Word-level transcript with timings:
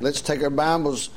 let's 0.00 0.20
take 0.20 0.42
our 0.42 0.50
Bibles 0.50 1.10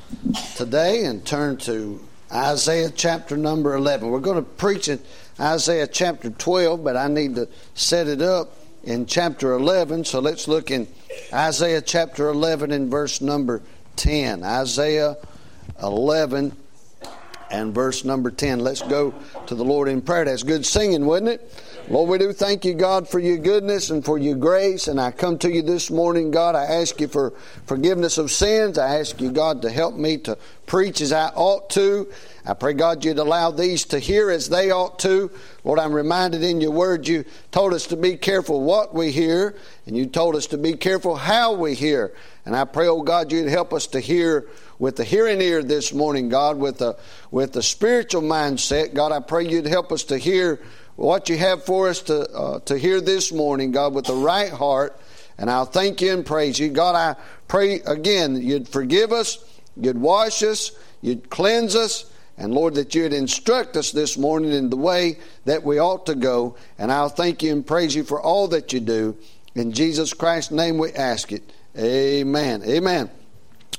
today 0.56 1.04
and 1.04 1.24
turn 1.24 1.56
to 1.58 2.00
Isaiah 2.32 2.90
chapter 2.90 3.36
number 3.36 3.74
11. 3.74 4.10
We're 4.10 4.20
going 4.20 4.36
to 4.36 4.50
preach 4.50 4.88
in 4.88 5.00
Isaiah 5.40 5.86
chapter 5.86 6.30
12, 6.30 6.84
but 6.84 6.96
I 6.96 7.08
need 7.08 7.34
to 7.36 7.48
set 7.74 8.08
it 8.08 8.22
up 8.22 8.54
in 8.84 9.06
chapter 9.06 9.52
11. 9.52 10.04
So 10.04 10.20
let's 10.20 10.48
look 10.48 10.70
in 10.70 10.86
Isaiah 11.32 11.80
chapter 11.80 12.28
11 12.28 12.70
and 12.70 12.90
verse 12.90 13.20
number 13.20 13.62
10. 13.96 14.44
Isaiah 14.44 15.16
11 15.82 16.56
and 17.50 17.74
verse 17.74 18.04
number 18.04 18.30
10. 18.30 18.60
Let's 18.60 18.82
go 18.82 19.14
to 19.46 19.54
the 19.54 19.64
Lord 19.64 19.88
in 19.88 20.02
prayer. 20.02 20.24
That's 20.24 20.42
good 20.42 20.66
singing, 20.66 21.06
wasn't 21.06 21.28
it? 21.28 21.62
Lord, 21.90 22.10
we 22.10 22.18
do 22.18 22.34
thank 22.34 22.66
you, 22.66 22.74
God, 22.74 23.08
for 23.08 23.18
your 23.18 23.38
goodness 23.38 23.88
and 23.88 24.04
for 24.04 24.18
your 24.18 24.36
grace. 24.36 24.88
And 24.88 25.00
I 25.00 25.10
come 25.10 25.38
to 25.38 25.50
you 25.50 25.62
this 25.62 25.90
morning, 25.90 26.30
God. 26.30 26.54
I 26.54 26.64
ask 26.64 27.00
you 27.00 27.08
for 27.08 27.32
forgiveness 27.64 28.18
of 28.18 28.30
sins. 28.30 28.76
I 28.76 28.98
ask 28.98 29.18
you, 29.22 29.30
God, 29.30 29.62
to 29.62 29.70
help 29.70 29.94
me 29.94 30.18
to 30.18 30.36
preach 30.66 31.00
as 31.00 31.12
I 31.12 31.28
ought 31.28 31.70
to. 31.70 32.12
I 32.44 32.52
pray, 32.52 32.74
God, 32.74 33.06
you'd 33.06 33.18
allow 33.18 33.52
these 33.52 33.86
to 33.86 33.98
hear 33.98 34.30
as 34.30 34.50
they 34.50 34.70
ought 34.70 34.98
to. 34.98 35.30
Lord, 35.64 35.78
I'm 35.78 35.94
reminded 35.94 36.42
in 36.42 36.60
your 36.60 36.72
word 36.72 37.08
you 37.08 37.24
told 37.52 37.72
us 37.72 37.86
to 37.86 37.96
be 37.96 38.18
careful 38.18 38.60
what 38.60 38.94
we 38.94 39.10
hear, 39.10 39.56
and 39.86 39.96
you 39.96 40.04
told 40.04 40.36
us 40.36 40.46
to 40.48 40.58
be 40.58 40.74
careful 40.74 41.16
how 41.16 41.54
we 41.54 41.74
hear. 41.74 42.12
And 42.44 42.54
I 42.54 42.66
pray, 42.66 42.86
oh 42.88 43.00
God, 43.00 43.32
you'd 43.32 43.48
help 43.48 43.72
us 43.72 43.86
to 43.88 44.00
hear 44.00 44.46
with 44.78 44.96
the 44.96 45.04
hearing 45.04 45.40
ear 45.40 45.62
this 45.62 45.94
morning, 45.94 46.28
God, 46.28 46.58
with 46.58 46.78
the 46.78 46.98
with 47.30 47.54
the 47.54 47.62
spiritual 47.62 48.22
mindset. 48.22 48.92
God, 48.92 49.10
I 49.10 49.20
pray 49.20 49.48
you'd 49.48 49.66
help 49.66 49.90
us 49.90 50.04
to 50.04 50.18
hear 50.18 50.60
what 50.98 51.28
you 51.28 51.38
have 51.38 51.64
for 51.64 51.88
us 51.88 52.02
to, 52.02 52.28
uh, 52.32 52.58
to 52.58 52.76
hear 52.76 53.00
this 53.00 53.32
morning, 53.32 53.70
God, 53.70 53.94
with 53.94 54.06
the 54.06 54.16
right 54.16 54.50
heart. 54.50 54.98
And 55.38 55.48
I'll 55.48 55.64
thank 55.64 56.02
you 56.02 56.12
and 56.12 56.26
praise 56.26 56.58
you. 56.58 56.70
God, 56.70 56.96
I 56.96 57.14
pray 57.46 57.74
again 57.74 58.34
you'd 58.42 58.68
forgive 58.68 59.12
us, 59.12 59.38
you'd 59.76 59.96
wash 59.96 60.42
us, 60.42 60.72
you'd 61.00 61.30
cleanse 61.30 61.76
us, 61.76 62.10
and 62.36 62.52
Lord, 62.52 62.74
that 62.74 62.96
you'd 62.96 63.12
instruct 63.12 63.76
us 63.76 63.92
this 63.92 64.18
morning 64.18 64.50
in 64.50 64.70
the 64.70 64.76
way 64.76 65.20
that 65.44 65.62
we 65.62 65.78
ought 65.78 66.06
to 66.06 66.16
go. 66.16 66.56
And 66.78 66.90
I'll 66.90 67.08
thank 67.08 67.44
you 67.44 67.52
and 67.52 67.64
praise 67.64 67.94
you 67.94 68.02
for 68.02 68.20
all 68.20 68.48
that 68.48 68.72
you 68.72 68.80
do. 68.80 69.16
In 69.54 69.70
Jesus 69.70 70.12
Christ's 70.12 70.50
name 70.50 70.78
we 70.78 70.92
ask 70.94 71.30
it. 71.30 71.52
Amen. 71.78 72.64
Amen. 72.64 73.08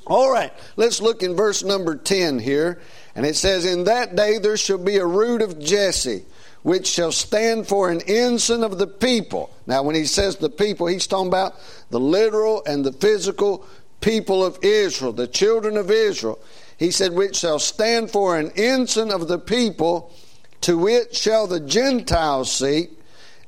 All 0.06 0.32
right, 0.32 0.54
let's 0.76 1.02
look 1.02 1.22
in 1.22 1.36
verse 1.36 1.62
number 1.62 1.96
10 1.96 2.38
here. 2.38 2.80
And 3.14 3.26
it 3.26 3.36
says, 3.36 3.66
In 3.66 3.84
that 3.84 4.16
day 4.16 4.38
there 4.38 4.56
shall 4.56 4.78
be 4.78 4.96
a 4.96 5.04
root 5.04 5.42
of 5.42 5.58
Jesse 5.58 6.24
which 6.62 6.86
shall 6.86 7.12
stand 7.12 7.66
for 7.66 7.90
an 7.90 8.02
ensign 8.02 8.62
of 8.62 8.78
the 8.78 8.86
people. 8.86 9.50
Now, 9.66 9.82
when 9.82 9.94
he 9.94 10.04
says 10.04 10.36
the 10.36 10.50
people, 10.50 10.86
he's 10.86 11.06
talking 11.06 11.28
about 11.28 11.54
the 11.90 12.00
literal 12.00 12.62
and 12.66 12.84
the 12.84 12.92
physical 12.92 13.64
people 14.00 14.44
of 14.44 14.58
Israel, 14.62 15.12
the 15.12 15.26
children 15.26 15.76
of 15.76 15.90
Israel. 15.90 16.38
He 16.78 16.90
said, 16.90 17.12
which 17.12 17.36
shall 17.36 17.58
stand 17.58 18.10
for 18.10 18.38
an 18.38 18.52
ensign 18.56 19.10
of 19.10 19.28
the 19.28 19.38
people, 19.38 20.14
to 20.62 20.78
which 20.78 21.16
shall 21.16 21.46
the 21.46 21.60
Gentiles 21.60 22.52
seek, 22.52 22.90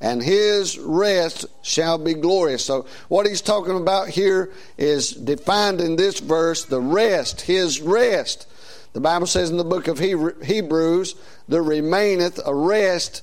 and 0.01 0.23
his 0.23 0.79
rest 0.79 1.47
shall 1.63 1.97
be 1.97 2.15
glorious. 2.15 2.65
So, 2.65 2.87
what 3.09 3.27
he's 3.27 3.41
talking 3.41 3.77
about 3.77 4.09
here 4.09 4.51
is 4.77 5.13
defined 5.13 5.81
in 5.81 5.97
this 5.97 6.19
verse 6.19 6.65
the 6.65 6.81
rest, 6.81 7.43
his 7.43 7.81
rest. 7.81 8.49
The 8.93 9.01
Bible 9.01 9.27
says 9.27 9.51
in 9.51 9.57
the 9.57 9.65
book 9.65 9.89
of 9.89 9.99
Hebrews, 9.99 11.15
there 11.49 11.63
remaineth 11.63 12.41
a 12.45 12.55
rest 12.55 13.23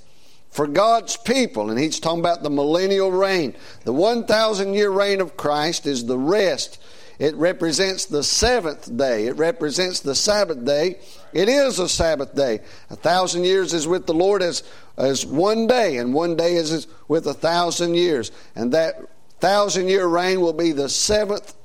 for 0.50 0.66
God's 0.67 1.16
people. 1.16 1.70
And 1.70 1.80
he's 1.80 2.00
talking 2.00 2.20
about 2.20 2.42
the 2.42 2.50
millennial 2.50 3.12
reign. 3.12 3.53
The 3.86 3.94
1,000 3.94 4.73
year 4.73 4.90
reign 4.90 5.22
of 5.22 5.38
Christ 5.38 5.86
is 5.86 6.06
the 6.06 6.17
rest. 6.17 6.81
It 7.20 7.36
represents 7.36 8.06
the 8.06 8.23
seventh 8.23 8.95
day. 8.97 9.28
It 9.28 9.36
represents 9.36 10.00
the 10.00 10.16
Sabbath 10.16 10.64
day. 10.64 11.00
It 11.34 11.50
is 11.50 11.78
a 11.78 11.90
Sabbath 11.90 12.34
day. 12.34 12.62
A 12.90 12.95
thousand 12.95 13.44
years 13.44 13.73
is 13.73 13.88
with 13.88 14.06
the 14.06 14.14
Lord 14.14 14.42
as, 14.42 14.64
as 14.97 15.25
one 15.25 15.68
day, 15.68 15.97
and 15.97 16.13
one 16.13 16.38
day 16.38 16.53
is 16.53 16.88
with 17.09 17.28
a 17.28 17.34
thousand 17.34 17.96
years. 17.96 18.31
And 18.56 18.72
that 18.72 19.01
thousand 19.41 19.90
year 19.90 20.07
reign 20.07 20.40
will 20.40 20.53
be 20.53 20.72
the 20.72 20.88
seventh 20.88 21.56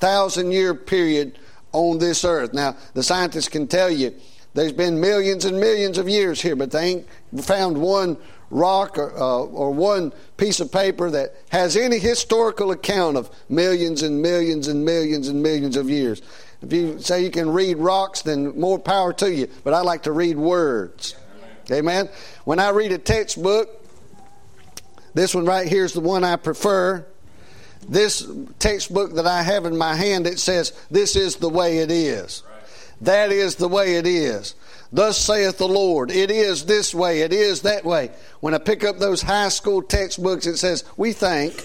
thousand 0.00 0.50
year 0.50 0.74
period 0.74 1.38
on 1.76 1.98
this 1.98 2.24
earth. 2.24 2.54
Now, 2.54 2.74
the 2.94 3.02
scientists 3.02 3.48
can 3.48 3.66
tell 3.66 3.90
you 3.90 4.14
there's 4.54 4.72
been 4.72 4.98
millions 4.98 5.44
and 5.44 5.60
millions 5.60 5.98
of 5.98 6.08
years 6.08 6.40
here, 6.40 6.56
but 6.56 6.70
they 6.70 6.84
ain't 6.84 7.06
found 7.44 7.78
one 7.78 8.16
rock 8.48 8.96
or, 8.96 9.12
uh, 9.14 9.40
or 9.40 9.72
one 9.72 10.12
piece 10.38 10.60
of 10.60 10.72
paper 10.72 11.10
that 11.10 11.34
has 11.50 11.76
any 11.76 11.98
historical 11.98 12.70
account 12.70 13.18
of 13.18 13.28
millions 13.50 14.02
and 14.02 14.22
millions 14.22 14.68
and 14.68 14.84
millions 14.84 15.28
and 15.28 15.42
millions 15.42 15.76
of 15.76 15.90
years. 15.90 16.22
If 16.62 16.72
you 16.72 16.98
say 16.98 17.22
you 17.22 17.30
can 17.30 17.50
read 17.50 17.76
rocks, 17.76 18.22
then 18.22 18.58
more 18.58 18.78
power 18.78 19.12
to 19.14 19.30
you. 19.30 19.48
But 19.62 19.74
I 19.74 19.82
like 19.82 20.04
to 20.04 20.12
read 20.12 20.38
words. 20.38 21.14
Amen. 21.70 22.08
When 22.44 22.58
I 22.58 22.70
read 22.70 22.92
a 22.92 22.98
textbook, 22.98 23.68
this 25.12 25.34
one 25.34 25.44
right 25.44 25.68
here 25.68 25.84
is 25.84 25.92
the 25.92 26.00
one 26.00 26.24
I 26.24 26.36
prefer 26.36 27.04
this 27.88 28.26
textbook 28.58 29.14
that 29.14 29.26
I 29.26 29.42
have 29.42 29.64
in 29.64 29.76
my 29.76 29.94
hand, 29.94 30.26
it 30.26 30.38
says, 30.38 30.72
This 30.90 31.16
is 31.16 31.36
the 31.36 31.48
way 31.48 31.78
it 31.78 31.90
is. 31.90 32.42
That 33.00 33.30
is 33.30 33.56
the 33.56 33.68
way 33.68 33.96
it 33.96 34.06
is. 34.06 34.54
Thus 34.92 35.18
saith 35.18 35.58
the 35.58 35.68
Lord. 35.68 36.10
It 36.10 36.30
is 36.30 36.64
this 36.64 36.94
way. 36.94 37.20
It 37.20 37.32
is 37.32 37.62
that 37.62 37.84
way. 37.84 38.10
When 38.40 38.54
I 38.54 38.58
pick 38.58 38.84
up 38.84 38.98
those 38.98 39.22
high 39.22 39.48
school 39.48 39.82
textbooks, 39.82 40.46
it 40.46 40.56
says, 40.56 40.84
We 40.96 41.12
think. 41.12 41.62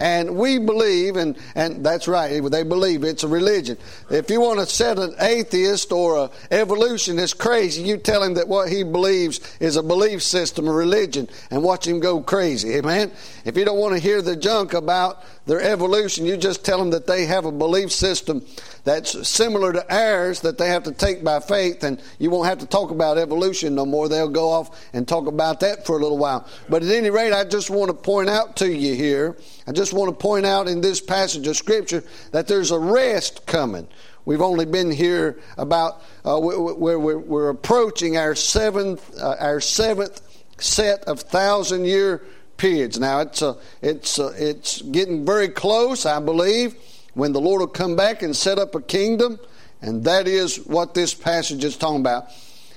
And 0.00 0.36
we 0.36 0.58
believe, 0.58 1.16
and, 1.16 1.36
and 1.54 1.84
that's 1.84 2.08
right, 2.08 2.42
they 2.50 2.62
believe 2.62 3.04
it's 3.04 3.22
a 3.22 3.28
religion. 3.28 3.76
If 4.10 4.30
you 4.30 4.40
want 4.40 4.58
to 4.58 4.66
set 4.66 4.98
an 4.98 5.14
atheist 5.20 5.92
or 5.92 6.24
an 6.24 6.30
evolutionist 6.50 7.38
crazy, 7.38 7.82
you 7.82 7.98
tell 7.98 8.22
him 8.22 8.34
that 8.34 8.48
what 8.48 8.70
he 8.70 8.82
believes 8.82 9.40
is 9.60 9.76
a 9.76 9.82
belief 9.82 10.22
system, 10.22 10.66
a 10.68 10.72
religion, 10.72 11.28
and 11.50 11.62
watch 11.62 11.86
him 11.86 12.00
go 12.00 12.22
crazy. 12.22 12.76
Amen? 12.76 13.12
If 13.44 13.58
you 13.58 13.66
don't 13.66 13.78
want 13.78 13.94
to 13.94 14.00
hear 14.00 14.22
the 14.22 14.36
junk 14.36 14.72
about 14.72 15.22
their 15.46 15.60
evolution, 15.60 16.26
you 16.26 16.36
just 16.36 16.64
tell 16.64 16.78
them 16.78 16.90
that 16.90 17.06
they 17.06 17.26
have 17.26 17.44
a 17.44 17.52
belief 17.52 17.90
system 17.90 18.44
that's 18.84 19.28
similar 19.28 19.72
to 19.72 19.94
ours 19.94 20.40
that 20.40 20.58
they 20.58 20.68
have 20.68 20.84
to 20.84 20.92
take 20.92 21.24
by 21.24 21.40
faith, 21.40 21.82
and 21.82 22.00
you 22.18 22.30
won't 22.30 22.48
have 22.48 22.58
to 22.58 22.66
talk 22.66 22.90
about 22.90 23.18
evolution 23.18 23.74
no 23.74 23.86
more. 23.86 24.08
They'll 24.08 24.28
go 24.28 24.50
off 24.50 24.84
and 24.92 25.06
talk 25.06 25.26
about 25.26 25.60
that 25.60 25.86
for 25.86 25.98
a 25.98 26.02
little 26.02 26.18
while. 26.18 26.46
But 26.68 26.82
at 26.82 26.90
any 26.90 27.10
rate, 27.10 27.32
I 27.32 27.44
just 27.44 27.70
want 27.70 27.88
to 27.88 27.94
point 27.94 28.28
out 28.28 28.56
to 28.56 28.70
you 28.70 28.94
here, 28.94 29.36
I 29.66 29.72
just 29.72 29.92
want 29.92 30.10
to 30.10 30.16
point 30.16 30.46
out 30.46 30.68
in 30.68 30.80
this 30.80 31.00
passage 31.00 31.46
of 31.46 31.56
Scripture 31.56 32.04
that 32.32 32.46
there's 32.46 32.70
a 32.70 32.78
rest 32.78 33.46
coming. 33.46 33.88
We've 34.24 34.42
only 34.42 34.66
been 34.66 34.90
here 34.90 35.40
about 35.56 36.02
uh, 36.24 36.38
we're, 36.40 36.98
we're, 36.98 37.18
we're, 37.18 37.48
approaching 37.48 38.16
our 38.16 38.34
seventh 38.34 39.18
uh, 39.18 39.36
our 39.40 39.60
seventh 39.60 40.20
set 40.58 41.04
of 41.04 41.20
thousand 41.20 41.86
year 41.86 42.22
periods. 42.60 43.00
Now 43.00 43.20
it's 43.20 43.42
uh, 43.42 43.54
it's 43.82 44.18
uh, 44.18 44.34
it's 44.36 44.82
getting 44.82 45.24
very 45.24 45.48
close, 45.48 46.06
I 46.06 46.20
believe 46.20 46.76
when 47.14 47.32
the 47.32 47.40
Lord 47.40 47.60
will 47.60 47.68
come 47.68 47.96
back 47.96 48.22
and 48.22 48.34
set 48.34 48.58
up 48.58 48.74
a 48.74 48.80
kingdom. 48.80 49.38
And 49.82 50.04
that 50.04 50.28
is 50.28 50.56
what 50.66 50.94
this 50.94 51.14
passage 51.14 51.64
is 51.64 51.76
talking 51.76 52.00
about. 52.00 52.28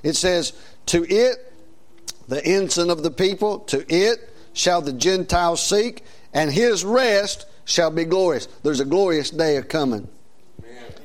It 0.04 0.16
says, 0.16 0.54
To 0.88 1.04
it, 1.04 1.54
the 2.28 2.44
ensign 2.46 2.90
of 2.90 3.04
the 3.04 3.12
people, 3.12 3.60
to 3.60 3.86
it 3.94 4.34
shall 4.54 4.82
the 4.82 4.94
Gentiles 4.94 5.62
seek, 5.62 6.04
and 6.34 6.52
his 6.52 6.84
rest 6.84 7.46
shall 7.66 7.92
be 7.92 8.06
glorious. 8.06 8.48
There's 8.64 8.80
a 8.80 8.86
glorious 8.86 9.30
day 9.30 9.62
coming. 9.62 10.08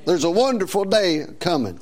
There's 0.05 0.25
a 0.25 0.31
wonderful 0.31 0.85
day 0.85 1.27
coming. 1.41 1.81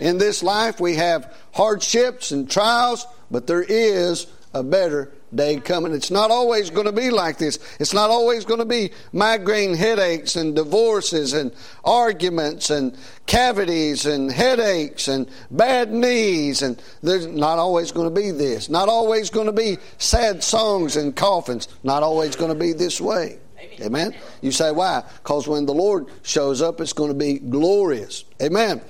In 0.00 0.18
this 0.18 0.42
life, 0.42 0.80
we 0.80 0.94
have 0.94 1.36
hardships 1.52 2.30
and 2.30 2.48
trials, 2.48 3.06
but 3.30 3.46
there 3.46 3.62
is 3.62 4.26
a 4.54 4.62
better 4.62 5.12
day 5.34 5.60
coming. 5.60 5.92
It's 5.92 6.10
not 6.10 6.30
always 6.30 6.70
going 6.70 6.86
to 6.86 6.92
be 6.92 7.10
like 7.10 7.38
this. 7.38 7.58
It's 7.78 7.92
not 7.92 8.10
always 8.10 8.44
going 8.44 8.60
to 8.60 8.66
be 8.66 8.90
migraine 9.12 9.74
headaches 9.74 10.36
and 10.36 10.54
divorces 10.54 11.32
and 11.32 11.52
arguments 11.84 12.70
and 12.70 12.96
cavities 13.26 14.06
and 14.06 14.30
headaches 14.30 15.08
and 15.08 15.28
bad 15.50 15.92
knees. 15.92 16.62
And 16.62 16.80
there's 17.02 17.26
not 17.26 17.58
always 17.58 17.92
going 17.92 18.12
to 18.12 18.20
be 18.20 18.30
this. 18.30 18.68
Not 18.68 18.88
always 18.88 19.30
going 19.30 19.46
to 19.46 19.52
be 19.52 19.78
sad 19.98 20.42
songs 20.42 20.96
and 20.96 21.14
coffins. 21.14 21.68
Not 21.82 22.02
always 22.02 22.36
going 22.36 22.52
to 22.52 22.58
be 22.58 22.72
this 22.72 23.00
way. 23.00 23.38
Amen. 23.80 24.14
You 24.40 24.50
say 24.50 24.72
why? 24.72 25.04
Because 25.22 25.46
when 25.46 25.66
the 25.66 25.74
Lord 25.74 26.06
shows 26.22 26.62
up, 26.62 26.80
it's 26.80 26.92
going 26.92 27.10
to 27.10 27.16
be 27.16 27.38
glorious. 27.38 28.24
Amen. 28.42 28.80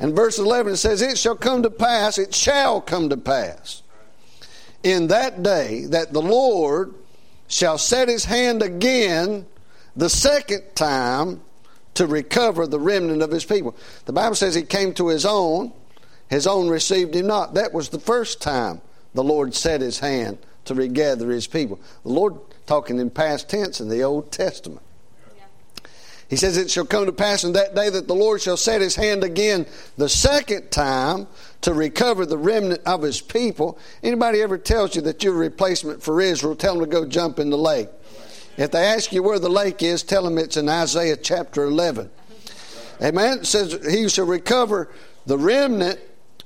And 0.00 0.14
verse 0.14 0.38
11 0.38 0.74
it 0.74 0.76
says, 0.76 1.02
It 1.02 1.18
shall 1.18 1.36
come 1.36 1.62
to 1.62 1.70
pass, 1.70 2.18
it 2.18 2.34
shall 2.34 2.80
come 2.80 3.08
to 3.08 3.16
pass 3.16 3.82
in 4.86 5.08
that 5.08 5.42
day 5.42 5.84
that 5.86 6.12
the 6.12 6.22
Lord 6.22 6.94
shall 7.48 7.76
set 7.76 8.08
his 8.08 8.24
hand 8.24 8.62
again 8.62 9.44
the 9.96 10.08
second 10.08 10.62
time 10.76 11.40
to 11.94 12.06
recover 12.06 12.68
the 12.68 12.78
remnant 12.78 13.20
of 13.20 13.32
his 13.32 13.44
people. 13.44 13.74
The 14.04 14.12
Bible 14.12 14.36
says 14.36 14.54
he 14.54 14.62
came 14.62 14.94
to 14.94 15.08
his 15.08 15.26
own, 15.26 15.72
his 16.30 16.46
own 16.46 16.68
received 16.68 17.16
him 17.16 17.26
not. 17.26 17.54
That 17.54 17.72
was 17.72 17.88
the 17.88 17.98
first 17.98 18.40
time 18.40 18.80
the 19.12 19.24
Lord 19.24 19.54
set 19.56 19.80
his 19.80 19.98
hand 19.98 20.38
to 20.66 20.74
regather 20.74 21.30
his 21.30 21.48
people. 21.48 21.80
The 22.04 22.12
Lord 22.12 22.36
talking 22.66 23.00
in 23.00 23.10
past 23.10 23.48
tense 23.48 23.80
in 23.80 23.88
the 23.88 24.04
Old 24.04 24.30
Testament. 24.30 24.82
He 26.28 26.36
says, 26.36 26.56
It 26.56 26.70
shall 26.70 26.86
come 26.86 27.06
to 27.06 27.12
pass 27.12 27.44
in 27.44 27.52
that 27.52 27.74
day 27.74 27.88
that 27.88 28.06
the 28.06 28.14
Lord 28.14 28.40
shall 28.40 28.56
set 28.56 28.80
his 28.80 28.96
hand 28.96 29.24
again 29.24 29.66
the 29.96 30.08
second 30.08 30.70
time 30.70 31.26
to 31.66 31.74
recover 31.74 32.24
the 32.24 32.38
remnant 32.38 32.80
of 32.86 33.02
his 33.02 33.20
people. 33.20 33.76
Anybody 34.00 34.40
ever 34.40 34.56
tells 34.56 34.94
you 34.94 35.02
that 35.02 35.24
you're 35.24 35.34
a 35.34 35.36
replacement 35.36 36.00
for 36.00 36.20
Israel, 36.20 36.54
tell 36.54 36.74
them 36.74 36.84
to 36.84 36.88
go 36.88 37.04
jump 37.04 37.40
in 37.40 37.50
the 37.50 37.58
lake. 37.58 37.88
If 38.56 38.70
they 38.70 38.84
ask 38.84 39.12
you 39.12 39.20
where 39.24 39.40
the 39.40 39.48
lake 39.48 39.82
is, 39.82 40.04
tell 40.04 40.22
them 40.22 40.38
it's 40.38 40.56
in 40.56 40.68
Isaiah 40.68 41.16
chapter 41.16 41.64
11. 41.64 42.08
Amen. 43.02 43.38
It 43.40 43.46
says, 43.46 43.84
He 43.84 44.08
shall 44.08 44.26
recover 44.26 44.92
the 45.26 45.36
remnant, 45.36 45.98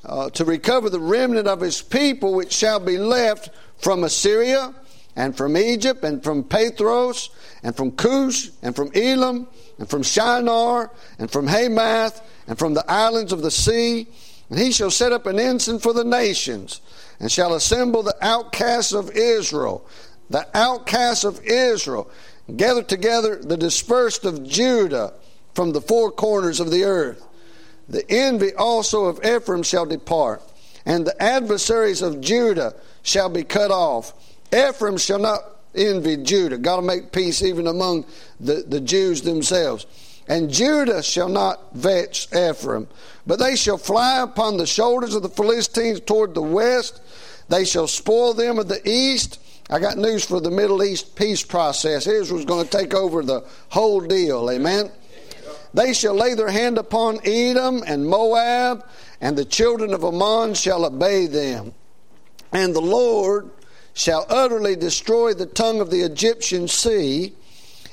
uh, 0.06 0.30
to 0.30 0.46
recover 0.46 0.88
the 0.88 1.00
remnant 1.00 1.46
of 1.46 1.60
his 1.60 1.82
people, 1.82 2.32
which 2.32 2.54
shall 2.54 2.80
be 2.80 2.96
left 2.96 3.50
from 3.76 4.04
Assyria 4.04 4.74
and 5.16 5.36
from 5.36 5.54
Egypt 5.54 6.02
and 6.02 6.24
from 6.24 6.44
Pathros 6.44 7.28
and 7.62 7.76
from 7.76 7.90
Cush 7.90 8.48
and 8.62 8.74
from 8.74 8.90
Elam 8.94 9.48
and 9.78 9.90
from 9.90 10.02
Shinar 10.02 10.90
and 11.18 11.30
from 11.30 11.46
Hamath 11.46 12.22
and 12.46 12.58
from 12.58 12.72
the 12.72 12.90
islands 12.90 13.34
of 13.34 13.42
the 13.42 13.50
sea. 13.50 14.06
And 14.50 14.58
he 14.58 14.72
shall 14.72 14.90
set 14.90 15.12
up 15.12 15.26
an 15.26 15.38
ensign 15.38 15.78
for 15.78 15.92
the 15.92 16.04
nations 16.04 16.80
and 17.20 17.30
shall 17.30 17.54
assemble 17.54 18.02
the 18.02 18.16
outcasts 18.20 18.92
of 18.92 19.10
Israel, 19.12 19.86
the 20.28 20.46
outcasts 20.54 21.24
of 21.24 21.40
Israel, 21.44 22.10
gather 22.56 22.82
together 22.82 23.36
the 23.36 23.56
dispersed 23.56 24.24
of 24.24 24.44
Judah 24.44 25.14
from 25.54 25.72
the 25.72 25.80
four 25.80 26.10
corners 26.10 26.58
of 26.58 26.70
the 26.70 26.84
earth. 26.84 27.24
The 27.88 28.08
envy 28.10 28.54
also 28.54 29.04
of 29.04 29.24
Ephraim 29.24 29.62
shall 29.62 29.86
depart, 29.86 30.42
and 30.84 31.06
the 31.06 31.22
adversaries 31.22 32.02
of 32.02 32.20
Judah 32.20 32.74
shall 33.02 33.28
be 33.28 33.44
cut 33.44 33.70
off. 33.70 34.12
Ephraim 34.52 34.96
shall 34.96 35.18
not 35.18 35.40
envy 35.74 36.16
Judah. 36.16 36.58
Got 36.58 36.76
to 36.76 36.82
make 36.82 37.12
peace 37.12 37.42
even 37.42 37.66
among 37.66 38.04
the, 38.40 38.64
the 38.66 38.80
Jews 38.80 39.22
themselves. 39.22 39.86
And 40.30 40.48
Judah 40.48 41.02
shall 41.02 41.28
not 41.28 41.74
vex 41.74 42.28
Ephraim, 42.32 42.86
but 43.26 43.40
they 43.40 43.56
shall 43.56 43.78
fly 43.78 44.22
upon 44.22 44.58
the 44.58 44.66
shoulders 44.66 45.16
of 45.16 45.22
the 45.22 45.28
Philistines 45.28 45.98
toward 45.98 46.34
the 46.34 46.40
west. 46.40 47.00
They 47.48 47.64
shall 47.64 47.88
spoil 47.88 48.32
them 48.32 48.60
of 48.60 48.68
the 48.68 48.80
east. 48.88 49.40
I 49.68 49.80
got 49.80 49.98
news 49.98 50.24
for 50.24 50.40
the 50.40 50.52
Middle 50.52 50.84
East 50.84 51.16
peace 51.16 51.42
process. 51.42 52.06
Israel's 52.06 52.44
going 52.44 52.64
to 52.64 52.70
take 52.70 52.94
over 52.94 53.24
the 53.24 53.44
whole 53.70 54.00
deal. 54.00 54.48
Amen. 54.48 54.92
They 55.74 55.92
shall 55.92 56.14
lay 56.14 56.34
their 56.34 56.50
hand 56.50 56.78
upon 56.78 57.18
Edom 57.24 57.82
and 57.84 58.06
Moab, 58.06 58.86
and 59.20 59.36
the 59.36 59.44
children 59.44 59.92
of 59.92 60.04
Ammon 60.04 60.54
shall 60.54 60.84
obey 60.84 61.26
them. 61.26 61.74
And 62.52 62.72
the 62.72 62.80
Lord 62.80 63.50
shall 63.94 64.26
utterly 64.28 64.76
destroy 64.76 65.34
the 65.34 65.46
tongue 65.46 65.80
of 65.80 65.90
the 65.90 66.02
Egyptian 66.02 66.68
sea, 66.68 67.34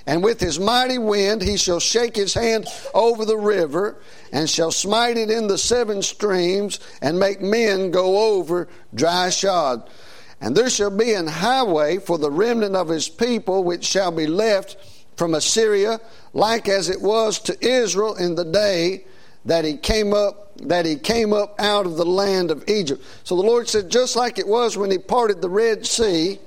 and 0.07 0.23
with 0.23 0.39
his 0.39 0.59
mighty 0.59 0.97
wind 0.97 1.41
he 1.41 1.57
shall 1.57 1.81
shake 1.81 2.15
his 2.15 2.33
hand 2.33 2.65
over 2.93 3.25
the 3.25 3.37
river, 3.37 3.97
and 4.31 4.49
shall 4.49 4.71
smite 4.71 5.17
it 5.17 5.29
in 5.29 5.47
the 5.47 5.57
seven 5.57 6.01
streams, 6.01 6.79
and 7.01 7.19
make 7.19 7.41
men 7.41 7.91
go 7.91 8.35
over 8.35 8.67
dry 8.95 9.29
shod. 9.29 9.87
And 10.39 10.55
there 10.55 10.69
shall 10.69 10.95
be 10.95 11.13
an 11.13 11.27
highway 11.27 11.97
for 11.97 12.17
the 12.17 12.31
remnant 12.31 12.75
of 12.75 12.87
his 12.87 13.09
people, 13.09 13.63
which 13.63 13.85
shall 13.85 14.11
be 14.11 14.27
left 14.27 14.77
from 15.17 15.33
Assyria, 15.33 15.99
like 16.33 16.69
as 16.69 16.89
it 16.89 17.01
was 17.01 17.39
to 17.39 17.65
Israel 17.65 18.15
in 18.15 18.35
the 18.35 18.45
day 18.45 19.03
that 19.45 19.65
he 19.65 19.77
came 19.77 20.13
up 20.13 20.45
that 20.57 20.85
he 20.85 20.95
came 20.95 21.33
up 21.33 21.55
out 21.59 21.85
of 21.85 21.97
the 21.97 22.05
land 22.05 22.49
of 22.49 22.63
Egypt. 22.67 23.03
So 23.23 23.35
the 23.35 23.43
Lord 23.43 23.69
said, 23.69 23.91
just 23.91 24.15
like 24.15 24.39
it 24.39 24.47
was 24.47 24.75
when 24.75 24.89
he 24.89 24.97
parted 24.97 25.39
the 25.39 25.49
Red 25.49 25.85
Sea, 25.85 26.39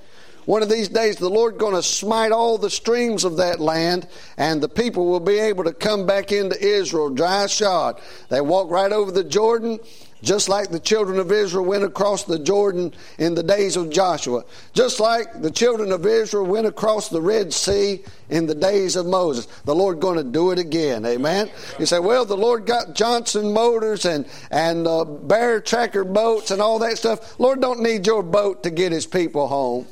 one 0.50 0.64
of 0.64 0.69
these 0.69 0.88
days 0.88 1.14
the 1.14 1.31
Lord 1.31 1.58
going 1.58 1.76
to 1.76 1.82
smite 1.82 2.32
all 2.32 2.58
the 2.58 2.70
streams 2.70 3.23
of 3.23 3.37
that 3.37 3.61
land, 3.61 4.08
and 4.37 4.61
the 4.61 4.69
people 4.69 5.06
will 5.06 5.20
be 5.20 5.38
able 5.38 5.62
to 5.62 5.73
come 5.73 6.06
back 6.06 6.32
into 6.32 6.61
Israel 6.61 7.08
dry 7.08 7.47
shod. 7.47 8.00
They 8.31 8.41
walk 8.41 8.69
right 8.69 8.91
over 8.91 9.12
the 9.12 9.23
Jordan, 9.23 9.79
just 10.25 10.49
like 10.49 10.70
the 10.70 10.81
children 10.81 11.20
of 11.20 11.31
Israel 11.31 11.64
went 11.64 11.85
across 11.85 12.25
the 12.25 12.41
Jordan 12.41 12.93
in 13.17 13.37
the 13.37 13.44
days 13.44 13.76
of 13.76 13.91
Joshua. 13.91 14.43
Just 14.73 14.99
like 14.99 15.41
the 15.41 15.52
children 15.52 15.93
of 15.93 16.05
Israel 16.05 16.47
went 16.47 16.67
across 16.67 17.11
the 17.11 17.23
Red 17.23 17.53
Sea 17.53 18.03
in 18.29 18.46
the 18.46 18.55
days 18.56 18.96
of 18.96 19.06
Moses. 19.06 19.46
The 19.67 19.75
Lord 19.76 20.00
going 20.00 20.19
to 20.19 20.25
do 20.25 20.50
it 20.50 20.58
again. 20.58 21.06
Amen. 21.06 21.49
You 21.79 21.87
say, 21.87 22.00
well, 22.00 22.25
the 22.25 22.37
Lord 22.37 22.67
got 22.67 22.96
Johnson 22.96 23.53
motors 23.53 24.05
and 24.05 24.26
and 24.50 24.88
uh, 24.88 25.05
Bear 25.05 25.61
Tracker 25.61 26.03
boats 26.03 26.50
and 26.50 26.61
all 26.61 26.81
that 26.81 26.99
stuff. 26.99 27.38
Lord 27.38 27.61
don't 27.61 27.82
need 27.82 28.05
your 28.05 28.25
boat 28.25 28.64
to 28.64 28.70
get 28.70 28.91
His 28.91 29.06
people 29.06 29.46
home. 29.46 29.87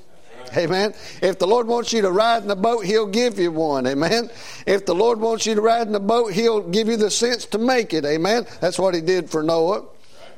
Amen. 0.57 0.95
If 1.23 1.39
the 1.39 1.47
Lord 1.47 1.67
wants 1.67 1.93
you 1.93 2.03
to 2.03 2.11
ride 2.11 2.43
in 2.43 2.49
the 2.49 2.57
boat, 2.57 2.85
He'll 2.85 3.07
give 3.07 3.39
you 3.39 3.51
one. 3.51 3.87
Amen. 3.87 4.31
If 4.67 4.87
the 4.87 4.95
Lord 4.95 5.21
wants 5.21 5.47
you 5.47 5.55
to 5.55 5.61
ride 5.61 5.87
in 5.87 5.93
the 5.93 6.01
boat, 6.01 6.33
He'll 6.33 6.69
give 6.69 6.89
you 6.89 6.97
the 6.97 7.11
sense 7.11 7.47
to 7.47 7.59
make 7.59 7.95
it. 7.95 8.05
Amen. 8.05 8.47
That's 8.61 8.79
what 8.79 8.95
He 8.95 9.01
did 9.01 9.31
for 9.31 9.43
Noah. 9.43 9.85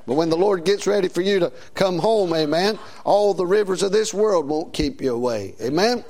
But 0.06 0.14
when 0.14 0.30
the 0.30 0.36
Lord 0.36 0.64
gets 0.64 0.86
ready 0.86 1.08
for 1.08 1.20
you 1.20 1.38
to 1.40 1.52
come 1.74 1.98
home, 1.98 2.34
amen, 2.34 2.78
all 3.04 3.34
the 3.34 3.46
rivers 3.46 3.82
of 3.82 3.92
this 3.92 4.12
world 4.12 4.48
won't 4.48 4.72
keep 4.72 5.00
you 5.00 5.14
away. 5.14 5.54
Amen? 5.60 6.04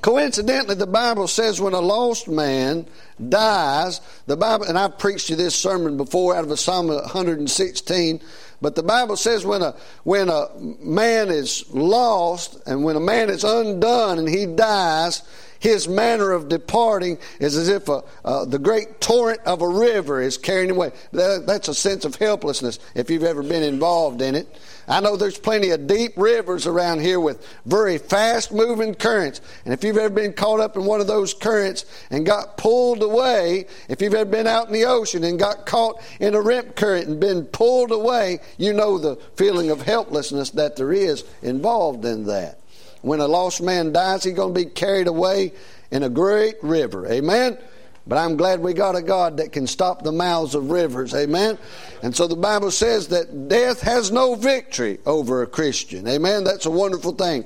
Coincidentally, 0.00 0.74
the 0.74 0.86
Bible 0.86 1.26
says 1.26 1.62
when 1.62 1.72
a 1.72 1.80
lost 1.80 2.28
man 2.28 2.86
dies, 3.26 4.02
the 4.26 4.36
Bible, 4.36 4.66
and 4.66 4.78
I've 4.78 4.98
preached 4.98 5.30
you 5.30 5.36
this 5.36 5.54
sermon 5.54 5.96
before 5.96 6.36
out 6.36 6.44
of 6.44 6.50
a 6.50 6.58
Psalm 6.58 6.88
116, 6.88 8.20
but 8.64 8.76
the 8.76 8.82
Bible 8.82 9.16
says 9.16 9.44
when 9.44 9.60
a, 9.60 9.74
when 10.04 10.30
a 10.30 10.48
man 10.58 11.28
is 11.28 11.66
lost 11.68 12.62
and 12.66 12.82
when 12.82 12.96
a 12.96 13.00
man 13.00 13.28
is 13.28 13.44
undone 13.44 14.18
and 14.18 14.26
he 14.26 14.46
dies, 14.46 15.22
his 15.64 15.88
manner 15.88 16.30
of 16.32 16.50
departing 16.50 17.16
is 17.40 17.56
as 17.56 17.70
if 17.70 17.88
a, 17.88 18.02
uh, 18.22 18.44
the 18.44 18.58
great 18.58 19.00
torrent 19.00 19.40
of 19.46 19.62
a 19.62 19.68
river 19.68 20.20
is 20.20 20.36
carrying 20.36 20.70
away. 20.70 20.92
That, 21.12 21.44
that's 21.46 21.68
a 21.68 21.74
sense 21.74 22.04
of 22.04 22.16
helplessness 22.16 22.78
if 22.94 23.08
you've 23.08 23.22
ever 23.22 23.42
been 23.42 23.62
involved 23.62 24.20
in 24.20 24.34
it. 24.34 24.46
I 24.86 25.00
know 25.00 25.16
there's 25.16 25.38
plenty 25.38 25.70
of 25.70 25.86
deep 25.86 26.12
rivers 26.18 26.66
around 26.66 27.00
here 27.00 27.18
with 27.18 27.48
very 27.64 27.96
fast 27.96 28.52
moving 28.52 28.94
currents. 28.94 29.40
And 29.64 29.72
if 29.72 29.82
you've 29.82 29.96
ever 29.96 30.14
been 30.14 30.34
caught 30.34 30.60
up 30.60 30.76
in 30.76 30.84
one 30.84 31.00
of 31.00 31.06
those 31.06 31.32
currents 31.32 31.86
and 32.10 32.26
got 32.26 32.58
pulled 32.58 33.02
away, 33.02 33.64
if 33.88 34.02
you've 34.02 34.12
ever 34.12 34.30
been 34.30 34.46
out 34.46 34.66
in 34.66 34.74
the 34.74 34.84
ocean 34.84 35.24
and 35.24 35.38
got 35.38 35.64
caught 35.64 36.02
in 36.20 36.34
a 36.34 36.42
rip 36.42 36.76
current 36.76 37.08
and 37.08 37.18
been 37.18 37.46
pulled 37.46 37.90
away, 37.90 38.40
you 38.58 38.74
know 38.74 38.98
the 38.98 39.16
feeling 39.36 39.70
of 39.70 39.80
helplessness 39.80 40.50
that 40.50 40.76
there 40.76 40.92
is 40.92 41.24
involved 41.40 42.04
in 42.04 42.26
that. 42.26 42.58
When 43.04 43.20
a 43.20 43.28
lost 43.28 43.60
man 43.60 43.92
dies, 43.92 44.24
he's 44.24 44.32
going 44.32 44.54
to 44.54 44.64
be 44.64 44.64
carried 44.64 45.08
away 45.08 45.52
in 45.90 46.02
a 46.04 46.08
great 46.08 46.54
river. 46.62 47.06
Amen? 47.06 47.58
But 48.06 48.16
I'm 48.16 48.38
glad 48.38 48.60
we 48.60 48.72
got 48.72 48.96
a 48.96 49.02
God 49.02 49.36
that 49.36 49.52
can 49.52 49.66
stop 49.66 50.02
the 50.02 50.10
mouths 50.10 50.54
of 50.54 50.70
rivers. 50.70 51.14
Amen? 51.14 51.58
And 52.02 52.16
so 52.16 52.26
the 52.26 52.34
Bible 52.34 52.70
says 52.70 53.08
that 53.08 53.48
death 53.50 53.82
has 53.82 54.10
no 54.10 54.36
victory 54.36 55.00
over 55.04 55.42
a 55.42 55.46
Christian. 55.46 56.08
Amen? 56.08 56.44
That's 56.44 56.64
a 56.64 56.70
wonderful 56.70 57.12
thing. 57.12 57.44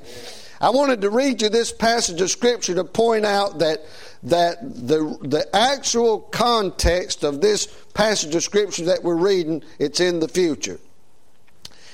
I 0.61 0.69
wanted 0.69 1.01
to 1.01 1.09
read 1.09 1.41
you 1.41 1.49
this 1.49 1.73
passage 1.73 2.21
of 2.21 2.31
Scripture 2.31 2.75
to 2.75 2.85
point 2.85 3.25
out 3.25 3.59
that, 3.59 3.81
that 4.23 4.61
the, 4.61 5.17
the 5.21 5.53
actual 5.53 6.21
context 6.21 7.25
of 7.25 7.41
this 7.41 7.67
passage 7.93 8.33
of 8.33 8.43
Scripture 8.43 8.85
that 8.85 9.03
we're 9.03 9.15
reading, 9.15 9.61
it's 9.77 9.99
in 9.99 10.21
the 10.21 10.29
future. 10.29 10.79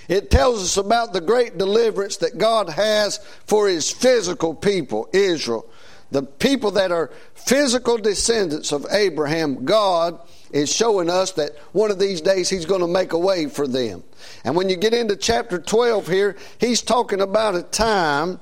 It 0.07 0.29
tells 0.29 0.61
us 0.61 0.77
about 0.77 1.13
the 1.13 1.21
great 1.21 1.57
deliverance 1.57 2.17
that 2.17 2.37
God 2.37 2.69
has 2.69 3.17
for 3.45 3.67
his 3.67 3.91
physical 3.91 4.53
people, 4.53 5.09
Israel. 5.13 5.69
The 6.11 6.23
people 6.23 6.71
that 6.71 6.91
are 6.91 7.11
physical 7.33 7.97
descendants 7.97 8.71
of 8.71 8.85
Abraham, 8.91 9.65
God 9.65 10.19
is 10.51 10.73
showing 10.73 11.09
us 11.09 11.31
that 11.33 11.57
one 11.73 11.91
of 11.91 11.99
these 11.99 12.21
days 12.21 12.49
he's 12.49 12.65
going 12.65 12.81
to 12.81 12.87
make 12.87 13.13
a 13.13 13.19
way 13.19 13.47
for 13.47 13.67
them. 13.67 14.03
And 14.43 14.55
when 14.55 14.69
you 14.69 14.75
get 14.75 14.93
into 14.93 15.15
chapter 15.15 15.59
12 15.59 16.07
here, 16.07 16.37
he's 16.59 16.81
talking 16.81 17.21
about 17.21 17.55
a 17.55 17.63
time 17.63 18.39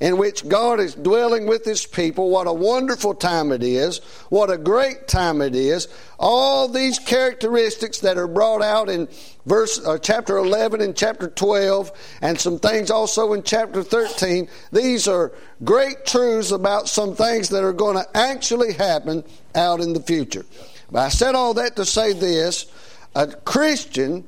in 0.00 0.16
which 0.16 0.48
God 0.48 0.80
is 0.80 0.94
dwelling 0.94 1.46
with 1.46 1.64
His 1.64 1.86
people. 1.86 2.30
What 2.30 2.46
a 2.46 2.52
wonderful 2.52 3.14
time 3.14 3.52
it 3.52 3.62
is. 3.62 3.98
What 4.28 4.50
a 4.50 4.58
great 4.58 5.08
time 5.08 5.40
it 5.40 5.54
is. 5.54 5.88
All 6.18 6.68
these 6.68 6.98
characteristics 6.98 8.00
that 8.00 8.18
are 8.18 8.28
brought 8.28 8.62
out 8.62 8.88
in 8.88 9.08
verse 9.46 9.84
uh, 9.84 9.98
chapter 9.98 10.38
11 10.38 10.80
and 10.80 10.96
chapter 10.96 11.28
12 11.28 11.92
and 12.22 12.40
some 12.40 12.58
things 12.58 12.90
also 12.90 13.32
in 13.34 13.42
chapter 13.42 13.82
13 13.82 14.48
these 14.72 15.06
are 15.06 15.32
great 15.64 16.06
truths 16.06 16.50
about 16.50 16.88
some 16.88 17.14
things 17.14 17.50
that 17.50 17.62
are 17.62 17.72
going 17.72 17.96
to 17.96 18.16
actually 18.16 18.72
happen 18.72 19.22
out 19.54 19.80
in 19.80 19.92
the 19.92 20.00
future 20.00 20.46
but 20.90 21.00
i 21.00 21.08
said 21.08 21.34
all 21.34 21.52
that 21.52 21.76
to 21.76 21.84
say 21.84 22.14
this 22.14 22.72
a 23.14 23.26
christian 23.26 24.26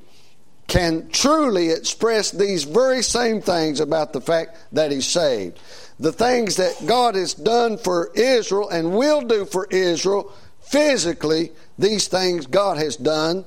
can 0.67 1.09
truly 1.11 1.71
express 1.71 2.31
these 2.31 2.65
very 2.65 3.03
same 3.03 3.41
things 3.41 3.81
about 3.81 4.13
the 4.13 4.21
fact 4.21 4.59
that 4.73 4.91
he's 4.91 5.07
saved. 5.07 5.61
The 5.99 6.13
things 6.13 6.57
that 6.57 6.87
God 6.87 7.15
has 7.15 7.35
done 7.35 7.79
for 7.79 8.11
Israel 8.15 8.69
and 8.69 8.97
will 8.97 9.23
do 9.23 9.45
for 9.45 9.67
Israel 9.71 10.33
physically, 10.61 11.53
these 11.79 12.09
things 12.09 12.47
God 12.47 12.79
has 12.79 12.97
done 12.97 13.45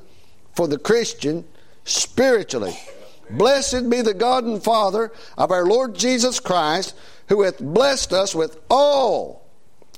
for 0.56 0.68
the 0.68 0.80
Christian 0.80 1.46
spiritually. 1.84 2.78
Blessed 3.30 3.90
be 3.90 4.02
the 4.02 4.14
God 4.14 4.46
and 4.46 4.64
Father 4.64 5.12
of 5.38 5.52
our 5.52 5.66
Lord 5.66 5.96
Jesus 5.96 6.40
Christ, 6.40 6.96
who 7.28 7.44
hath 7.44 7.60
blessed 7.60 8.14
us 8.14 8.34
with 8.34 8.60
all 8.70 9.46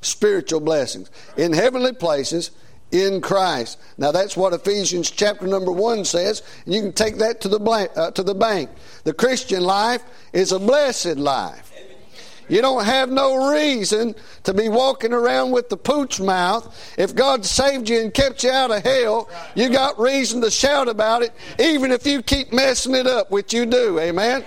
spiritual 0.01 0.59
blessings 0.59 1.09
in 1.37 1.53
heavenly 1.53 1.93
places 1.93 2.51
in 2.91 3.21
Christ. 3.21 3.79
Now 3.97 4.11
that's 4.11 4.35
what 4.35 4.53
Ephesians 4.53 5.09
chapter 5.11 5.47
number 5.47 5.71
1 5.71 6.05
says. 6.05 6.41
And 6.65 6.73
you 6.73 6.81
can 6.81 6.93
take 6.93 7.17
that 7.17 7.41
to 7.41 7.47
the, 7.47 7.59
blank, 7.59 7.91
uh, 7.95 8.11
to 8.11 8.23
the 8.23 8.35
bank. 8.35 8.69
The 9.03 9.13
Christian 9.13 9.63
life 9.63 10.03
is 10.33 10.51
a 10.51 10.59
blessed 10.59 11.17
life. 11.17 11.71
You 12.51 12.61
don't 12.61 12.83
have 12.83 13.09
no 13.09 13.49
reason 13.53 14.13
to 14.43 14.53
be 14.53 14.67
walking 14.67 15.13
around 15.13 15.51
with 15.51 15.69
the 15.69 15.77
pooch 15.77 16.19
mouth. 16.19 16.93
If 16.97 17.15
God 17.15 17.45
saved 17.45 17.87
you 17.87 18.01
and 18.01 18.13
kept 18.13 18.43
you 18.43 18.51
out 18.51 18.71
of 18.71 18.83
hell, 18.83 19.29
you 19.55 19.69
got 19.69 19.97
reason 19.97 20.41
to 20.41 20.51
shout 20.51 20.89
about 20.89 21.21
it, 21.21 21.31
even 21.59 21.93
if 21.93 22.05
you 22.05 22.21
keep 22.21 22.51
messing 22.51 22.93
it 22.93 23.07
up, 23.07 23.31
which 23.31 23.53
you 23.53 23.65
do. 23.65 23.99
Amen. 23.99 24.43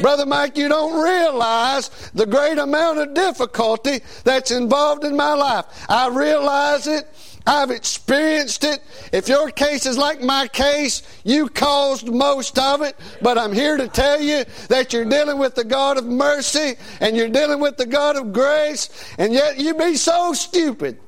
Brother 0.00 0.24
Mike, 0.24 0.56
you 0.56 0.68
don't 0.70 1.02
realize 1.02 1.90
the 2.14 2.24
great 2.24 2.56
amount 2.56 2.98
of 2.98 3.12
difficulty 3.12 4.00
that's 4.24 4.50
involved 4.50 5.04
in 5.04 5.14
my 5.14 5.34
life. 5.34 5.66
I 5.86 6.08
realize 6.08 6.86
it 6.86 7.08
I've 7.48 7.70
experienced 7.70 8.62
it. 8.62 8.82
If 9.10 9.26
your 9.26 9.50
case 9.50 9.86
is 9.86 9.96
like 9.96 10.20
my 10.20 10.48
case, 10.48 11.02
you 11.24 11.48
caused 11.48 12.06
most 12.06 12.58
of 12.58 12.82
it. 12.82 12.94
But 13.22 13.38
I'm 13.38 13.54
here 13.54 13.78
to 13.78 13.88
tell 13.88 14.20
you 14.20 14.44
that 14.68 14.92
you're 14.92 15.06
dealing 15.06 15.38
with 15.38 15.54
the 15.54 15.64
God 15.64 15.96
of 15.96 16.04
mercy 16.04 16.74
and 17.00 17.16
you're 17.16 17.30
dealing 17.30 17.58
with 17.58 17.78
the 17.78 17.86
God 17.86 18.16
of 18.16 18.34
grace, 18.34 18.90
and 19.16 19.32
yet 19.32 19.58
you 19.58 19.74
be 19.74 19.96
so 19.96 20.34
stupid. 20.34 20.98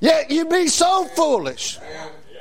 Yet 0.00 0.30
you 0.30 0.46
be 0.46 0.68
so 0.68 1.04
foolish. 1.16 1.80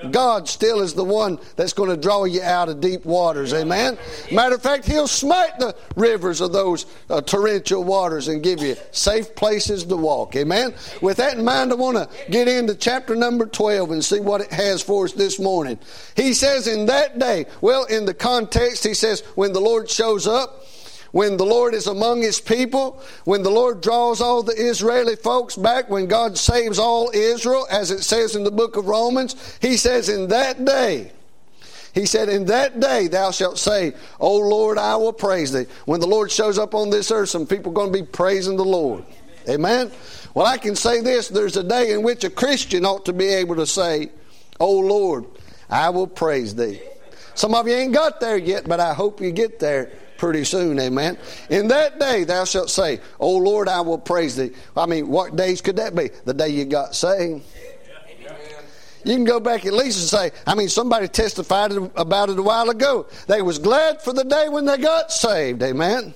God 0.10 0.48
still 0.48 0.81
is 0.81 0.93
the 0.93 1.03
one 1.03 1.39
that's 1.55 1.74
going 1.74 1.89
to 1.89 1.98
draw 1.98 2.25
you 2.25 2.41
out 2.41 2.70
of 2.70 2.81
deep 2.81 3.05
waters. 3.05 3.53
Amen. 3.53 3.98
Matter 4.31 4.55
of 4.55 4.62
fact, 4.62 4.86
He'll 4.86 5.08
smite 5.08 5.60
the 5.60 5.75
rivers 5.96 6.41
of 6.41 6.53
those 6.53 6.86
uh, 7.10 7.22
torrential 7.22 7.84
waters 7.84 8.27
and 8.27 8.41
give 8.41 8.62
you 8.62 8.75
safe 8.91 9.36
places 9.36 9.84
to 9.86 9.98
walk. 9.98 10.36
Amen. 10.36 10.74
With 11.01 11.17
that 11.17 11.38
in 11.38 11.46
mind, 11.46 11.72
I 11.72 11.75
want 11.75 11.98
to 11.98 12.10
get 12.31 12.48
into 12.48 12.75
chapter 12.75 13.15
number 13.15 13.46
12 13.46 13.91
and 13.91 14.03
see 14.03 14.20
what 14.20 14.41
it 14.41 14.51
has 14.51 14.81
for 14.81 15.05
us 15.05 15.13
this 15.13 15.39
morning. 15.39 15.79
He 16.15 16.34
says, 16.34 16.67
In 16.67 16.88
that 16.88 17.20
day, 17.20 17.46
well, 17.62 17.86
in 17.86 18.05
the 18.05 18.13
context, 18.13 18.84
he 18.84 18.93
says, 18.93 19.22
when 19.36 19.53
the 19.53 19.60
Lord 19.60 19.89
shows 19.89 20.27
up, 20.27 20.65
when 21.12 21.38
the 21.38 21.46
Lord 21.46 21.74
is 21.74 21.88
among 21.88 22.22
his 22.22 22.39
people, 22.39 23.01
when 23.25 23.44
the 23.44 23.50
Lord 23.50 23.82
draws 23.82 24.22
all 24.22 24.44
the 24.44 24.53
Israeli 24.53 25.15
folks 25.15 25.56
back, 25.56 25.89
when 25.89 26.08
God 26.08 26.38
saves 26.38 26.80
all 26.80 27.12
Israel, 27.13 27.68
as 27.70 27.91
it 27.91 28.03
says 28.03 28.36
in 28.36 28.44
the 28.44 28.51
book 28.51 28.77
of 28.77 28.88
Romans, 28.88 29.58
he 29.62 29.77
says, 29.77 30.08
In 30.10 30.30
that 30.30 30.63
day, 30.63 31.12
he 31.94 32.06
said, 32.06 32.30
In 32.30 32.46
that 32.46 32.80
day 32.80 33.08
thou 33.08 33.32
shalt 33.32 33.60
say, 33.60 33.94
O 34.20 34.38
Lord, 34.38 34.77
I 34.77 34.96
will 34.96 35.13
praise 35.13 35.51
thee. 35.51 35.65
When 35.86 36.00
the 36.00 36.08
Lord 36.08 36.32
shows 36.32 36.58
up 36.58 36.74
on 36.74 36.89
this 36.89 37.12
earth, 37.12 37.30
some 37.30 37.46
people 37.46 37.72
are 37.72 37.75
going 37.75 37.91
to 37.91 38.00
be 38.00 38.06
praising 38.06 38.56
the 38.56 38.65
Lord. 38.65 39.03
Amen? 39.50 39.91
Well, 40.34 40.46
I 40.46 40.58
can 40.58 40.75
say 40.75 41.01
this 41.01 41.27
there's 41.27 41.58
a 41.58 41.63
day 41.63 41.91
in 41.91 42.03
which 42.03 42.24
a 42.24 42.30
Christian 42.30 42.86
ought 42.86 43.06
to 43.06 43.13
be 43.13 43.27
able 43.27 43.56
to 43.58 43.65
say, 43.65 44.12
O 44.60 44.80
Lord, 44.80 45.25
I 45.70 45.89
will 45.89 46.08
praise 46.08 46.56
thee. 46.56 46.82
Some 47.34 47.53
of 47.53 47.68
you 47.68 47.74
ain't 47.74 47.94
got 47.94 48.20
there 48.20 48.38
yet, 48.38 48.68
but 48.68 48.80
I 48.80 48.94
hope 48.94 49.20
you 49.20 49.32
get 49.32 49.60
there 49.60 49.91
pretty 50.21 50.43
soon, 50.43 50.79
amen. 50.79 51.17
In 51.49 51.67
that 51.69 51.99
day 51.99 52.25
thou 52.25 52.45
shalt 52.45 52.69
say, 52.69 52.99
O 53.19 53.35
Lord, 53.37 53.67
I 53.67 53.81
will 53.81 53.97
praise 53.97 54.35
thee. 54.35 54.51
I 54.77 54.85
mean, 54.85 55.07
what 55.07 55.35
days 55.35 55.61
could 55.61 55.77
that 55.77 55.95
be? 55.95 56.11
The 56.25 56.33
day 56.35 56.49
you 56.49 56.63
got 56.65 56.93
saved. 56.93 57.43
You 59.03 59.15
can 59.15 59.23
go 59.23 59.39
back 59.39 59.65
at 59.65 59.73
least 59.73 59.99
and 59.99 60.07
say, 60.07 60.37
I 60.45 60.53
mean, 60.53 60.69
somebody 60.69 61.07
testified 61.07 61.71
about 61.95 62.29
it 62.29 62.37
a 62.37 62.43
while 62.43 62.69
ago. 62.69 63.07
They 63.25 63.41
was 63.41 63.57
glad 63.57 63.99
for 64.03 64.13
the 64.13 64.23
day 64.23 64.47
when 64.47 64.65
they 64.65 64.77
got 64.77 65.11
saved, 65.11 65.63
amen. 65.63 66.13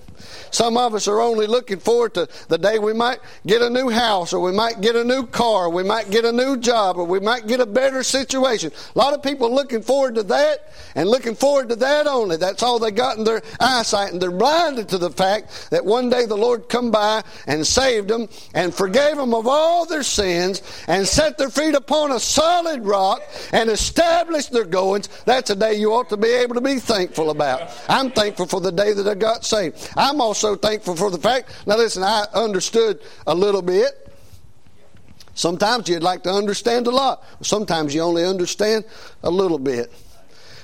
Some 0.51 0.77
of 0.77 0.93
us 0.93 1.07
are 1.07 1.21
only 1.21 1.47
looking 1.47 1.79
forward 1.79 2.13
to 2.15 2.27
the 2.47 2.57
day 2.57 2.79
we 2.79 2.93
might 2.93 3.19
get 3.45 3.61
a 3.61 3.69
new 3.69 3.89
house 3.89 4.33
or 4.33 4.39
we 4.39 4.51
might 4.51 4.81
get 4.81 4.95
a 4.95 5.03
new 5.03 5.25
car, 5.25 5.65
or 5.65 5.69
we 5.69 5.83
might 5.83 6.09
get 6.09 6.25
a 6.25 6.31
new 6.31 6.57
job 6.57 6.97
or 6.97 7.05
we 7.05 7.19
might 7.19 7.47
get 7.47 7.59
a 7.59 7.65
better 7.65 8.03
situation. 8.03 8.71
A 8.95 8.97
lot 8.97 9.13
of 9.13 9.23
people 9.23 9.53
looking 9.53 9.81
forward 9.81 10.15
to 10.15 10.23
that 10.23 10.73
and 10.95 11.09
looking 11.09 11.35
forward 11.35 11.69
to 11.69 11.75
that 11.77 12.07
only. 12.07 12.37
That's 12.37 12.63
all 12.63 12.79
they 12.79 12.91
got 12.91 13.17
in 13.17 13.23
their 13.23 13.41
eyesight 13.59 14.13
and 14.13 14.21
they're 14.21 14.31
blinded 14.31 14.89
to 14.89 14.97
the 14.97 15.09
fact 15.09 15.69
that 15.71 15.85
one 15.85 16.09
day 16.09 16.25
the 16.25 16.37
Lord 16.37 16.69
come 16.69 16.91
by 16.91 17.23
and 17.47 17.65
saved 17.65 18.09
them 18.09 18.27
and 18.53 18.73
forgave 18.73 19.15
them 19.15 19.33
of 19.33 19.47
all 19.47 19.85
their 19.85 20.03
sins 20.03 20.61
and 20.87 21.07
set 21.07 21.37
their 21.37 21.49
feet 21.49 21.75
upon 21.75 22.11
a 22.11 22.19
solid 22.19 22.85
rock 22.85 23.21
and 23.51 23.69
established 23.69 24.51
their 24.51 24.65
goings. 24.65 25.07
That's 25.25 25.49
a 25.49 25.55
day 25.55 25.75
you 25.75 25.93
ought 25.93 26.09
to 26.09 26.17
be 26.17 26.29
able 26.29 26.55
to 26.55 26.61
be 26.61 26.79
thankful 26.79 27.29
about. 27.29 27.71
I'm 27.89 28.11
thankful 28.11 28.47
for 28.47 28.61
the 28.61 28.71
day 28.71 28.93
that 28.93 29.07
I 29.07 29.15
got 29.15 29.45
saved. 29.45 29.91
I'm 29.95 30.21
also 30.25 30.53
so 30.53 30.55
thankful 30.55 30.95
for 30.95 31.09
the 31.09 31.17
fact. 31.17 31.49
Now, 31.65 31.77
listen, 31.77 32.03
I 32.03 32.25
understood 32.33 32.99
a 33.25 33.33
little 33.35 33.61
bit. 33.61 34.11
Sometimes 35.35 35.87
you'd 35.89 36.03
like 36.03 36.23
to 36.23 36.31
understand 36.31 36.87
a 36.87 36.91
lot. 36.91 37.23
Sometimes 37.41 37.93
you 37.93 38.01
only 38.01 38.25
understand 38.25 38.85
a 39.23 39.29
little 39.29 39.59
bit. 39.59 39.91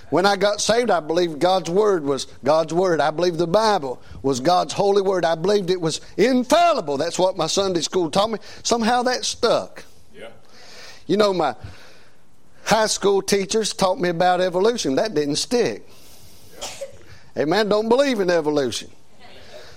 When 0.10 0.26
I 0.26 0.36
got 0.36 0.60
saved, 0.60 0.90
I 0.90 1.00
believed 1.00 1.40
God's 1.40 1.70
Word 1.70 2.04
was 2.04 2.26
God's 2.44 2.74
Word. 2.74 3.00
I 3.00 3.12
believed 3.12 3.38
the 3.38 3.48
Bible 3.48 4.02
was 4.22 4.40
God's 4.40 4.74
holy 4.74 5.02
Word. 5.02 5.24
I 5.24 5.36
believed 5.36 5.70
it 5.70 5.80
was 5.80 6.02
infallible. 6.18 6.98
That's 6.98 7.18
what 7.18 7.38
my 7.38 7.48
Sunday 7.48 7.82
school 7.82 8.10
taught 8.12 8.30
me. 8.30 8.40
Somehow 8.64 9.04
that 9.04 9.24
stuck. 9.24 9.86
Yeah. 10.14 10.30
You 11.08 11.16
know, 11.16 11.34
my 11.34 11.56
high 12.66 12.88
school 12.88 13.22
teachers 13.22 13.74
taught 13.74 14.00
me 14.00 14.10
about 14.10 14.42
evolution. 14.42 14.96
That 14.96 15.14
didn't 15.14 15.38
stick. 15.38 15.88
Yeah. 16.62 17.44
Amen. 17.44 17.70
Don't 17.70 17.88
believe 17.88 18.20
in 18.20 18.30
evolution. 18.30 18.90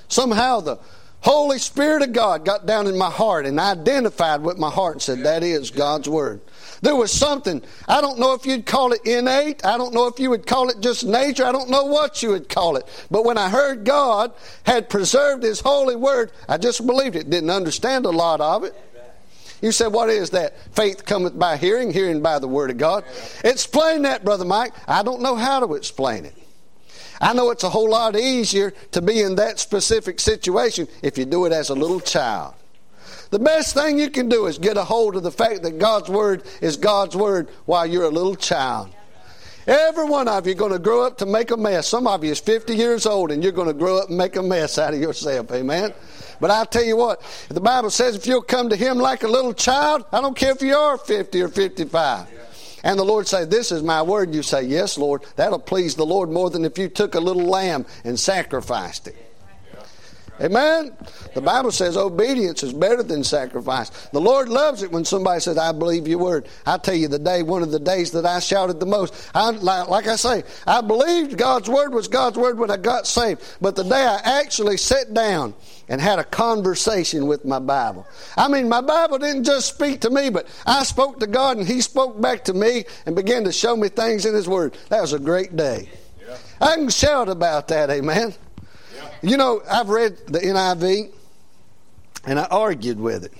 Somehow 0.09 0.61
the 0.61 0.79
Holy 1.25 1.59
Spirit 1.59 2.03
of 2.03 2.13
God 2.13 2.45
got 2.45 2.67
down 2.67 2.87
in 2.87 2.99
my 2.99 3.09
heart 3.09 3.47
and 3.47 3.59
identified 3.59 4.43
with 4.43 4.59
my 4.59 4.69
heart 4.69 4.97
and 4.97 5.03
said, 5.03 5.23
That 5.23 5.43
is 5.43 5.71
God's 5.71 6.07
Word. 6.07 6.43
There 6.83 6.95
was 6.95 7.11
something, 7.11 7.63
I 7.89 8.03
don't 8.03 8.19
know 8.19 8.35
if 8.35 8.45
you'd 8.45 8.67
call 8.67 8.93
it 8.93 9.01
innate, 9.07 9.65
I 9.65 9.79
don't 9.79 9.95
know 9.95 10.07
if 10.07 10.21
you 10.21 10.29
would 10.29 10.47
call 10.47 10.69
it 10.69 10.83
just 10.83 11.03
nature, 11.03 11.47
I 11.47 11.53
don't 11.53 11.71
know 11.71 11.87
what 11.87 12.23
you 12.23 12.29
would 12.29 12.51
call 12.51 12.77
it. 12.77 13.07
But 13.11 13.25
when 13.25 13.39
I 13.39 13.49
heard 13.49 13.87
God 13.87 14.35
had 14.65 14.91
preserved 14.91 15.45
His 15.45 15.61
holy 15.61 15.97
Word, 15.97 16.31
I 16.47 16.59
just 16.59 16.87
believed 16.87 17.17
it. 17.17 17.31
Didn't 17.31 17.49
understand 17.49 18.05
a 18.05 18.11
lot 18.11 18.43
of 18.43 18.65
it. 18.65 18.75
You 19.63 19.73
said, 19.73 19.95
What 19.95 20.11
is 20.11 20.29
that? 20.31 20.59
Faith 20.75 21.07
cometh 21.07 21.39
by 21.39 21.57
hearing, 21.57 21.91
hearing 21.91 22.21
by 22.21 22.39
the 22.39 22.49
Word 22.49 22.71
of 22.71 22.77
God. 22.77 23.03
Explain 23.43 24.03
that, 24.03 24.27
Brother 24.27 24.45
Mike. 24.45 24.75
I 24.87 25.03
don't 25.03 25.23
know 25.23 25.37
how 25.37 25.67
to 25.67 25.73
explain 25.73 26.27
it. 26.27 26.35
I 27.21 27.33
know 27.33 27.51
it's 27.51 27.65
a 27.65 27.71
whole 27.71 27.91
lot 27.91 28.17
easier 28.17 28.73
to 28.93 29.03
be 29.03 29.23
in 29.23 29.37
that 29.37 29.59
specific 29.59 30.21
situation 30.21 30.89
if 31.03 31.17
you 31.17 31.25
do 31.25 31.45
it 31.47 31.53
as 31.53 31.71
a 31.71 31.75
little 31.75 32.01
child. 32.01 32.55
The 33.31 33.39
best 33.39 33.75
thing 33.75 33.99
you 33.99 34.11
can 34.11 34.29
do 34.29 34.47
is 34.47 34.59
get 34.59 34.77
a 34.77 34.85
hold 34.85 35.17
of 35.17 35.23
the 35.23 35.31
fact 35.31 35.63
that 35.63 35.79
God's 35.79 36.09
Word 36.09 36.45
is 36.61 36.77
God's 36.77 37.17
Word 37.17 37.49
while 37.65 37.87
you're 37.87 38.05
a 38.05 38.11
little 38.11 38.37
child. 38.37 38.91
Every 39.67 40.05
one 40.05 40.29
of 40.29 40.47
you 40.47 40.55
going 40.55 40.73
to 40.73 40.79
grow 40.79 41.07
up 41.07 41.19
to 41.19 41.27
make 41.27 41.51
a 41.51 41.57
mess. 41.57 41.89
Some 41.89 42.07
of 42.07 42.23
you 42.23 42.33
is 42.33 42.41
50 42.41 42.75
years 42.75 43.07
old 43.07 43.31
and 43.31 43.43
you're 43.43 43.53
going 43.53 43.69
to 43.69 43.75
grow 43.75 43.99
up 43.99 44.09
and 44.09 44.19
make 44.19 44.37
a 44.37 44.43
mess 44.43 44.79
out 44.79 44.93
of 44.93 45.01
yourself. 45.01 45.51
Amen. 45.53 45.95
But 46.39 46.51
I'll 46.51 46.67
tell 46.67 46.85
you 46.85 46.97
what, 46.97 47.23
the 47.49 47.61
Bible 47.61 47.91
says 47.91 48.15
if 48.15 48.27
you'll 48.27 48.43
come 48.43 48.69
to 48.69 48.77
Him 48.77 48.99
like 48.99 49.23
a 49.23 49.29
little 49.29 49.55
child, 49.55 50.05
I 50.13 50.21
don't 50.21 50.37
care 50.37 50.53
if 50.53 50.61
you 50.61 50.77
are 50.77 50.99
50 50.99 51.41
or 51.41 51.49
55. 51.49 52.29
And 52.85 52.99
the 52.99 53.05
Lord 53.05 53.27
say, 53.27 53.47
This 53.47 53.73
is 53.73 53.83
my 53.83 54.03
word. 54.03 54.35
You 54.35 54.43
say, 54.43 54.63
Yes, 54.63 54.97
Lord. 54.99 55.25
That'll 55.37 55.59
please 55.59 55.97
the 55.97 56.07
Lord 56.07 56.31
more 56.31 56.51
than 56.51 56.65
if 56.65 56.79
you 56.79 56.89
took 56.89 57.15
a 57.15 57.21
little 57.21 57.43
lamb 57.43 57.87
and 58.05 58.21
sacrificed 58.21 59.09
it. 59.09 59.17
Amen. 60.41 60.97
The 61.35 61.41
Bible 61.41 61.71
says 61.71 61.97
obedience 61.97 62.65
is 62.65 62.73
better 62.73 63.05
than 63.05 63.23
sacrifice. 63.23 63.91
The 64.09 64.21
Lord 64.21 64.49
loves 64.49 64.83
it 64.83 64.91
when 64.91 65.05
somebody 65.05 65.39
says, 65.41 65.57
I 65.57 65.71
believe 65.71 66.09
your 66.09 66.19
word. 66.19 66.49
I 66.67 66.77
tell 66.79 66.95
you, 66.95 67.07
the 67.07 67.21
day, 67.21 67.45
one 67.45 67.63
of 67.63 67.71
the 67.71 67.79
days 67.79 68.11
that 68.13 68.27
I 68.27 68.41
shouted 68.41 68.81
the 68.81 68.87
most, 68.87 69.31
I, 69.33 69.51
like 69.51 70.09
I 70.09 70.17
say, 70.17 70.43
I 70.67 70.81
believed 70.81 71.39
God's 71.39 71.69
word 71.69 71.95
was 71.95 72.09
God's 72.09 72.37
word 72.37 72.59
when 72.59 72.71
I 72.71 72.77
got 72.77 73.07
saved. 73.07 73.43
But 73.61 73.77
the 73.77 73.85
day 73.85 74.05
I 74.05 74.41
actually 74.41 74.77
sat 74.77 75.15
down 75.15 75.55
and 75.89 76.01
had 76.01 76.19
a 76.19 76.25
conversation 76.25 77.29
with 77.29 77.45
my 77.45 77.61
Bible. 77.61 78.05
I 78.37 78.49
mean, 78.49 78.69
my 78.69 78.81
Bible 78.81 79.19
didn't 79.19 79.45
just 79.45 79.73
speak 79.73 80.01
to 80.01 80.11
me, 80.11 80.31
but 80.31 80.49
I 80.67 80.83
spoke 80.83 81.21
to 81.21 81.29
God 81.29 81.59
and 81.59 81.67
He 81.67 81.81
spoke 81.81 82.21
back 82.21 82.43
to 82.45 82.55
me 82.55 82.87
and 83.07 83.15
began 83.15 83.45
to 83.45 83.53
show 83.53 83.77
me 83.77 83.89
things 83.89 84.27
in 84.27 84.35
His 84.35 84.49
Word. 84.49 84.77
That 84.89 85.01
was 85.01 85.13
a 85.13 85.19
great 85.21 85.55
day. 85.55 85.89
Yeah. 86.27 86.37
I 86.61 86.75
can 86.75 86.89
shout 86.89 87.29
about 87.29 87.69
that, 87.69 87.91
amen. 87.91 88.35
Yeah. 89.25 89.31
You 89.31 89.37
know, 89.37 89.63
I've 89.71 89.89
read 89.89 90.17
the 90.27 90.41
NIV 90.41 91.11
and 92.27 92.39
I 92.39 92.45
argued 92.45 93.01
with 93.01 93.25
it. 93.25 93.33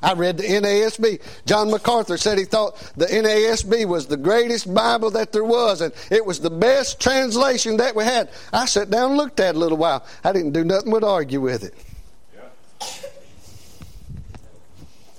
I 0.00 0.12
read 0.12 0.38
the 0.38 0.44
NASB. 0.44 1.20
John 1.44 1.70
MacArthur 1.70 2.16
said 2.16 2.38
he 2.38 2.44
thought 2.44 2.76
the 2.96 3.06
NASB 3.06 3.84
was 3.86 4.06
the 4.06 4.16
greatest 4.16 4.72
Bible 4.72 5.10
that 5.10 5.32
there 5.32 5.44
was, 5.44 5.80
and 5.80 5.92
it 6.10 6.24
was 6.24 6.38
the 6.40 6.50
best 6.50 7.00
translation 7.00 7.78
that 7.78 7.96
we 7.96 8.04
had. 8.04 8.30
I 8.52 8.66
sat 8.66 8.90
down 8.90 9.10
and 9.10 9.16
looked 9.18 9.40
at 9.40 9.54
it 9.54 9.56
a 9.56 9.58
little 9.58 9.78
while. 9.78 10.06
I 10.22 10.32
didn't 10.32 10.52
do 10.52 10.62
nothing 10.62 10.92
but 10.92 11.02
argue 11.02 11.40
with 11.40 11.64
it. 11.64 11.74
Yeah. 12.32 12.42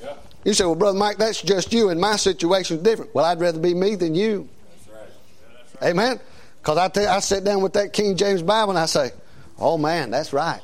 Yeah. 0.02 0.14
You 0.46 0.54
say, 0.54 0.64
well, 0.64 0.76
Brother 0.76 0.98
Mike, 0.98 1.18
that's 1.18 1.42
just 1.42 1.74
you, 1.74 1.90
and 1.90 2.00
my 2.00 2.16
situation's 2.16 2.82
different. 2.82 3.14
Well, 3.14 3.26
I'd 3.26 3.42
rather 3.42 3.60
be 3.60 3.74
me 3.74 3.96
than 3.96 4.16
you. 4.16 4.48
That's 4.70 4.88
right. 4.96 5.10
That's 5.58 5.82
right. 5.82 5.90
Amen? 5.90 6.20
Because 6.62 6.78
I, 6.78 7.16
I 7.16 7.20
sit 7.20 7.44
down 7.44 7.62
with 7.62 7.74
that 7.74 7.94
King 7.94 8.16
James 8.18 8.42
Bible 8.42 8.72
and 8.72 8.80
I 8.80 8.86
say, 8.86 9.12
oh 9.58 9.78
man, 9.78 10.12
that's 10.12 10.34
right. 10.34 10.62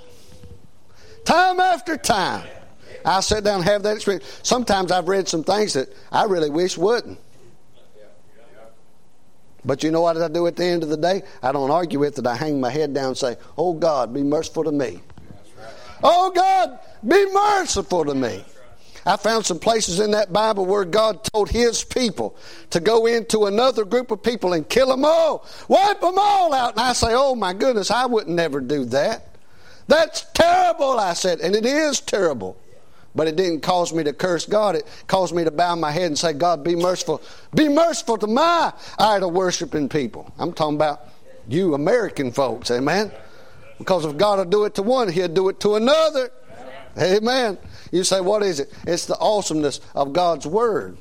Time 1.24 1.60
after 1.60 1.98
time. 1.98 2.48
I 3.04 3.20
sit 3.20 3.44
down 3.44 3.58
and 3.58 3.64
have 3.66 3.84
that 3.84 3.96
experience. 3.96 4.40
Sometimes 4.44 4.92
I've 4.92 5.08
read 5.08 5.28
some 5.28 5.44
things 5.44 5.74
that 5.74 5.90
I 6.12 6.26
really 6.26 6.50
wish 6.50 6.78
wouldn't. 6.78 7.20
But 9.64 9.84
you 9.84 9.90
know 9.90 10.02
what 10.02 10.18
I 10.18 10.28
do 10.28 10.46
at 10.46 10.56
the 10.56 10.66
end 10.66 10.84
of 10.84 10.90
the 10.90 10.98
day? 10.98 11.24
I 11.42 11.52
don't 11.52 11.72
argue 11.72 12.00
with 12.00 12.20
it. 12.20 12.28
I 12.28 12.36
hang 12.36 12.60
my 12.62 12.70
head 12.70 12.94
down 12.94 13.10
and 13.10 13.18
say, 13.18 13.36
Oh 13.58 13.74
God, 13.74 14.14
be 14.14 14.22
merciful 14.22 14.64
to 14.64 14.72
me. 14.72 15.02
Oh 16.04 16.32
God, 16.32 16.80
be 17.08 17.26
merciful 17.34 18.06
to 18.06 18.14
me. 18.14 18.46
I 19.06 19.18
found 19.18 19.46
some 19.46 19.60
places 19.60 20.00
in 20.00 20.12
that 20.12 20.34
Bible 20.34 20.66
where 20.66 20.84
God 20.84 21.24
told 21.24 21.50
His 21.50 21.84
people 21.84 22.36
to 22.72 22.80
go 22.80 23.06
into 23.06 23.46
another 23.46 23.86
group 23.86 24.10
of 24.10 24.24
people 24.24 24.54
and 24.54 24.68
kill 24.68 24.90
them 24.90 25.06
all, 25.06 25.46
wipe 25.68 26.02
them 26.02 26.16
all 26.18 26.54
out. 26.54 26.72
And 26.72 26.80
I 26.80 26.94
say, 26.94 27.10
oh 27.12 27.36
my 27.36 27.54
goodness, 27.54 27.92
I 27.92 28.06
would 28.06 28.28
never 28.28 28.60
do 28.60 28.86
that. 28.86 29.28
That's 29.88 30.26
terrible, 30.34 31.00
I 31.00 31.14
said, 31.14 31.40
and 31.40 31.56
it 31.56 31.66
is 31.66 32.00
terrible. 32.00 32.58
But 33.14 33.28
it 33.28 33.38
didn't 33.38 33.62
cause 33.62 33.94
me 33.94 34.04
to 34.04 34.12
curse 34.12 34.46
God. 34.46 34.76
It 34.76 34.86
caused 35.08 35.34
me 35.34 35.46
to 35.46 35.52
bow 35.52 35.76
my 35.76 35.92
head 35.92 36.08
and 36.08 36.20
say, 36.20 36.34
God, 36.34 36.64
be 36.64 36.76
merciful. 36.76 37.22
Be 37.54 37.70
merciful 37.70 38.18
to 38.18 38.28
my 38.28 38.74
idol 39.00 39.32
worshiping 39.32 39.88
people. 39.88 40.34
I'm 40.38 40.52
talking 40.52 40.76
about 40.76 41.02
you 41.48 41.76
American 41.76 42.32
folks, 42.32 42.72
amen? 42.72 43.12
Because 43.78 44.04
if 44.04 44.18
God 44.18 44.40
will 44.40 44.46
do 44.46 44.66
it 44.66 44.76
to 44.76 44.82
one, 44.82 45.10
He'll 45.10 45.28
do 45.28 45.48
it 45.48 45.60
to 45.62 45.76
another. 45.76 46.30
Amen. 46.98 47.58
You 47.92 48.04
say, 48.04 48.22
what 48.22 48.44
is 48.44 48.60
it? 48.60 48.72
It's 48.88 49.06
the 49.06 49.18
awesomeness 49.20 49.82
of 49.94 50.14
God's 50.14 50.48
Word. 50.48 50.98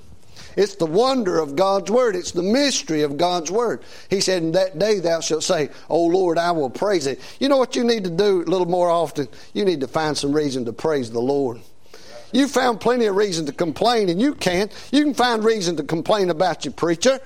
It's 0.57 0.77
the 0.77 0.87
wonder 0.87 1.39
of 1.39 1.57
God's 1.57 1.91
Word. 1.91 2.17
It's 2.17 2.33
the 2.33 2.43
mystery 2.43 3.03
of 3.03 3.17
God's 3.17 3.51
Word. 3.51 3.83
He 4.09 4.21
said, 4.21 4.43
In 4.43 4.53
that 4.53 4.79
day 4.79 5.01
thou 5.01 5.21
shalt 5.21 5.43
say, 5.43 5.71
O 5.89 6.05
Lord, 6.07 6.39
I 6.39 6.53
will 6.53 6.71
praise 6.71 7.05
thee. 7.05 7.17
You 7.39 7.49
know 7.49 7.57
what 7.57 7.77
you 7.77 7.85
need 7.85 8.05
to 8.05 8.11
do 8.11 8.43
a 8.43 8.45
little 8.45 8.69
more 8.69 8.89
often? 8.89 9.29
You 9.53 9.65
need 9.65 9.81
to 9.81 9.89
find 9.89 10.17
some 10.17 10.33
reason 10.33 10.65
to 10.67 10.73
praise 10.73 11.11
the 11.11 11.21
Lord. 11.21 11.61
You 12.35 12.49
found 12.49 12.81
plenty 12.81 13.07
of 13.07 13.15
reason 13.15 13.47
to 13.47 13.53
complain, 13.53 14.09
and 14.09 14.21
you 14.21 14.35
can't. 14.35 14.73
You 14.91 15.05
can 15.05 15.15
find 15.15 15.45
reason 15.45 15.77
to 15.77 15.85
complain 15.85 16.31
about 16.31 16.65
your 16.65 16.75
preacher. 16.75 17.21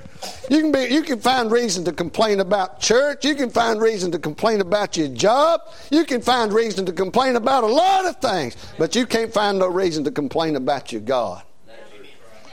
You 0.51 0.61
can, 0.61 0.71
be, 0.71 0.95
you 0.95 1.03
can 1.03 1.19
find 1.19 1.51
reason 1.51 1.83
to 1.87 1.93
complain 1.93 2.41
about 2.41 2.79
church. 2.79 3.25
You 3.25 3.35
can 3.35 3.49
find 3.49 3.81
reason 3.81 4.13
to 4.13 4.19
complain 4.19 4.61
about 4.61 4.99
your 4.99 5.09
job. 5.09 5.63
You 5.91 6.05
can 6.05 6.21
find 6.21 6.53
reason 6.53 6.85
to 6.85 6.93
complain 6.93 7.37
about 7.37 7.65
a 7.65 7.69
lot 7.69 8.05
of 8.05 8.17
things, 8.19 8.55
but 8.77 8.95
you 8.95 9.07
can't 9.07 9.33
find 9.33 9.59
no 9.59 9.69
reason 9.69 10.05
to 10.05 10.11
complain 10.11 10.57
about 10.57 10.93
your 10.93 11.01
God. 11.01 11.43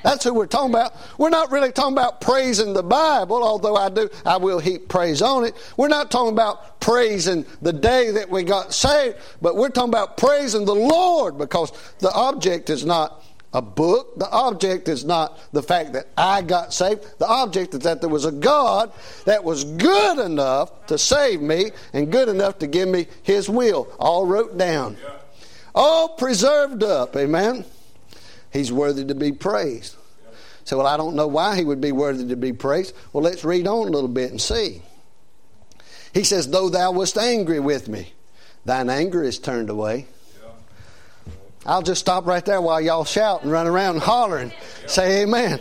That's 0.05 0.23
who 0.23 0.35
we're 0.35 0.45
talking 0.45 0.69
about. 0.69 0.93
We're 1.17 1.31
not 1.31 1.51
really 1.51 1.71
talking 1.71 1.93
about 1.93 2.21
praising 2.21 2.73
the 2.73 2.83
Bible, 2.83 3.43
although 3.43 3.75
I 3.75 3.89
do, 3.89 4.07
I 4.23 4.37
will 4.37 4.59
heap 4.59 4.87
praise 4.87 5.19
on 5.19 5.45
it. 5.45 5.55
We're 5.77 5.87
not 5.87 6.11
talking 6.11 6.31
about 6.31 6.79
praising 6.79 7.43
the 7.63 7.73
day 7.73 8.11
that 8.11 8.29
we 8.29 8.43
got 8.43 8.71
saved, 8.71 9.17
but 9.41 9.55
we're 9.55 9.69
talking 9.69 9.89
about 9.89 10.15
praising 10.15 10.63
the 10.63 10.75
Lord 10.75 11.39
because 11.39 11.71
the 11.97 12.11
object 12.11 12.69
is 12.69 12.85
not 12.85 13.23
a 13.51 13.63
book. 13.63 14.19
The 14.19 14.29
object 14.29 14.89
is 14.89 15.05
not 15.05 15.39
the 15.53 15.63
fact 15.63 15.93
that 15.93 16.05
I 16.15 16.43
got 16.43 16.71
saved. 16.71 17.03
The 17.17 17.25
object 17.25 17.73
is 17.73 17.79
that 17.79 17.99
there 17.99 18.09
was 18.11 18.25
a 18.25 18.31
God 18.31 18.91
that 19.25 19.43
was 19.43 19.63
good 19.63 20.19
enough 20.19 20.85
to 20.85 20.99
save 20.99 21.41
me 21.41 21.71
and 21.93 22.11
good 22.11 22.29
enough 22.29 22.59
to 22.59 22.67
give 22.67 22.87
me 22.87 23.07
His 23.23 23.49
will, 23.49 23.91
all 23.99 24.27
wrote 24.27 24.55
down, 24.55 24.97
all 25.73 26.09
preserved 26.09 26.83
up. 26.83 27.15
Amen. 27.15 27.65
He's 28.55 28.71
worthy 28.71 29.03
to 29.03 29.15
be 29.15 29.33
praised. 29.33 29.97
So, 30.63 30.77
well, 30.77 30.87
I 30.87 30.95
don't 30.95 31.17
know 31.17 31.27
why 31.27 31.57
he 31.57 31.65
would 31.65 31.81
be 31.81 31.91
worthy 31.91 32.25
to 32.29 32.37
be 32.37 32.53
praised. 32.53 32.95
Well, 33.11 33.21
let's 33.21 33.43
read 33.43 33.67
on 33.67 33.89
a 33.89 33.91
little 33.91 34.07
bit 34.07 34.31
and 34.31 34.39
see. 34.39 34.81
He 36.13 36.23
says, 36.23 36.47
Though 36.47 36.69
thou 36.69 36.93
wast 36.93 37.17
angry 37.17 37.59
with 37.59 37.89
me, 37.89 38.13
thine 38.63 38.89
anger 38.89 39.21
is 39.23 39.39
turned 39.39 39.69
away. 39.69 40.07
I'll 41.65 41.81
just 41.81 42.01
stop 42.01 42.27
right 42.27 42.45
there 42.45 42.61
while 42.61 42.79
y'all 42.79 43.05
shout 43.05 43.41
and 43.41 43.51
run 43.51 43.65
around 43.65 43.95
and 43.95 44.03
hollering. 44.03 44.51
Say 44.85 45.23
amen. 45.23 45.59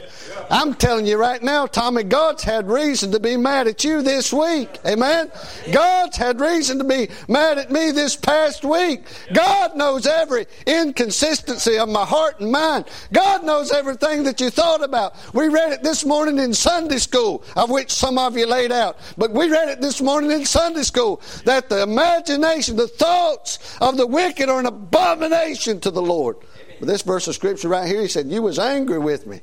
I'm 0.50 0.74
telling 0.74 1.06
you 1.06 1.16
right 1.16 1.42
now, 1.42 1.66
Tommy, 1.66 2.02
God's 2.02 2.42
had 2.42 2.68
reason 2.68 3.12
to 3.12 3.20
be 3.20 3.38
mad 3.38 3.68
at 3.68 3.84
you 3.84 4.02
this 4.02 4.30
week. 4.30 4.78
Amen. 4.86 5.30
God's 5.72 6.18
had 6.18 6.40
reason 6.40 6.76
to 6.78 6.84
be 6.84 7.08
mad 7.26 7.56
at 7.56 7.70
me 7.70 7.90
this 7.90 8.16
past 8.16 8.64
week. 8.64 9.04
God 9.32 9.76
knows 9.76 10.06
every 10.06 10.46
inconsistency 10.66 11.78
of 11.78 11.88
my 11.88 12.04
heart 12.04 12.40
and 12.40 12.52
mind. 12.52 12.84
God 13.12 13.44
knows 13.44 13.72
everything 13.72 14.24
that 14.24 14.42
you 14.42 14.50
thought 14.50 14.82
about. 14.84 15.14
We 15.32 15.48
read 15.48 15.72
it 15.72 15.82
this 15.82 16.04
morning 16.04 16.38
in 16.38 16.52
Sunday 16.52 16.98
school, 16.98 17.42
of 17.56 17.70
which 17.70 17.90
some 17.90 18.18
of 18.18 18.36
you 18.36 18.46
laid 18.46 18.72
out. 18.72 18.98
But 19.16 19.32
we 19.32 19.48
read 19.48 19.70
it 19.70 19.80
this 19.80 20.02
morning 20.02 20.32
in 20.32 20.44
Sunday 20.44 20.82
school 20.82 21.22
that 21.44 21.70
the 21.70 21.82
imagination, 21.82 22.76
the 22.76 22.88
thoughts 22.88 23.78
of 23.80 23.96
the 23.96 24.06
wicked 24.06 24.50
are 24.50 24.60
an 24.60 24.66
abomination 24.66 25.80
to 25.80 25.93
the 25.94 26.02
Lord. 26.02 26.36
But 26.78 26.88
this 26.88 27.02
verse 27.02 27.28
of 27.28 27.34
scripture 27.34 27.68
right 27.68 27.88
here, 27.88 28.00
he 28.00 28.08
said, 28.08 28.26
You 28.26 28.42
was 28.42 28.58
angry 28.58 28.98
with 28.98 29.26
me. 29.26 29.40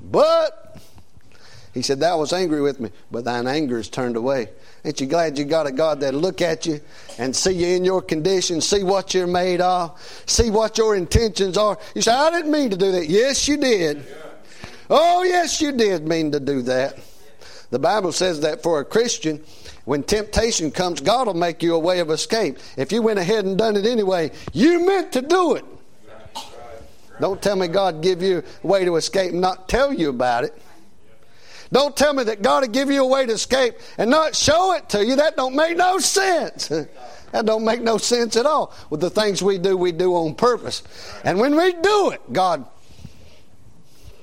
But 0.00 0.78
he 1.74 1.82
said, 1.82 2.00
Thou 2.00 2.18
was 2.18 2.32
angry 2.32 2.60
with 2.60 2.80
me, 2.80 2.90
but 3.10 3.24
thine 3.24 3.46
anger 3.46 3.78
is 3.78 3.88
turned 3.88 4.16
away. 4.16 4.50
Ain't 4.84 5.00
you 5.00 5.06
glad 5.06 5.38
you 5.38 5.44
got 5.44 5.66
a 5.66 5.72
God 5.72 6.00
that 6.00 6.12
look 6.12 6.42
at 6.42 6.66
you 6.66 6.80
and 7.18 7.34
see 7.34 7.52
you 7.52 7.76
in 7.76 7.84
your 7.84 8.02
condition, 8.02 8.60
see 8.60 8.82
what 8.82 9.14
you're 9.14 9.28
made 9.28 9.60
of, 9.60 9.98
see 10.26 10.50
what 10.50 10.76
your 10.76 10.96
intentions 10.96 11.56
are? 11.56 11.78
You 11.94 12.02
say, 12.02 12.12
I 12.12 12.30
didn't 12.30 12.50
mean 12.50 12.70
to 12.70 12.76
do 12.76 12.92
that. 12.92 13.08
Yes, 13.08 13.46
you 13.46 13.56
did. 13.56 14.04
Oh, 14.90 15.22
yes, 15.22 15.62
you 15.62 15.72
did 15.72 16.06
mean 16.06 16.32
to 16.32 16.40
do 16.40 16.62
that. 16.62 16.98
The 17.70 17.78
Bible 17.78 18.12
says 18.12 18.40
that 18.40 18.62
for 18.62 18.80
a 18.80 18.84
Christian, 18.84 19.42
when 19.84 20.02
temptation 20.02 20.70
comes, 20.70 21.00
God 21.00 21.26
will 21.26 21.34
make 21.34 21.62
you 21.62 21.74
a 21.74 21.78
way 21.78 22.00
of 22.00 22.10
escape. 22.10 22.58
If 22.76 22.92
you 22.92 23.02
went 23.02 23.18
ahead 23.18 23.44
and 23.44 23.58
done 23.58 23.76
it 23.76 23.86
anyway, 23.86 24.30
you 24.52 24.86
meant 24.86 25.12
to 25.12 25.22
do 25.22 25.54
it. 25.54 25.64
Don't 27.20 27.42
tell 27.42 27.56
me 27.56 27.68
God 27.68 28.02
give 28.02 28.22
you 28.22 28.42
a 28.62 28.66
way 28.66 28.84
to 28.84 28.96
escape 28.96 29.32
and 29.32 29.40
not 29.40 29.68
tell 29.68 29.92
you 29.92 30.08
about 30.08 30.44
it. 30.44 30.60
Don't 31.72 31.96
tell 31.96 32.12
me 32.12 32.24
that 32.24 32.42
God 32.42 32.62
will 32.62 32.68
give 32.68 32.90
you 32.90 33.02
a 33.02 33.06
way 33.06 33.24
to 33.26 33.32
escape 33.32 33.74
and 33.96 34.10
not 34.10 34.36
show 34.36 34.72
it 34.74 34.88
to 34.90 35.04
you. 35.04 35.16
That 35.16 35.36
don't 35.36 35.56
make 35.56 35.76
no 35.76 35.98
sense. 35.98 36.68
that 37.32 37.46
don't 37.46 37.64
make 37.64 37.80
no 37.80 37.96
sense 37.96 38.36
at 38.36 38.44
all. 38.44 38.74
With 38.90 39.00
the 39.00 39.08
things 39.08 39.42
we 39.42 39.56
do, 39.56 39.76
we 39.76 39.90
do 39.90 40.14
on 40.14 40.34
purpose. 40.34 40.82
And 41.24 41.40
when 41.40 41.56
we 41.56 41.72
do 41.72 42.10
it, 42.10 42.20
God 42.32 42.66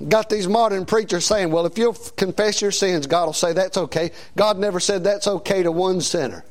got 0.07 0.29
these 0.29 0.47
modern 0.47 0.85
preachers 0.85 1.25
saying, 1.25 1.51
well, 1.51 1.65
if 1.65 1.77
you'll 1.77 1.93
confess 1.93 2.61
your 2.61 2.71
sins, 2.71 3.07
God 3.07 3.25
will 3.25 3.33
say 3.33 3.53
that's 3.53 3.77
okay. 3.77 4.11
God 4.35 4.57
never 4.57 4.79
said 4.79 5.03
that's 5.03 5.27
okay 5.27 5.63
to 5.63 5.71
one 5.71 6.01
sinner. 6.01 6.45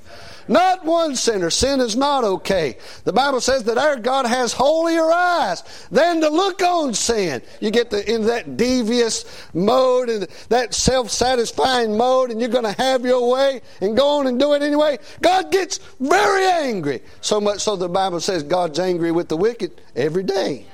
Not 0.49 0.85
one 0.87 1.15
sinner. 1.15 1.51
Sin 1.51 1.81
is 1.81 1.95
not 1.95 2.25
okay. 2.25 2.79
The 3.05 3.13
Bible 3.13 3.41
says 3.41 3.65
that 3.65 3.77
our 3.77 3.97
God 3.97 4.27
has 4.27 4.55
holier 4.55 5.05
eyes 5.13 5.63
than 5.91 6.23
to 6.23 6.31
look 6.31 6.63
on 6.63 6.95
sin. 6.95 7.43
You 7.61 7.71
get 7.71 7.91
the, 7.91 8.11
in 8.11 8.25
that 8.27 8.57
devious 8.57 9.27
mode 9.53 10.09
and 10.09 10.27
that 10.49 10.73
self 10.73 11.11
satisfying 11.11 11.99
mode, 11.99 12.31
and 12.31 12.41
you're 12.41 12.49
going 12.49 12.65
to 12.65 12.81
have 12.81 13.05
your 13.05 13.31
way 13.31 13.61
and 13.83 13.95
go 13.95 14.19
on 14.19 14.27
and 14.27 14.41
do 14.41 14.55
it 14.55 14.63
anyway. 14.63 14.99
God 15.21 15.53
gets 15.53 15.81
very 16.01 16.47
angry. 16.47 17.03
So 17.21 17.41
much 17.43 17.61
so 17.61 17.77
the 17.77 17.89
Bible 17.89 18.21
says 18.21 18.43
God's 18.43 18.79
angry 18.79 19.13
with 19.13 19.29
the 19.29 19.37
wicked 19.37 19.79
every 19.95 20.23
day. 20.23 20.67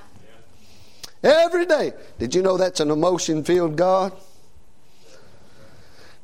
Every 1.25 1.65
day. 1.65 1.95
Did 2.19 2.35
you 2.35 2.43
know 2.43 2.59
that's 2.59 2.81
an 2.81 2.91
emotion 2.91 3.43
filled 3.45 3.77
God? 3.77 4.13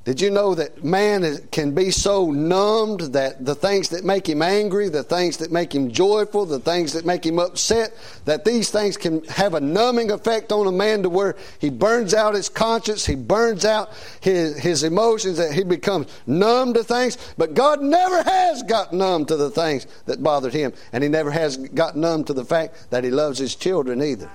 Did 0.04 0.20
you 0.20 0.30
know 0.30 0.54
that 0.54 0.82
man 0.82 1.38
can 1.52 1.74
be 1.74 1.90
so 1.90 2.30
numbed 2.30 3.00
that 3.12 3.44
the 3.44 3.54
things 3.54 3.90
that 3.90 4.02
make 4.02 4.26
him 4.26 4.40
angry, 4.40 4.88
the 4.88 5.02
things 5.02 5.36
that 5.38 5.52
make 5.52 5.74
him 5.74 5.90
joyful, 5.90 6.46
the 6.46 6.58
things 6.58 6.94
that 6.94 7.04
make 7.04 7.24
him 7.24 7.38
upset, 7.38 7.94
that 8.24 8.46
these 8.46 8.70
things 8.70 8.96
can 8.96 9.22
have 9.24 9.52
a 9.52 9.60
numbing 9.60 10.10
effect 10.10 10.52
on 10.52 10.66
a 10.66 10.72
man 10.72 11.02
to 11.02 11.10
where 11.10 11.36
he 11.60 11.68
burns 11.68 12.14
out 12.14 12.34
his 12.34 12.48
conscience, 12.48 13.04
he 13.04 13.14
burns 13.14 13.66
out 13.66 13.90
his, 14.20 14.58
his 14.58 14.84
emotions, 14.84 15.36
that 15.36 15.52
he 15.52 15.64
becomes 15.64 16.06
numb 16.26 16.72
to 16.74 16.82
things. 16.82 17.16
But 17.36 17.52
God 17.52 17.82
never 17.82 18.22
has 18.22 18.62
got 18.62 18.94
numb 18.94 19.26
to 19.26 19.36
the 19.36 19.50
things 19.50 19.86
that 20.06 20.22
bothered 20.22 20.54
him, 20.54 20.72
and 20.92 21.04
he 21.04 21.10
never 21.10 21.30
has 21.30 21.58
got 21.58 21.94
numb 21.94 22.24
to 22.24 22.32
the 22.32 22.44
fact 22.44 22.90
that 22.90 23.04
he 23.04 23.10
loves 23.10 23.38
his 23.38 23.54
children 23.54 24.02
either. 24.02 24.30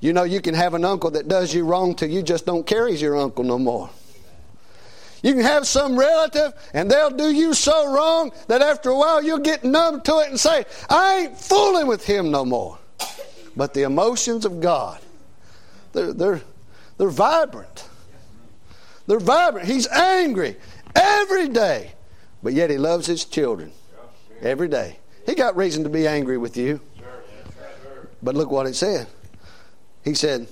You 0.00 0.12
know, 0.12 0.24
you 0.24 0.40
can 0.40 0.54
have 0.54 0.74
an 0.74 0.84
uncle 0.84 1.10
that 1.12 1.28
does 1.28 1.54
you 1.54 1.64
wrong 1.64 1.94
till 1.94 2.10
you 2.10 2.22
just 2.22 2.46
don't 2.46 2.66
care 2.66 2.86
he's 2.88 3.00
your 3.00 3.16
uncle 3.16 3.44
no 3.44 3.58
more. 3.58 3.90
You 5.22 5.32
can 5.32 5.42
have 5.42 5.66
some 5.66 5.98
relative 5.98 6.52
and 6.74 6.90
they'll 6.90 7.10
do 7.10 7.30
you 7.30 7.54
so 7.54 7.92
wrong 7.92 8.32
that 8.48 8.62
after 8.62 8.90
a 8.90 8.96
while 8.96 9.24
you'll 9.24 9.38
get 9.38 9.64
numb 9.64 10.02
to 10.02 10.18
it 10.18 10.28
and 10.28 10.38
say, 10.38 10.64
I 10.88 11.20
ain't 11.20 11.38
fooling 11.38 11.86
with 11.86 12.04
him 12.04 12.30
no 12.30 12.44
more. 12.44 12.78
But 13.56 13.72
the 13.72 13.82
emotions 13.82 14.44
of 14.44 14.60
God, 14.60 15.00
they're, 15.92 16.12
they're, 16.12 16.42
they're 16.98 17.08
vibrant. 17.08 17.88
They're 19.06 19.18
vibrant. 19.18 19.66
He's 19.66 19.88
angry 19.88 20.56
every 20.94 21.48
day, 21.48 21.92
but 22.42 22.52
yet 22.52 22.70
he 22.70 22.76
loves 22.76 23.06
his 23.06 23.24
children 23.24 23.72
every 24.42 24.68
day. 24.68 24.98
He 25.24 25.34
got 25.34 25.56
reason 25.56 25.84
to 25.84 25.90
be 25.90 26.06
angry 26.06 26.38
with 26.38 26.56
you. 26.56 26.80
But 28.22 28.34
look 28.34 28.50
what 28.50 28.66
it 28.66 28.74
said. 28.74 29.06
He 30.06 30.14
said, 30.14 30.46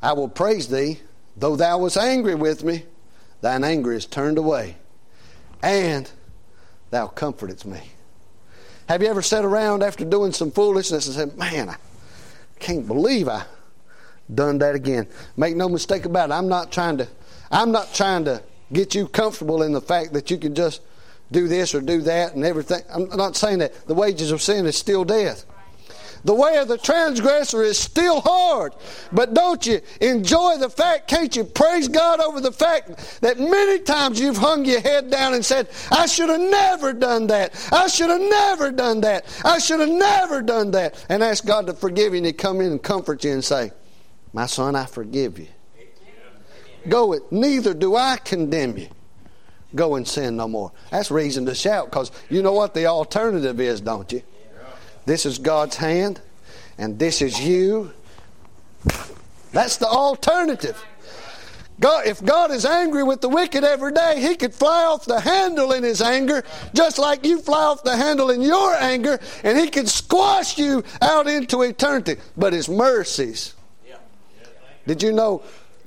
I 0.00 0.12
will 0.12 0.28
praise 0.28 0.68
thee, 0.68 1.00
though 1.36 1.56
thou 1.56 1.78
wast 1.78 1.96
angry 1.96 2.36
with 2.36 2.62
me, 2.62 2.84
thine 3.40 3.64
anger 3.64 3.92
is 3.92 4.06
turned 4.06 4.38
away, 4.38 4.76
and 5.60 6.08
thou 6.90 7.08
comfortest 7.08 7.66
me. 7.66 7.80
Have 8.88 9.02
you 9.02 9.08
ever 9.08 9.22
sat 9.22 9.44
around 9.44 9.82
after 9.82 10.04
doing 10.04 10.32
some 10.32 10.52
foolishness 10.52 11.06
and 11.06 11.16
said, 11.16 11.36
Man, 11.36 11.68
I 11.68 11.76
can't 12.60 12.86
believe 12.86 13.28
I 13.28 13.44
done 14.32 14.58
that 14.58 14.76
again. 14.76 15.08
Make 15.36 15.56
no 15.56 15.68
mistake 15.68 16.04
about 16.04 16.30
it. 16.30 16.32
I'm 16.32 16.48
not 16.48 16.70
trying 16.70 16.98
to 16.98 17.08
I'm 17.50 17.72
not 17.72 17.92
trying 17.92 18.24
to 18.26 18.40
get 18.72 18.94
you 18.94 19.08
comfortable 19.08 19.64
in 19.64 19.72
the 19.72 19.80
fact 19.80 20.12
that 20.12 20.30
you 20.30 20.38
can 20.38 20.54
just 20.54 20.80
do 21.32 21.48
this 21.48 21.74
or 21.74 21.80
do 21.80 22.02
that 22.02 22.34
and 22.36 22.44
everything. 22.44 22.82
I'm 22.88 23.08
not 23.16 23.36
saying 23.36 23.58
that 23.58 23.88
the 23.88 23.94
wages 23.94 24.30
of 24.30 24.40
sin 24.40 24.66
is 24.66 24.76
still 24.76 25.04
death. 25.04 25.44
The 26.24 26.34
way 26.34 26.58
of 26.58 26.68
the 26.68 26.78
transgressor 26.78 27.62
is 27.62 27.78
still 27.78 28.20
hard. 28.20 28.74
But 29.12 29.34
don't 29.34 29.64
you 29.66 29.80
enjoy 30.00 30.58
the 30.58 30.68
fact, 30.68 31.08
can't 31.08 31.34
you 31.34 31.44
praise 31.44 31.88
God 31.88 32.20
over 32.20 32.40
the 32.40 32.52
fact 32.52 33.20
that 33.22 33.38
many 33.38 33.78
times 33.80 34.20
you've 34.20 34.36
hung 34.36 34.64
your 34.64 34.80
head 34.80 35.10
down 35.10 35.34
and 35.34 35.44
said, 35.44 35.68
I 35.90 36.06
should 36.06 36.28
have 36.28 36.40
never 36.40 36.92
done 36.92 37.26
that. 37.28 37.54
I 37.72 37.86
should 37.88 38.10
have 38.10 38.20
never 38.20 38.70
done 38.70 39.00
that. 39.02 39.26
I 39.44 39.58
should 39.58 39.80
have 39.80 39.88
never 39.88 40.42
done 40.42 40.70
that. 40.72 41.04
And 41.08 41.22
ask 41.22 41.46
God 41.46 41.66
to 41.68 41.72
forgive 41.72 42.12
you 42.12 42.18
and 42.18 42.26
He 42.26 42.32
come 42.32 42.60
in 42.60 42.72
and 42.72 42.82
comfort 42.82 43.24
you 43.24 43.32
and 43.32 43.44
say, 43.44 43.72
My 44.32 44.46
son, 44.46 44.76
I 44.76 44.86
forgive 44.86 45.38
you. 45.38 45.48
Go 46.88 47.12
it. 47.12 47.30
Neither 47.30 47.74
do 47.74 47.96
I 47.96 48.16
condemn 48.16 48.76
you. 48.78 48.88
Go 49.74 49.96
and 49.96 50.06
sin 50.06 50.36
no 50.36 50.48
more. 50.48 50.72
That's 50.90 51.10
reason 51.10 51.46
to 51.46 51.54
shout 51.54 51.86
because 51.90 52.10
you 52.28 52.42
know 52.42 52.52
what 52.52 52.74
the 52.74 52.86
alternative 52.86 53.60
is, 53.60 53.80
don't 53.80 54.10
you? 54.10 54.22
This 55.10 55.26
is 55.26 55.38
God's 55.38 55.74
hand, 55.74 56.20
and 56.78 56.96
this 56.96 57.20
is 57.20 57.44
you. 57.44 57.90
That's 59.50 59.76
the 59.76 59.88
alternative. 59.88 60.80
God, 61.80 62.06
if 62.06 62.24
God 62.24 62.52
is 62.52 62.64
angry 62.64 63.02
with 63.02 63.20
the 63.20 63.28
wicked 63.28 63.64
every 63.64 63.90
day, 63.90 64.20
He 64.20 64.36
could 64.36 64.54
fly 64.54 64.84
off 64.84 65.06
the 65.06 65.18
handle 65.18 65.72
in 65.72 65.82
His 65.82 66.00
anger, 66.00 66.44
just 66.74 67.00
like 67.00 67.26
you 67.26 67.40
fly 67.40 67.64
off 67.64 67.82
the 67.82 67.96
handle 67.96 68.30
in 68.30 68.40
your 68.40 68.72
anger, 68.76 69.18
and 69.42 69.58
He 69.58 69.68
could 69.68 69.88
squash 69.88 70.56
you 70.58 70.84
out 71.02 71.26
into 71.26 71.62
eternity. 71.62 72.14
But 72.36 72.52
His 72.52 72.68
mercies. 72.68 73.54
Did 74.86 75.02
you 75.02 75.10
know 75.10 75.42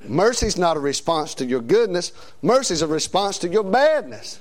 mercy's 0.06 0.58
not 0.58 0.76
a 0.76 0.80
response 0.80 1.32
to 1.36 1.46
your 1.46 1.62
goodness? 1.62 2.12
Mercy's 2.42 2.82
a 2.82 2.86
response 2.86 3.38
to 3.38 3.48
your 3.48 3.64
badness. 3.64 4.38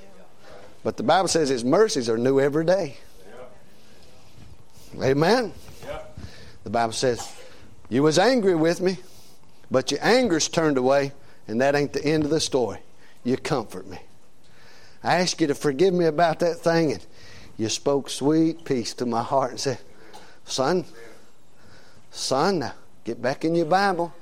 But 0.84 0.98
the 0.98 1.04
Bible 1.04 1.30
says 1.30 1.48
His 1.48 1.63
mercies 1.63 2.10
are 2.10 2.17
new 2.17 2.41
every 2.41 2.65
day. 2.65 2.98
Amen. 5.01 5.53
The 6.63 6.69
Bible 6.69 6.93
says, 6.93 7.36
You 7.89 8.03
was 8.03 8.19
angry 8.19 8.56
with 8.56 8.82
me, 8.82 8.97
but 9.71 9.91
your 9.91 10.03
anger's 10.03 10.47
turned 10.47 10.77
away, 10.77 11.12
and 11.47 11.60
that 11.62 11.75
ain't 11.75 11.93
the 11.93 12.03
end 12.06 12.23
of 12.23 12.29
the 12.29 12.39
story. 12.39 12.79
You 13.23 13.38
comfort 13.38 13.88
me. 13.88 13.99
I 15.03 15.15
ask 15.19 15.41
you 15.41 15.47
to 15.47 15.56
forgive 15.56 15.93
me 15.93 16.06
about 16.06 16.39
that 16.39 16.58
thing, 16.58 16.91
and 16.93 17.06
you 17.58 17.69
spoke 17.69 18.10
sweet 18.10 18.65
peace 18.65 18.93
to 18.95 19.06
my 19.06 19.23
heart 19.23 19.51
and 19.51 19.60
said, 19.60 19.79
Son, 20.45 20.86
son, 22.12 22.60
now 22.60 22.73
get 23.03 23.21
back 23.21 23.43
in 23.43 23.56
your 23.56 23.65
Bible. 23.65 24.13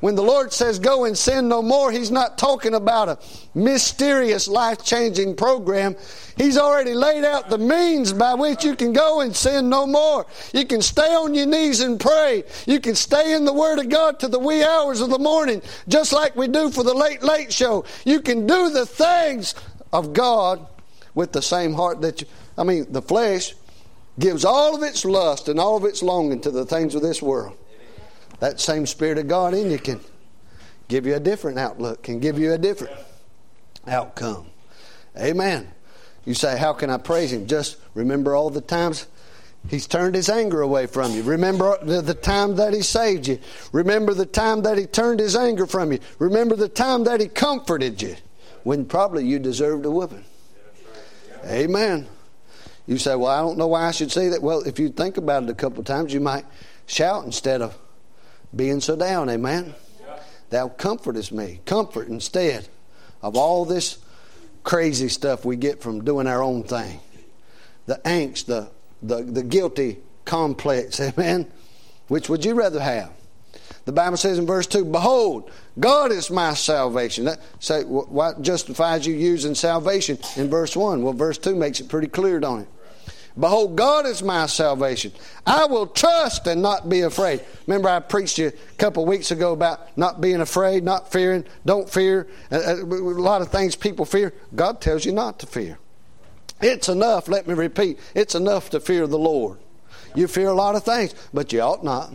When 0.00 0.14
the 0.14 0.22
Lord 0.22 0.52
says 0.52 0.78
go 0.78 1.04
and 1.04 1.16
sin 1.16 1.48
no 1.48 1.62
more, 1.62 1.90
He's 1.90 2.10
not 2.10 2.36
talking 2.36 2.74
about 2.74 3.08
a 3.08 3.18
mysterious 3.54 4.46
life 4.46 4.84
changing 4.84 5.36
program. 5.36 5.96
He's 6.36 6.58
already 6.58 6.92
laid 6.92 7.24
out 7.24 7.48
the 7.48 7.58
means 7.58 8.12
by 8.12 8.34
which 8.34 8.64
you 8.64 8.76
can 8.76 8.92
go 8.92 9.20
and 9.20 9.34
sin 9.34 9.70
no 9.70 9.86
more. 9.86 10.26
You 10.52 10.66
can 10.66 10.82
stay 10.82 11.14
on 11.14 11.34
your 11.34 11.46
knees 11.46 11.80
and 11.80 11.98
pray. 11.98 12.44
You 12.66 12.78
can 12.78 12.94
stay 12.94 13.32
in 13.34 13.46
the 13.46 13.54
Word 13.54 13.78
of 13.78 13.88
God 13.88 14.20
to 14.20 14.28
the 14.28 14.38
wee 14.38 14.62
hours 14.62 15.00
of 15.00 15.08
the 15.08 15.18
morning, 15.18 15.62
just 15.88 16.12
like 16.12 16.36
we 16.36 16.48
do 16.48 16.70
for 16.70 16.82
the 16.82 16.94
late, 16.94 17.22
late 17.22 17.52
show. 17.52 17.84
You 18.04 18.20
can 18.20 18.46
do 18.46 18.68
the 18.68 18.84
things 18.84 19.54
of 19.92 20.12
God 20.12 20.66
with 21.14 21.32
the 21.32 21.42
same 21.42 21.72
heart 21.72 22.02
that 22.02 22.20
you, 22.20 22.26
I 22.58 22.64
mean, 22.64 22.86
the 22.90 23.02
flesh 23.02 23.54
gives 24.18 24.44
all 24.44 24.76
of 24.76 24.82
its 24.82 25.04
lust 25.04 25.48
and 25.48 25.58
all 25.58 25.76
of 25.76 25.84
its 25.84 26.02
longing 26.02 26.40
to 26.42 26.50
the 26.50 26.66
things 26.66 26.94
of 26.94 27.00
this 27.00 27.22
world 27.22 27.56
that 28.40 28.60
same 28.60 28.86
Spirit 28.86 29.18
of 29.18 29.28
God 29.28 29.54
in 29.54 29.70
you 29.70 29.78
can 29.78 30.00
give 30.88 31.06
you 31.06 31.14
a 31.14 31.20
different 31.20 31.58
outlook, 31.58 32.02
can 32.02 32.20
give 32.20 32.38
you 32.38 32.52
a 32.52 32.58
different 32.58 32.96
outcome. 33.86 34.46
Amen. 35.18 35.68
You 36.24 36.34
say, 36.34 36.58
How 36.58 36.72
can 36.72 36.90
I 36.90 36.98
praise 36.98 37.32
Him? 37.32 37.46
Just 37.46 37.78
remember 37.94 38.34
all 38.34 38.50
the 38.50 38.60
times 38.60 39.06
He's 39.68 39.86
turned 39.86 40.14
His 40.14 40.28
anger 40.28 40.60
away 40.60 40.86
from 40.86 41.12
you. 41.12 41.22
Remember 41.22 41.76
the, 41.82 42.14
time 42.14 42.56
that 42.56 42.72
He 42.72 42.82
saved 42.82 43.26
you. 43.26 43.38
Remember 43.72 44.14
the 44.14 44.26
time 44.26 44.62
that 44.62 44.78
He 44.78 44.86
turned 44.86 45.20
His 45.20 45.34
anger 45.34 45.66
from 45.66 45.92
you. 45.92 45.98
Remember 46.18 46.56
the 46.56 46.68
time 46.68 47.04
that 47.04 47.20
He 47.20 47.28
comforted 47.28 48.02
you 48.02 48.16
when 48.64 48.84
probably 48.84 49.26
you 49.26 49.38
deserved 49.38 49.86
a 49.86 49.90
whipping. 49.90 50.24
Amen. 51.46 52.06
You 52.86 52.98
say, 52.98 53.14
Well, 53.16 53.30
I 53.30 53.40
don't 53.40 53.58
know 53.58 53.68
why 53.68 53.86
I 53.86 53.92
should 53.92 54.12
say 54.12 54.28
that. 54.28 54.42
Well, 54.42 54.60
if 54.62 54.78
you 54.78 54.88
think 54.88 55.16
about 55.16 55.44
it 55.44 55.50
a 55.50 55.54
couple 55.54 55.82
times, 55.82 56.12
you 56.12 56.20
might 56.20 56.44
shout 56.86 57.24
instead 57.24 57.62
of 57.62 57.76
being 58.54 58.80
so 58.80 58.96
down. 58.96 59.28
Amen. 59.28 59.74
Thou 60.50 60.68
comfortest 60.68 61.32
me. 61.32 61.60
Comfort 61.64 62.08
instead 62.08 62.68
of 63.22 63.36
all 63.36 63.64
this 63.64 63.98
crazy 64.62 65.08
stuff 65.08 65.44
we 65.44 65.56
get 65.56 65.80
from 65.80 66.04
doing 66.04 66.26
our 66.26 66.42
own 66.42 66.62
thing. 66.62 67.00
The 67.86 68.00
angst, 68.04 68.46
the, 68.46 68.68
the, 69.02 69.22
the 69.22 69.42
guilty 69.42 69.98
complex. 70.24 71.00
Amen. 71.00 71.50
Which 72.08 72.28
would 72.28 72.44
you 72.44 72.54
rather 72.54 72.80
have? 72.80 73.12
The 73.84 73.92
Bible 73.92 74.16
says 74.16 74.38
in 74.38 74.46
verse 74.46 74.66
2, 74.66 74.84
Behold, 74.84 75.50
God 75.78 76.10
is 76.10 76.28
my 76.28 76.54
salvation. 76.54 77.24
That, 77.26 77.40
say, 77.60 77.84
what 77.84 78.42
justifies 78.42 79.06
you 79.06 79.14
using 79.14 79.54
salvation 79.54 80.18
in 80.36 80.50
verse 80.50 80.76
1? 80.76 81.02
Well, 81.02 81.12
verse 81.12 81.38
2 81.38 81.54
makes 81.54 81.78
it 81.78 81.88
pretty 81.88 82.08
clear, 82.08 82.40
don't 82.40 82.62
it? 82.62 82.68
Behold, 83.38 83.76
God 83.76 84.06
is 84.06 84.22
my 84.22 84.46
salvation. 84.46 85.12
I 85.46 85.66
will 85.66 85.86
trust 85.86 86.46
and 86.46 86.62
not 86.62 86.88
be 86.88 87.02
afraid. 87.02 87.44
Remember, 87.66 87.88
I 87.88 88.00
preached 88.00 88.38
you 88.38 88.48
a 88.48 88.76
couple 88.76 89.02
of 89.02 89.08
weeks 89.08 89.30
ago 89.30 89.52
about 89.52 89.96
not 89.98 90.22
being 90.22 90.40
afraid, 90.40 90.84
not 90.84 91.12
fearing, 91.12 91.44
don't 91.66 91.88
fear. 91.88 92.28
Uh, 92.50 92.56
uh, 92.56 92.76
a 92.76 92.84
lot 92.84 93.42
of 93.42 93.48
things 93.48 93.76
people 93.76 94.06
fear. 94.06 94.32
God 94.54 94.80
tells 94.80 95.04
you 95.04 95.12
not 95.12 95.38
to 95.40 95.46
fear. 95.46 95.78
It's 96.62 96.88
enough, 96.88 97.28
let 97.28 97.46
me 97.46 97.52
repeat, 97.52 97.98
it's 98.14 98.34
enough 98.34 98.70
to 98.70 98.80
fear 98.80 99.06
the 99.06 99.18
Lord. 99.18 99.58
You 100.14 100.26
fear 100.28 100.48
a 100.48 100.54
lot 100.54 100.74
of 100.74 100.84
things, 100.84 101.14
but 101.34 101.52
you 101.52 101.60
ought 101.60 101.84
not. 101.84 102.14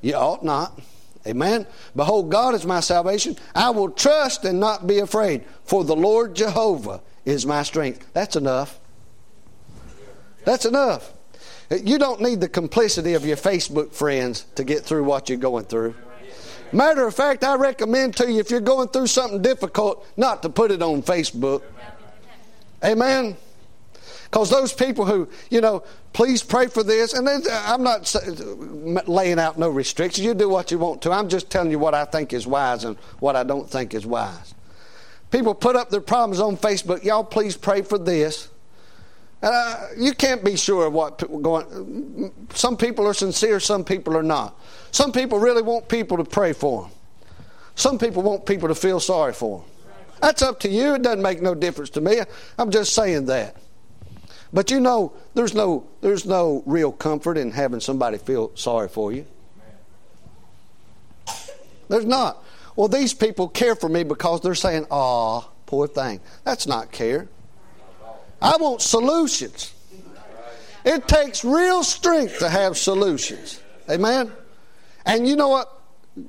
You 0.00 0.14
ought 0.14 0.42
not. 0.42 0.80
Amen. 1.24 1.66
Behold, 1.94 2.30
God 2.30 2.54
is 2.54 2.66
my 2.66 2.80
salvation. 2.80 3.36
I 3.54 3.70
will 3.70 3.90
trust 3.90 4.44
and 4.44 4.58
not 4.58 4.88
be 4.88 4.98
afraid, 4.98 5.44
for 5.64 5.84
the 5.84 5.94
Lord 5.94 6.34
Jehovah 6.34 7.00
is 7.24 7.46
my 7.46 7.62
strength. 7.62 8.12
That's 8.12 8.34
enough. 8.34 8.80
That's 10.46 10.64
enough. 10.64 11.12
You 11.70 11.98
don't 11.98 12.20
need 12.20 12.40
the 12.40 12.48
complicity 12.48 13.14
of 13.14 13.26
your 13.26 13.36
Facebook 13.36 13.92
friends 13.92 14.46
to 14.54 14.62
get 14.62 14.84
through 14.84 15.02
what 15.02 15.28
you're 15.28 15.38
going 15.38 15.64
through. 15.64 15.96
Matter 16.72 17.04
of 17.04 17.14
fact, 17.14 17.42
I 17.42 17.56
recommend 17.56 18.16
to 18.18 18.30
you 18.30 18.38
if 18.38 18.50
you're 18.50 18.60
going 18.60 18.88
through 18.88 19.08
something 19.08 19.42
difficult, 19.42 20.06
not 20.16 20.42
to 20.42 20.48
put 20.48 20.70
it 20.70 20.82
on 20.82 21.02
Facebook. 21.02 21.62
Amen. 22.84 23.36
Because 24.24 24.48
those 24.48 24.72
people 24.72 25.04
who, 25.04 25.28
you 25.50 25.60
know, 25.60 25.82
please 26.12 26.44
pray 26.44 26.68
for 26.68 26.84
this, 26.84 27.14
and 27.14 27.26
then, 27.26 27.42
uh, 27.50 27.64
I'm 27.66 27.82
not 27.82 29.08
laying 29.08 29.40
out 29.40 29.58
no 29.58 29.68
restrictions. 29.68 30.24
You 30.24 30.34
do 30.34 30.48
what 30.48 30.70
you 30.70 30.78
want 30.78 31.02
to. 31.02 31.10
I'm 31.10 31.28
just 31.28 31.50
telling 31.50 31.72
you 31.72 31.80
what 31.80 31.94
I 31.94 32.04
think 32.04 32.32
is 32.32 32.46
wise 32.46 32.84
and 32.84 32.96
what 33.18 33.34
I 33.34 33.42
don't 33.42 33.68
think 33.68 33.94
is 33.94 34.06
wise. 34.06 34.54
People 35.32 35.54
put 35.54 35.74
up 35.74 35.90
their 35.90 36.00
problems 36.00 36.38
on 36.38 36.56
Facebook. 36.56 37.02
Y'all, 37.02 37.24
please 37.24 37.56
pray 37.56 37.82
for 37.82 37.98
this. 37.98 38.48
Uh, 39.42 39.88
you 39.96 40.12
can't 40.12 40.44
be 40.44 40.56
sure 40.56 40.86
of 40.86 40.92
what 40.92 41.18
going. 41.42 42.32
Some 42.54 42.76
people 42.76 43.06
are 43.06 43.14
sincere, 43.14 43.60
some 43.60 43.84
people 43.84 44.16
are 44.16 44.22
not. 44.22 44.58
Some 44.90 45.12
people 45.12 45.38
really 45.38 45.62
want 45.62 45.88
people 45.88 46.16
to 46.16 46.24
pray 46.24 46.52
for 46.52 46.82
them. 46.82 46.90
Some 47.74 47.98
people 47.98 48.22
want 48.22 48.46
people 48.46 48.68
to 48.68 48.74
feel 48.74 48.98
sorry 48.98 49.34
for 49.34 49.60
them. 49.60 49.68
That's 50.22 50.40
up 50.40 50.60
to 50.60 50.68
you. 50.68 50.94
It 50.94 51.02
doesn't 51.02 51.22
make 51.22 51.42
no 51.42 51.54
difference 51.54 51.90
to 51.90 52.00
me. 52.00 52.20
I'm 52.58 52.70
just 52.70 52.94
saying 52.94 53.26
that. 53.26 53.56
But 54.52 54.70
you 54.70 54.80
know, 54.80 55.12
there's 55.34 55.54
no 55.54 55.86
there's 56.00 56.24
no 56.24 56.62
real 56.64 56.90
comfort 56.90 57.36
in 57.36 57.50
having 57.50 57.80
somebody 57.80 58.16
feel 58.16 58.52
sorry 58.56 58.88
for 58.88 59.12
you. 59.12 59.26
There's 61.88 62.06
not. 62.06 62.42
Well, 62.74 62.88
these 62.88 63.14
people 63.14 63.48
care 63.48 63.74
for 63.74 63.88
me 63.88 64.02
because 64.02 64.40
they're 64.40 64.54
saying, 64.54 64.86
"Ah, 64.90 65.48
poor 65.66 65.86
thing." 65.86 66.20
That's 66.44 66.66
not 66.66 66.90
care. 66.90 67.28
I 68.40 68.56
want 68.56 68.82
solutions. 68.82 69.72
It 70.84 71.08
takes 71.08 71.44
real 71.44 71.82
strength 71.82 72.38
to 72.38 72.48
have 72.48 72.78
solutions. 72.78 73.60
Amen? 73.90 74.30
And 75.04 75.26
you 75.26 75.36
know 75.36 75.48
what? 75.48 75.72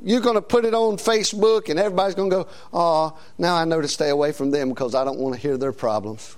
You're 0.03 0.21
going 0.21 0.35
to 0.35 0.41
put 0.41 0.65
it 0.65 0.73
on 0.73 0.97
Facebook, 0.97 1.69
and 1.69 1.79
everybody's 1.79 2.15
going 2.15 2.29
to 2.29 2.35
go, 2.37 2.47
Oh, 2.73 3.17
now 3.37 3.55
I 3.55 3.65
know 3.65 3.81
to 3.81 3.87
stay 3.87 4.09
away 4.09 4.31
from 4.31 4.51
them 4.51 4.69
because 4.69 4.95
I 4.95 5.05
don't 5.05 5.19
want 5.19 5.35
to 5.35 5.41
hear 5.41 5.57
their 5.57 5.71
problems. 5.71 6.35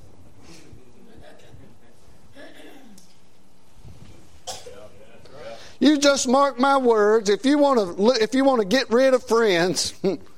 You 5.79 5.97
just 5.97 6.27
mark 6.27 6.59
my 6.59 6.77
words. 6.77 7.29
If 7.29 7.45
you 7.45 7.57
want 7.57 7.97
to, 7.97 8.21
if 8.21 8.35
you 8.35 8.43
want 8.43 8.61
to 8.61 8.67
get 8.67 8.89
rid 8.89 9.13
of 9.13 9.23
friends, 9.25 9.93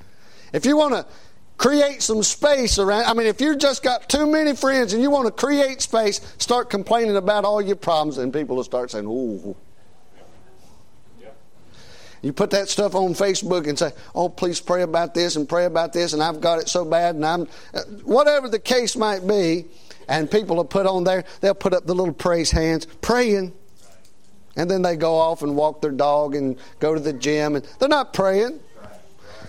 if 0.52 0.64
you 0.64 0.76
want 0.76 0.94
to 0.94 1.06
create 1.62 2.02
some 2.02 2.24
space 2.24 2.80
around. 2.80 3.04
I 3.04 3.14
mean, 3.14 3.28
if 3.28 3.40
you've 3.40 3.58
just 3.58 3.84
got 3.84 4.08
too 4.08 4.26
many 4.26 4.56
friends 4.56 4.94
and 4.94 5.00
you 5.00 5.10
want 5.10 5.26
to 5.26 5.32
create 5.32 5.80
space, 5.80 6.20
start 6.36 6.68
complaining 6.68 7.16
about 7.16 7.44
all 7.44 7.62
your 7.62 7.76
problems, 7.76 8.18
and 8.18 8.32
people 8.32 8.56
will 8.56 8.64
start 8.64 8.90
saying, 8.90 9.06
"Ooh." 9.06 9.54
You 12.20 12.32
put 12.32 12.50
that 12.50 12.68
stuff 12.68 12.94
on 12.94 13.14
Facebook 13.14 13.68
and 13.68 13.78
say, 13.78 13.92
"Oh, 14.14 14.28
please 14.28 14.60
pray 14.60 14.82
about 14.82 15.14
this 15.14 15.36
and 15.36 15.48
pray 15.48 15.64
about 15.64 15.92
this," 15.92 16.12
and 16.12 16.22
I've 16.22 16.40
got 16.40 16.58
it 16.58 16.68
so 16.68 16.84
bad, 16.84 17.14
and 17.14 17.24
I'm 17.24 17.48
uh, 17.74 17.82
whatever 18.04 18.48
the 18.48 18.60
case 18.60 18.96
might 18.96 19.24
be, 19.24 19.66
and 20.08 20.28
people 20.28 20.56
will 20.56 20.64
put 20.64 20.86
on 20.86 21.04
there. 21.04 21.24
They'll 21.40 21.54
put 21.54 21.74
up 21.74 21.86
the 21.86 21.94
little 21.94 22.14
praise 22.14 22.50
hands, 22.50 22.86
praying, 23.00 23.52
and 24.56 24.68
then 24.68 24.82
they 24.82 24.96
go 24.96 25.14
off 25.14 25.42
and 25.42 25.56
walk 25.56 25.80
their 25.80 25.92
dog 25.92 26.34
and 26.34 26.56
go 26.80 26.92
to 26.94 27.00
the 27.00 27.12
gym, 27.12 27.54
and 27.54 27.64
they're 27.78 27.88
not 27.88 28.12
praying. 28.12 28.60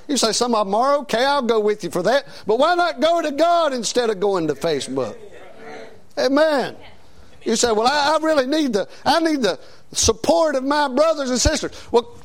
You 0.07 0.17
say 0.17 0.31
some 0.31 0.53
of 0.53 0.67
them 0.67 0.75
are 0.75 0.97
okay. 0.99 1.23
I'll 1.23 1.41
go 1.41 1.59
with 1.59 1.83
you 1.83 1.89
for 1.89 2.03
that, 2.03 2.27
but 2.45 2.59
why 2.59 2.75
not 2.75 2.99
go 2.99 3.21
to 3.21 3.31
God 3.31 3.73
instead 3.73 4.09
of 4.09 4.19
going 4.19 4.47
to 4.47 4.55
Facebook? 4.55 5.17
Amen. 6.17 6.75
You 7.43 7.55
say, 7.55 7.71
"Well, 7.71 7.87
I, 7.87 8.15
I 8.15 8.23
really 8.23 8.45
need 8.45 8.73
the 8.73 8.87
I 9.05 9.19
need 9.19 9.41
the 9.41 9.59
support 9.91 10.55
of 10.55 10.63
my 10.63 10.87
brothers 10.87 11.29
and 11.29 11.39
sisters." 11.39 11.71
Well, 11.91 12.17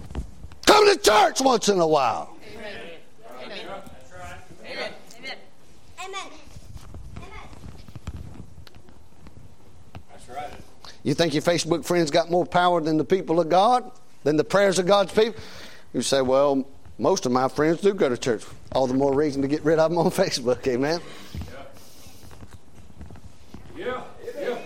Come 0.68 0.86
to 0.86 0.98
church 0.98 1.40
once 1.40 1.70
in 1.70 1.80
a 1.80 1.86
while. 1.86 2.36
Amen. 2.54 2.76
Amen. 3.42 5.36
Amen. 5.98 6.16
That's 10.10 10.28
right. 10.28 10.50
You 11.04 11.14
think 11.14 11.32
your 11.32 11.42
Facebook 11.42 11.86
friends 11.86 12.10
got 12.10 12.30
more 12.30 12.44
power 12.44 12.82
than 12.82 12.98
the 12.98 13.04
people 13.04 13.40
of 13.40 13.48
God, 13.48 13.90
than 14.24 14.36
the 14.36 14.44
prayers 14.44 14.78
of 14.78 14.86
God's 14.86 15.10
people? 15.10 15.40
You 15.94 16.02
say, 16.02 16.20
well, 16.20 16.68
most 16.98 17.26
of 17.26 17.32
my 17.32 17.48
friends 17.48 17.80
do 17.80 17.94
go 17.94 18.08
to 18.08 18.16
church. 18.16 18.44
All 18.72 18.86
the 18.86 18.94
more 18.94 19.14
reason 19.14 19.42
to 19.42 19.48
get 19.48 19.64
rid 19.64 19.78
of 19.78 19.90
them 19.90 19.98
on 19.98 20.06
Facebook, 20.10 20.66
amen? 20.66 21.00
Yeah. 23.76 24.02
yeah. 24.38 24.58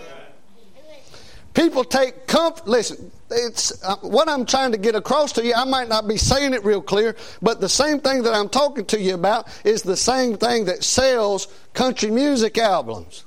People 1.53 1.83
take 1.83 2.25
comfort. 2.25 2.67
Listen, 2.67 3.11
it's 3.29 3.83
uh, 3.83 3.95
what 3.97 4.27
I'm 4.27 4.45
trying 4.45 4.71
to 4.71 4.77
get 4.77 4.95
across 4.95 5.31
to 5.33 5.45
you. 5.45 5.53
I 5.53 5.65
might 5.65 5.87
not 5.87 6.07
be 6.07 6.17
saying 6.17 6.53
it 6.53 6.65
real 6.65 6.81
clear, 6.81 7.15
but 7.41 7.61
the 7.61 7.69
same 7.69 7.99
thing 7.99 8.23
that 8.23 8.33
I'm 8.33 8.49
talking 8.49 8.85
to 8.85 8.99
you 8.99 9.13
about 9.13 9.47
is 9.63 9.83
the 9.83 9.97
same 9.97 10.37
thing 10.37 10.65
that 10.65 10.83
sells 10.83 11.47
country 11.73 12.09
music 12.09 12.57
albums. 12.57 13.25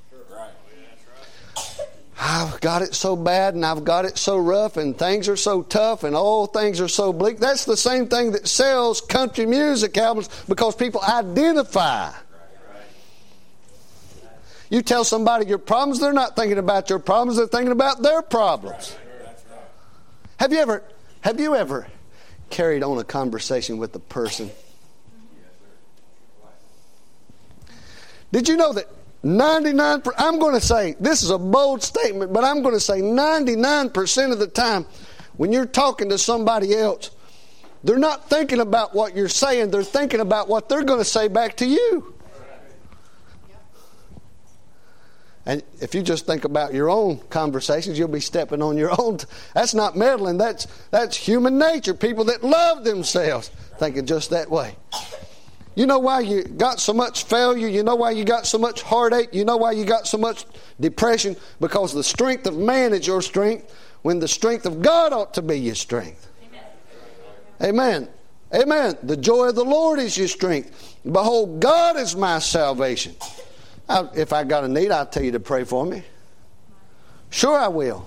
I've 2.18 2.60
got 2.60 2.80
it 2.80 2.94
so 2.94 3.14
bad 3.14 3.54
and 3.54 3.64
I've 3.64 3.84
got 3.84 4.06
it 4.06 4.16
so 4.16 4.38
rough 4.38 4.78
and 4.78 4.98
things 4.98 5.28
are 5.28 5.36
so 5.36 5.62
tough 5.62 6.02
and 6.02 6.16
all 6.16 6.46
things 6.46 6.80
are 6.80 6.88
so 6.88 7.12
bleak. 7.12 7.38
That's 7.38 7.66
the 7.66 7.76
same 7.76 8.08
thing 8.08 8.32
that 8.32 8.48
sells 8.48 9.02
country 9.02 9.44
music 9.44 9.96
albums 9.98 10.30
because 10.48 10.74
people 10.76 11.02
identify. 11.02 12.12
You 14.70 14.82
tell 14.82 15.04
somebody 15.04 15.46
your 15.46 15.58
problems, 15.58 16.00
they're 16.00 16.12
not 16.12 16.34
thinking 16.36 16.58
about 16.58 16.90
your 16.90 16.98
problems, 16.98 17.36
they're 17.36 17.46
thinking 17.46 17.72
about 17.72 18.02
their 18.02 18.22
problems. 18.22 18.96
Have 20.38 20.52
you 20.52 20.58
ever 20.58 20.82
have 21.20 21.38
you 21.38 21.54
ever 21.54 21.86
carried 22.50 22.82
on 22.82 22.98
a 22.98 23.04
conversation 23.04 23.78
with 23.78 23.94
a 23.94 23.98
person? 23.98 24.50
Did 28.32 28.48
you 28.48 28.56
know 28.56 28.72
that 28.72 28.88
99 29.26 30.02
I'm 30.18 30.38
going 30.38 30.54
to 30.54 30.60
say 30.60 30.94
this 31.00 31.22
is 31.24 31.30
a 31.30 31.38
bold 31.38 31.82
statement, 31.82 32.32
but 32.32 32.44
I'm 32.44 32.62
going 32.62 32.74
to 32.74 32.80
say 32.80 33.00
99% 33.00 34.32
of 34.32 34.38
the 34.38 34.46
time 34.46 34.86
when 35.36 35.52
you're 35.52 35.66
talking 35.66 36.10
to 36.10 36.18
somebody 36.18 36.76
else, 36.76 37.10
they're 37.82 37.98
not 37.98 38.30
thinking 38.30 38.60
about 38.60 38.94
what 38.94 39.16
you're 39.16 39.28
saying, 39.28 39.70
they're 39.70 39.82
thinking 39.82 40.20
about 40.20 40.48
what 40.48 40.68
they're 40.68 40.84
going 40.84 41.00
to 41.00 41.04
say 41.04 41.26
back 41.26 41.56
to 41.56 41.66
you. 41.66 42.14
And 45.44 45.62
if 45.80 45.94
you 45.94 46.02
just 46.02 46.26
think 46.26 46.44
about 46.44 46.74
your 46.74 46.90
own 46.90 47.18
conversations, 47.30 47.98
you'll 47.98 48.08
be 48.08 48.20
stepping 48.20 48.62
on 48.62 48.76
your 48.76 48.90
own. 49.00 49.18
That's 49.54 49.74
not 49.74 49.96
meddling. 49.96 50.38
That's 50.38 50.66
that's 50.90 51.16
human 51.16 51.58
nature. 51.58 51.94
People 51.94 52.24
that 52.24 52.42
love 52.42 52.84
themselves 52.84 53.48
thinking 53.78 54.06
just 54.06 54.30
that 54.30 54.50
way. 54.50 54.76
You 55.76 55.84
know 55.84 55.98
why 55.98 56.20
you 56.20 56.42
got 56.42 56.80
so 56.80 56.94
much 56.94 57.24
failure? 57.24 57.68
You 57.68 57.82
know 57.82 57.96
why 57.96 58.10
you 58.10 58.24
got 58.24 58.46
so 58.46 58.56
much 58.56 58.80
heartache? 58.80 59.28
You 59.32 59.44
know 59.44 59.58
why 59.58 59.72
you 59.72 59.84
got 59.84 60.06
so 60.06 60.16
much 60.16 60.46
depression? 60.80 61.36
Because 61.60 61.92
the 61.92 62.02
strength 62.02 62.46
of 62.46 62.56
man 62.56 62.94
is 62.94 63.06
your 63.06 63.20
strength 63.20 63.72
when 64.00 64.18
the 64.18 64.26
strength 64.26 64.64
of 64.64 64.80
God 64.80 65.12
ought 65.12 65.34
to 65.34 65.42
be 65.42 65.56
your 65.60 65.74
strength. 65.74 66.28
Amen. 66.42 66.64
Amen. 67.62 68.08
Amen. 68.54 68.98
The 69.02 69.18
joy 69.18 69.48
of 69.48 69.54
the 69.54 69.64
Lord 69.64 69.98
is 69.98 70.16
your 70.16 70.28
strength. 70.28 70.96
Behold, 71.04 71.60
God 71.60 71.96
is 71.96 72.16
my 72.16 72.38
salvation. 72.38 73.14
I, 73.86 74.08
if 74.14 74.32
I 74.32 74.44
got 74.44 74.64
a 74.64 74.68
need, 74.68 74.90
I'll 74.90 75.06
tell 75.06 75.22
you 75.22 75.32
to 75.32 75.40
pray 75.40 75.64
for 75.64 75.84
me. 75.84 76.04
Sure, 77.28 77.56
I 77.56 77.68
will. 77.68 78.06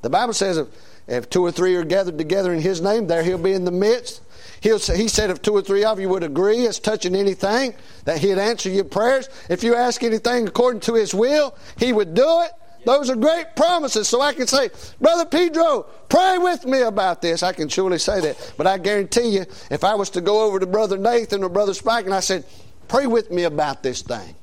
The 0.00 0.08
Bible 0.08 0.32
says 0.32 0.56
if, 0.56 0.68
if 1.06 1.28
two 1.28 1.42
or 1.42 1.52
three 1.52 1.76
are 1.76 1.84
gathered 1.84 2.16
together 2.16 2.54
in 2.54 2.60
His 2.60 2.80
name, 2.80 3.06
there 3.08 3.22
He'll 3.22 3.36
be 3.36 3.52
in 3.52 3.66
the 3.66 3.70
midst. 3.70 4.22
He'll 4.64 4.78
say, 4.78 4.96
he 4.96 5.08
said 5.08 5.28
if 5.28 5.42
two 5.42 5.52
or 5.52 5.60
three 5.60 5.84
of 5.84 6.00
you 6.00 6.08
would 6.08 6.22
agree 6.22 6.66
as 6.66 6.78
touching 6.78 7.14
anything, 7.14 7.74
that 8.06 8.16
He'd 8.16 8.38
answer 8.38 8.70
your 8.70 8.84
prayers. 8.84 9.28
If 9.50 9.62
you 9.62 9.74
ask 9.74 10.02
anything 10.02 10.48
according 10.48 10.80
to 10.80 10.94
His 10.94 11.12
will, 11.12 11.54
He 11.76 11.92
would 11.92 12.14
do 12.14 12.40
it. 12.40 12.50
Those 12.86 13.10
are 13.10 13.14
great 13.14 13.56
promises. 13.56 14.08
So 14.08 14.22
I 14.22 14.32
can 14.32 14.46
say, 14.46 14.70
Brother 15.02 15.26
Pedro, 15.26 15.82
pray 16.08 16.38
with 16.38 16.64
me 16.64 16.80
about 16.80 17.20
this. 17.20 17.42
I 17.42 17.52
can 17.52 17.68
surely 17.68 17.98
say 17.98 18.22
that. 18.22 18.54
But 18.56 18.66
I 18.66 18.78
guarantee 18.78 19.28
you, 19.28 19.44
if 19.70 19.84
I 19.84 19.96
was 19.96 20.08
to 20.10 20.22
go 20.22 20.46
over 20.46 20.58
to 20.58 20.66
Brother 20.66 20.96
Nathan 20.96 21.44
or 21.44 21.50
Brother 21.50 21.74
Spike 21.74 22.06
and 22.06 22.14
I 22.14 22.20
said, 22.20 22.46
pray 22.88 23.06
with 23.06 23.30
me 23.30 23.42
about 23.42 23.82
this 23.82 24.00
thing. 24.00 24.34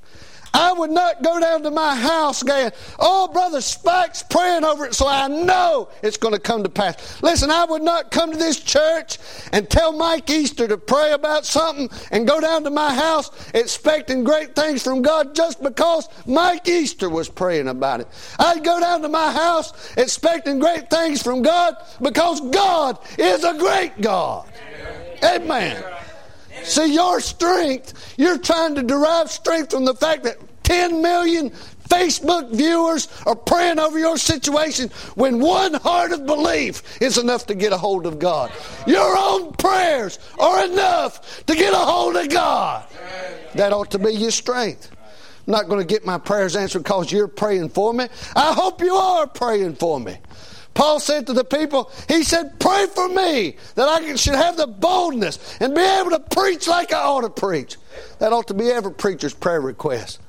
I 0.54 0.74
would 0.74 0.92
not 0.92 1.24
go 1.24 1.40
down 1.40 1.64
to 1.64 1.72
my 1.72 1.96
house 1.96 2.44
going, 2.44 2.72
Oh, 3.00 3.28
Brother 3.28 3.62
Spike's 3.62 4.24
praying 4.24 4.64
over 4.64 4.86
it, 4.86 4.94
so 4.94 5.08
I 5.08 5.28
know 5.28 5.90
it's 6.04 6.18
going 6.18 6.34
to 6.34 6.40
come 6.40 6.64
to 6.64 6.70
pass. 6.70 7.22
Listen, 7.22 7.50
I 7.50 7.66
would 7.66 7.82
not 7.82 8.12
come 8.12 8.32
to 8.32 8.38
this 8.38 8.60
church 8.60 9.18
and 9.52 9.70
tell 9.70 9.94
Mike 9.94 10.30
Easter 10.30 10.68
to 10.68 10.78
pray 10.78 11.12
about 11.14 11.46
something 11.46 11.90
and 12.12 12.28
go 12.28 12.42
down 12.42 12.64
to 12.64 12.70
my 12.70 12.94
house 12.94 13.32
expecting 13.54 14.24
great 14.24 14.56
things 14.56 14.84
from 14.84 15.02
God 15.02 15.36
just 15.36 15.62
because 15.64 16.10
Mike 16.26 16.68
Easter 16.68 17.10
was 17.10 17.30
praying 17.30 17.68
about 17.68 18.02
it. 18.02 18.08
I'd 18.40 18.64
go 18.64 18.80
down 18.80 19.02
to 19.04 19.10
my 19.10 19.32
house 19.32 19.96
expecting 19.98 20.60
great 20.60 20.90
things 20.90 21.22
from 21.22 21.42
God 21.42 21.76
because 22.02 22.42
God 22.42 23.00
is 23.18 23.44
a 23.44 23.58
great 23.58 24.02
God. 24.02 24.50
Amen. 25.24 25.84
See, 26.64 26.94
your 26.94 27.20
strength, 27.20 28.16
you're 28.18 28.38
trying 28.38 28.76
to 28.76 28.84
derive 28.84 29.32
strength 29.32 29.72
from 29.72 29.86
the 29.86 29.96
fact 29.96 30.24
that 30.24 30.38
10 30.64 31.02
million 31.02 31.50
Facebook 31.90 32.50
viewers 32.52 33.10
are 33.26 33.36
praying 33.36 33.78
over 33.78 34.00
your 34.00 34.18
situation 34.18 34.90
when 35.16 35.40
one 35.40 35.74
heart 35.74 36.14
of 36.14 36.26
belief 36.26 37.02
is 37.02 37.18
enough 37.18 37.46
to 37.48 37.56
get 37.56 37.74
a 37.74 37.78
hold 37.78 38.06
of 38.06 38.18
God. 38.20 38.52
Your 38.88 39.18
own 39.18 39.52
prayers 39.54 40.18
are 40.40 40.66
enough 40.66 41.46
to 41.48 41.56
get 41.56 41.74
a 41.74 41.78
hold 41.78 42.16
of 42.16 42.30
God. 42.30 42.86
That 43.56 43.74
ought 43.74 43.92
to 43.92 44.00
be 44.00 44.14
your 44.14 44.32
strength. 44.32 44.90
I'm 45.48 45.52
not 45.52 45.68
going 45.68 45.86
to 45.86 45.86
get 45.86 46.06
my 46.06 46.18
prayers 46.18 46.56
answered 46.56 46.84
because 46.84 47.12
you're 47.12 47.28
praying 47.28 47.70
for 47.70 47.94
me. 47.94 48.08
I 48.36 48.54
hope 48.54 48.82
you 48.82 48.94
are 48.94 49.28
praying 49.28 49.76
for 49.76 50.00
me. 50.00 50.18
Paul 50.74 51.00
said 51.00 51.28
to 51.28 51.34
the 51.34 51.44
people, 51.44 51.92
he 52.08 52.24
said, 52.24 52.60
Pray 52.60 52.88
for 52.88 53.10
me 53.10 53.58
that 53.76 53.90
I 53.90 54.16
should 54.16 54.36
have 54.36 54.58
the 54.58 54.68
boldness 54.68 55.58
and 55.60 55.76
be 55.76 55.82
able 55.82 56.12
to 56.12 56.20
preach 56.20 56.68
like 56.68 56.94
I 56.94 57.04
ought 57.04 57.22
to 57.22 57.30
preach. 57.30 57.78
That 58.20 58.32
ought 58.32 58.48
to 58.48 58.54
be 58.54 58.70
every 58.70 58.94
preacher's 58.94 59.34
prayer 59.34 59.62
request. 59.62 60.20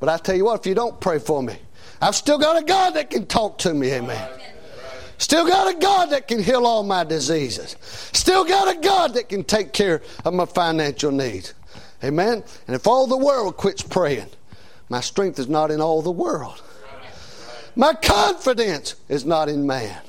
But 0.00 0.08
I 0.08 0.16
tell 0.18 0.36
you 0.36 0.46
what, 0.46 0.60
if 0.60 0.66
you 0.66 0.74
don't 0.74 0.98
pray 1.00 1.18
for 1.18 1.42
me, 1.42 1.56
I've 2.00 2.16
still 2.16 2.38
got 2.38 2.60
a 2.60 2.64
God 2.64 2.94
that 2.94 3.10
can 3.10 3.26
talk 3.26 3.58
to 3.58 3.72
me, 3.72 3.92
amen. 3.92 4.28
Still 5.18 5.46
got 5.46 5.74
a 5.74 5.78
God 5.78 6.10
that 6.10 6.28
can 6.28 6.42
heal 6.42 6.66
all 6.66 6.82
my 6.82 7.04
diseases. 7.04 7.76
Still 8.12 8.44
got 8.44 8.76
a 8.76 8.80
God 8.80 9.14
that 9.14 9.28
can 9.28 9.44
take 9.44 9.72
care 9.72 10.02
of 10.24 10.34
my 10.34 10.44
financial 10.44 11.12
needs. 11.12 11.54
Amen. 12.02 12.42
And 12.66 12.74
if 12.74 12.86
all 12.86 13.06
the 13.06 13.16
world 13.16 13.56
quits 13.56 13.82
praying, 13.82 14.26
my 14.88 15.00
strength 15.00 15.38
is 15.38 15.48
not 15.48 15.70
in 15.70 15.80
all 15.80 16.02
the 16.02 16.10
world. 16.10 16.62
My 17.76 17.94
confidence 17.94 18.94
is 19.08 19.24
not 19.24 19.48
in 19.48 19.66
man. 19.66 20.00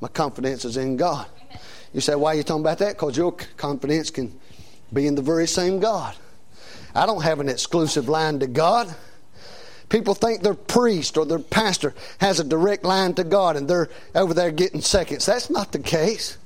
My 0.00 0.08
confidence 0.08 0.64
is 0.64 0.76
in 0.76 0.96
God. 0.96 1.26
You 1.92 2.00
say, 2.00 2.14
why 2.14 2.32
are 2.32 2.34
you 2.36 2.42
talking 2.42 2.62
about 2.62 2.78
that? 2.78 2.94
Because 2.94 3.16
your 3.16 3.32
confidence 3.56 4.10
can 4.10 4.38
be 4.92 5.06
in 5.06 5.14
the 5.14 5.22
very 5.22 5.46
same 5.46 5.78
God. 5.80 6.16
I 6.94 7.06
don't 7.06 7.22
have 7.22 7.40
an 7.40 7.48
exclusive 7.48 8.08
line 8.08 8.40
to 8.40 8.46
God. 8.46 8.92
People 9.88 10.14
think 10.14 10.42
their 10.42 10.54
priest 10.54 11.16
or 11.16 11.26
their 11.26 11.40
pastor 11.40 11.94
has 12.18 12.38
a 12.38 12.44
direct 12.44 12.84
line 12.84 13.14
to 13.14 13.24
God 13.24 13.56
and 13.56 13.68
they're 13.68 13.88
over 14.14 14.34
there 14.34 14.50
getting 14.52 14.80
seconds. 14.80 15.26
That's 15.26 15.50
not 15.50 15.72
the 15.72 15.80
case. 15.80 16.38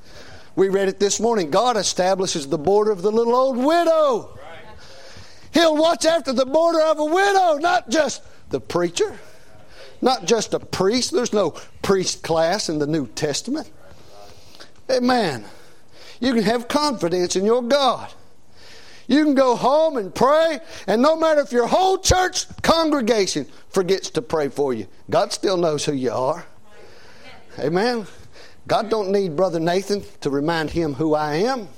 We 0.57 0.68
read 0.68 0.88
it 0.88 0.98
this 0.98 1.20
morning. 1.20 1.50
God 1.50 1.76
establishes 1.76 2.48
the 2.48 2.59
border 2.59 2.90
of 2.90 3.02
the 3.02 3.12
little 3.12 3.35
old 3.35 3.57
widow. 3.57 4.38
He'll 5.52 5.76
watch 5.76 6.04
after 6.04 6.33
the 6.33 6.46
border 6.46 6.80
of 6.80 6.98
a 6.98 7.04
widow, 7.04 7.59
not 7.59 7.88
just 7.90 8.22
the 8.50 8.61
preacher. 8.61 9.18
Not 10.00 10.26
just 10.26 10.54
a 10.54 10.61
priest. 10.61 11.12
There's 11.12 11.33
no 11.33 11.54
priest 11.83 12.22
class 12.22 12.68
in 12.68 12.78
the 12.78 12.87
New 12.87 13.07
Testament. 13.09 13.70
Amen. 14.90 15.44
You 16.20 16.35
can 16.35 16.42
have 16.42 16.68
confidence 16.68 17.37
in 17.37 17.44
your 17.44 17.62
God. 17.62 18.12
You 19.07 19.24
can 19.24 19.35
go 19.35 19.54
home 19.57 19.96
and 19.96 20.14
pray, 20.14 20.61
and 20.87 21.02
no 21.02 21.14
matter 21.14 21.42
if 21.42 21.52
your 21.52 21.66
whole 21.66 21.98
church 21.98 22.46
congregation 22.62 23.46
forgets 23.68 24.09
to 24.11 24.22
pray 24.22 24.48
for 24.48 24.72
you, 24.72 24.87
God 25.11 25.33
still 25.33 25.59
knows 25.59 25.85
who 25.85 25.92
you 25.92 26.11
are. 26.11 26.46
Amen. 27.59 28.07
God 28.66 28.88
don't 28.88 29.12
need 29.12 29.37
Brother 29.37 29.61
Nathan 29.61 30.02
to 30.22 30.30
remind 30.30 30.70
him 30.70 30.94
who 30.94 31.14
I 31.14 31.35
am. 31.35 31.68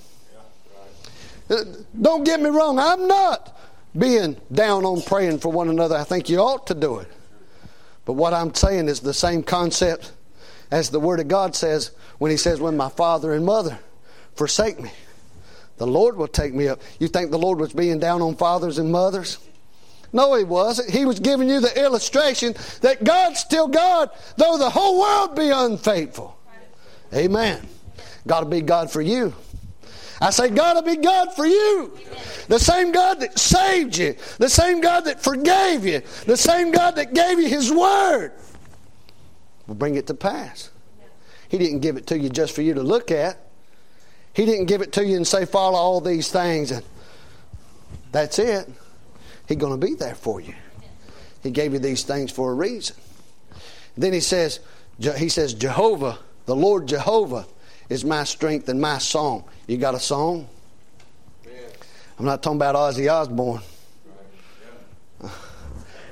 Uh, 1.51 1.57
don't 2.01 2.25
get 2.25 2.41
me 2.41 2.49
wrong, 2.49 2.79
I'm 2.79 3.09
not 3.09 3.59
being 3.97 4.37
down 4.53 4.85
on 4.85 5.03
praying 5.03 5.39
for 5.39 5.51
one 5.51 5.69
another. 5.69 5.97
I 5.97 6.05
think 6.05 6.29
you 6.29 6.39
ought 6.39 6.67
to 6.69 6.75
do 6.75 6.99
it. 6.99 7.09
But 8.07 8.15
what 8.15 8.33
I'm 8.33 8.55
saying 8.55 8.89
is 8.89 9.01
the 9.01 9.13
same 9.13 9.43
concept 9.43 10.13
as 10.71 10.89
the 10.89 11.01
Word 11.01 11.21
of 11.21 11.29
God 11.29 11.55
says 11.55 11.91
when 12.19 12.31
He 12.31 12.39
says, 12.39 12.61
When 12.61 12.77
my 12.77 12.89
father 12.89 13.35
and 13.35 13.45
mother 13.45 13.79
forsake 14.35 14.81
me, 14.81 14.91
the 15.77 15.87
Lord 15.87 16.17
will 16.17 16.29
take 16.29 16.55
me 16.55 16.69
up. 16.69 16.81
You 16.99 17.09
think 17.09 17.31
the 17.31 17.39
Lord 17.39 17.59
was 17.59 17.75
being 17.75 17.99
down 17.99 18.23
on 18.23 18.37
fathers 18.37 18.79
and 18.79 18.91
mothers? 18.91 19.39
No, 20.13 20.35
He 20.35 20.45
wasn't. 20.45 20.89
He 20.89 21.05
was 21.05 21.19
giving 21.21 21.49
you 21.49 21.61
the 21.61 21.85
illustration 21.85 22.55
that 22.81 23.05
God's 23.05 23.41
still 23.41 23.69
God, 23.69 24.11
though 24.37 24.57
the 24.57 24.71
whole 24.71 25.01
world 25.01 25.35
be 25.35 25.51
unfaithful. 25.51 26.39
Amen. 27.13 27.67
Got 28.27 28.41
to 28.41 28.47
be 28.47 28.61
God 28.61 28.91
for 28.91 29.03
you. 29.03 29.35
I 30.21 30.31
say, 30.31 30.49
God 30.49 30.77
will 30.77 30.95
be 30.95 31.01
God 31.01 31.35
for 31.35 31.47
you. 31.47 31.93
The 32.49 32.59
same 32.59 32.93
God 32.93 33.21
that 33.21 33.39
saved 33.39 33.99
you, 33.99 34.17
the 34.39 34.49
same 34.49 34.81
God 34.81 35.05
that 35.05 35.23
forgave 35.23 35.85
you, 35.85 36.01
the 36.25 36.37
same 36.37 36.71
God 36.71 36.97
that 36.97 37.13
gave 37.13 37.39
you 37.39 37.49
His 37.49 37.71
Word 37.71 38.33
will 39.67 39.75
bring 39.75 39.97
it 39.97 40.07
to 40.07 40.15
pass. 40.15 40.71
He 41.49 41.59
didn't 41.59 41.81
give 41.81 41.97
it 41.97 42.07
to 42.09 42.19
you 42.19 42.29
just 42.29 42.55
for 42.55 42.63
you 42.63 42.75
to 42.75 42.83
look 42.83 43.11
at. 43.11 43.39
He 44.33 44.45
didn't 44.45 44.67
give 44.67 44.83
it 44.83 44.93
to 44.93 45.05
you 45.05 45.17
and 45.17 45.27
say, 45.27 45.45
follow 45.45 45.79
all 45.79 46.01
these 46.01 46.31
things 46.31 46.71
and 46.71 46.85
that's 48.13 48.39
it. 48.39 48.69
He's 49.47 49.59
going 49.59 49.79
to 49.79 49.87
be 49.87 49.95
there 49.95 50.15
for 50.15 50.41
you. 50.41 50.55
He 51.43 51.51
gave 51.51 51.73
you 51.73 51.79
these 51.79 52.03
things 52.03 52.33
for 52.33 52.51
a 52.51 52.55
reason. 52.55 52.97
Then 53.97 54.13
he 54.13 54.21
says, 54.21 54.61
he 54.99 55.29
says, 55.29 55.55
Jehovah, 55.55 56.19
the 56.47 56.57
Lord 56.57 56.89
Jehovah 56.89 57.47
is 57.89 58.05
my 58.05 58.25
strength 58.25 58.69
and 58.69 58.81
my 58.81 58.99
song. 58.99 59.45
You 59.67 59.77
got 59.77 59.95
a 59.95 60.01
song? 60.01 60.49
I'm 62.19 62.25
not 62.25 62.43
talking 62.43 62.57
about 62.57 62.75
Ozzy 62.75 63.13
Osbourne. 63.13 63.61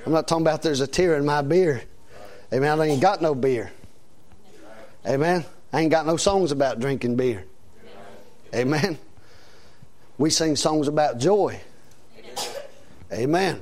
I'm 0.07 0.13
not 0.13 0.29
talking 0.29 0.45
about 0.45 0.63
there's 0.63 0.81
a 0.81 0.87
tear 0.87 1.17
in 1.17 1.25
my 1.25 1.41
beer. 1.41 1.83
Amen. 2.53 2.81
I 2.81 2.87
ain't 2.87 3.01
got 3.01 3.23
no 3.23 3.35
beer. 3.35 3.73
Amen. 5.07 5.45
I 5.73 5.81
ain't 5.81 5.91
got 5.91 6.07
no 6.07 6.17
songs 6.17 6.53
about 6.53 6.79
drinking 6.79 7.17
beer. 7.17 7.45
Amen. 8.55 8.99
We 10.19 10.31
sing 10.31 10.57
songs 10.57 10.89
about 10.89 11.19
joy. 11.19 11.61
Amen. 13.13 13.61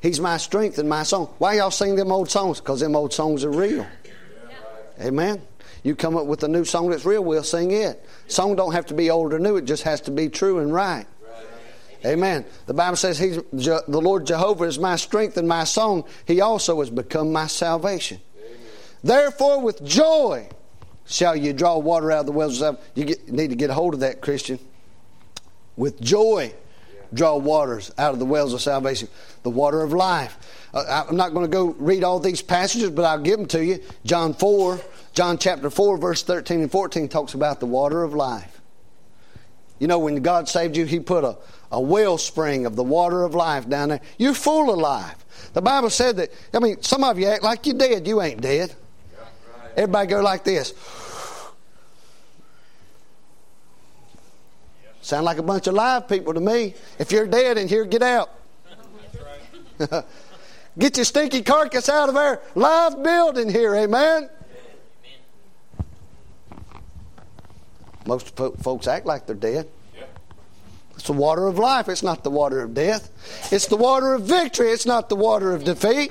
He's 0.00 0.20
my 0.20 0.36
strength 0.36 0.78
and 0.78 0.88
my 0.88 1.02
song. 1.02 1.26
Why 1.38 1.54
y'all 1.54 1.70
sing 1.70 1.96
them 1.96 2.12
old 2.12 2.30
songs? 2.30 2.60
Because 2.60 2.80
them 2.80 2.94
old 2.94 3.12
songs 3.12 3.44
are 3.44 3.50
real. 3.50 3.86
Amen. 5.00 5.42
You 5.82 5.96
come 5.96 6.16
up 6.16 6.26
with 6.26 6.42
a 6.42 6.48
new 6.48 6.64
song 6.64 6.90
that's 6.90 7.04
real, 7.04 7.24
we'll 7.24 7.42
sing 7.42 7.70
it. 7.70 8.06
Song 8.28 8.54
don't 8.56 8.72
have 8.72 8.86
to 8.86 8.94
be 8.94 9.10
old 9.10 9.32
or 9.32 9.38
new, 9.38 9.56
it 9.56 9.64
just 9.64 9.82
has 9.84 10.00
to 10.02 10.10
be 10.10 10.28
true 10.28 10.58
and 10.58 10.72
right. 10.72 11.06
Amen. 12.04 12.46
The 12.66 12.74
Bible 12.74 12.96
says 12.96 13.18
he's, 13.18 13.36
the 13.52 13.82
Lord 13.86 14.26
Jehovah 14.26 14.64
is 14.64 14.78
my 14.78 14.96
strength 14.96 15.36
and 15.36 15.46
my 15.46 15.64
song. 15.64 16.04
He 16.24 16.40
also 16.40 16.80
has 16.80 16.88
become 16.88 17.30
my 17.30 17.46
salvation. 17.46 18.20
Amen. 18.38 18.58
Therefore, 19.04 19.60
with 19.60 19.84
joy 19.84 20.48
shall 21.06 21.36
you 21.36 21.52
draw 21.52 21.76
water 21.76 22.10
out 22.10 22.20
of 22.20 22.26
the 22.26 22.32
wells 22.32 22.62
of 22.62 22.80
You, 22.94 23.04
get, 23.04 23.30
need 23.30 23.50
to 23.50 23.56
get 23.56 23.68
a 23.68 23.74
hold 23.74 23.94
of 23.94 24.00
that, 24.00 24.22
Christian. 24.22 24.58
With 25.76 26.00
joy, 26.00 26.54
draw 27.12 27.36
waters 27.36 27.90
out 27.98 28.14
of 28.14 28.18
the 28.18 28.24
wells 28.24 28.54
of 28.54 28.62
salvation, 28.62 29.08
the 29.42 29.50
water 29.50 29.82
of 29.82 29.92
life. 29.92 30.38
Uh, 30.72 31.04
I'm 31.08 31.16
not 31.16 31.34
going 31.34 31.44
to 31.44 31.50
go 31.50 31.74
read 31.78 32.04
all 32.04 32.20
these 32.20 32.42
passages, 32.42 32.90
but 32.90 33.04
I'll 33.04 33.20
give 33.20 33.38
them 33.38 33.48
to 33.48 33.64
you. 33.64 33.82
John 34.04 34.34
4, 34.34 34.80
John 35.12 35.38
chapter 35.38 35.70
4, 35.70 35.98
verse 35.98 36.22
13 36.22 36.62
and 36.62 36.70
14 36.70 37.08
talks 37.08 37.34
about 37.34 37.60
the 37.60 37.66
water 37.66 38.02
of 38.02 38.14
life. 38.14 38.60
You 39.78 39.86
know, 39.86 39.98
when 39.98 40.22
God 40.22 40.48
saved 40.48 40.76
you, 40.76 40.84
He 40.84 41.00
put 41.00 41.24
a, 41.24 41.36
a 41.72 41.80
wellspring 41.80 42.66
of 42.66 42.76
the 42.76 42.84
water 42.84 43.24
of 43.24 43.34
life 43.34 43.68
down 43.68 43.88
there. 43.88 44.00
You're 44.18 44.34
full 44.34 44.72
of 44.72 44.78
life. 44.78 45.16
The 45.54 45.62
Bible 45.62 45.90
said 45.90 46.16
that, 46.18 46.30
I 46.54 46.58
mean, 46.58 46.82
some 46.82 47.02
of 47.02 47.18
you 47.18 47.26
act 47.26 47.42
like 47.42 47.66
you're 47.66 47.78
dead. 47.78 48.06
You 48.06 48.20
ain't 48.22 48.40
dead. 48.40 48.74
Everybody 49.76 50.08
go 50.08 50.20
like 50.20 50.44
this. 50.44 50.74
Sound 55.00 55.24
like 55.24 55.38
a 55.38 55.42
bunch 55.42 55.66
of 55.66 55.74
live 55.74 56.08
people 56.08 56.34
to 56.34 56.40
me. 56.40 56.74
If 56.98 57.10
you're 57.10 57.26
dead 57.26 57.56
in 57.56 57.66
here, 57.66 57.84
get 57.84 58.02
out. 58.02 58.30
get 60.78 60.96
your 60.96 61.06
stinky 61.06 61.42
carcass 61.42 61.88
out 61.88 62.10
of 62.10 62.16
our 62.16 62.40
live 62.54 63.02
building 63.02 63.48
here, 63.48 63.74
amen? 63.74 64.28
Most 68.10 68.36
folks 68.36 68.88
act 68.88 69.06
like 69.06 69.26
they're 69.26 69.36
dead. 69.36 69.68
It's 70.96 71.06
the 71.06 71.12
water 71.12 71.46
of 71.46 71.60
life. 71.60 71.88
It's 71.88 72.02
not 72.02 72.24
the 72.24 72.30
water 72.30 72.60
of 72.60 72.74
death. 72.74 73.08
It's 73.52 73.68
the 73.68 73.76
water 73.76 74.14
of 74.14 74.22
victory. 74.22 74.72
It's 74.72 74.84
not 74.84 75.08
the 75.08 75.14
water 75.14 75.52
of 75.52 75.62
defeat. 75.62 76.10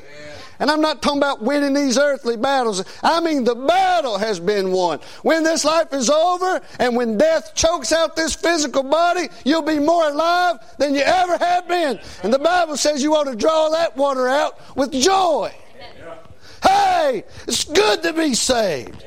And 0.59 0.71
I'm 0.71 0.79
not 0.79 1.01
talking 1.01 1.17
about 1.17 1.41
winning 1.41 1.73
these 1.73 1.97
earthly 1.97 2.37
battles. 2.37 2.85
I 3.03 3.19
mean, 3.19 3.43
the 3.43 3.53
battle 3.53 4.17
has 4.17 4.39
been 4.39 4.71
won. 4.71 4.99
When 5.23 5.43
this 5.43 5.65
life 5.65 5.91
is 5.91 6.09
over 6.09 6.61
and 6.79 6.95
when 6.95 7.17
death 7.17 7.53
chokes 7.53 7.91
out 7.91 8.15
this 8.15 8.33
physical 8.33 8.83
body, 8.83 9.27
you'll 9.43 9.61
be 9.61 9.79
more 9.79 10.07
alive 10.07 10.55
than 10.77 10.95
you 10.95 11.01
ever 11.01 11.37
have 11.37 11.67
been. 11.67 11.99
And 12.23 12.33
the 12.33 12.39
Bible 12.39 12.77
says 12.77 13.03
you 13.03 13.13
ought 13.13 13.25
to 13.25 13.35
draw 13.35 13.71
that 13.71 13.97
water 13.97 14.29
out 14.29 14.57
with 14.77 14.93
joy. 14.93 15.53
Hey, 16.63 17.25
it's 17.45 17.65
good 17.65 18.03
to 18.03 18.13
be 18.13 18.33
saved. 18.35 19.03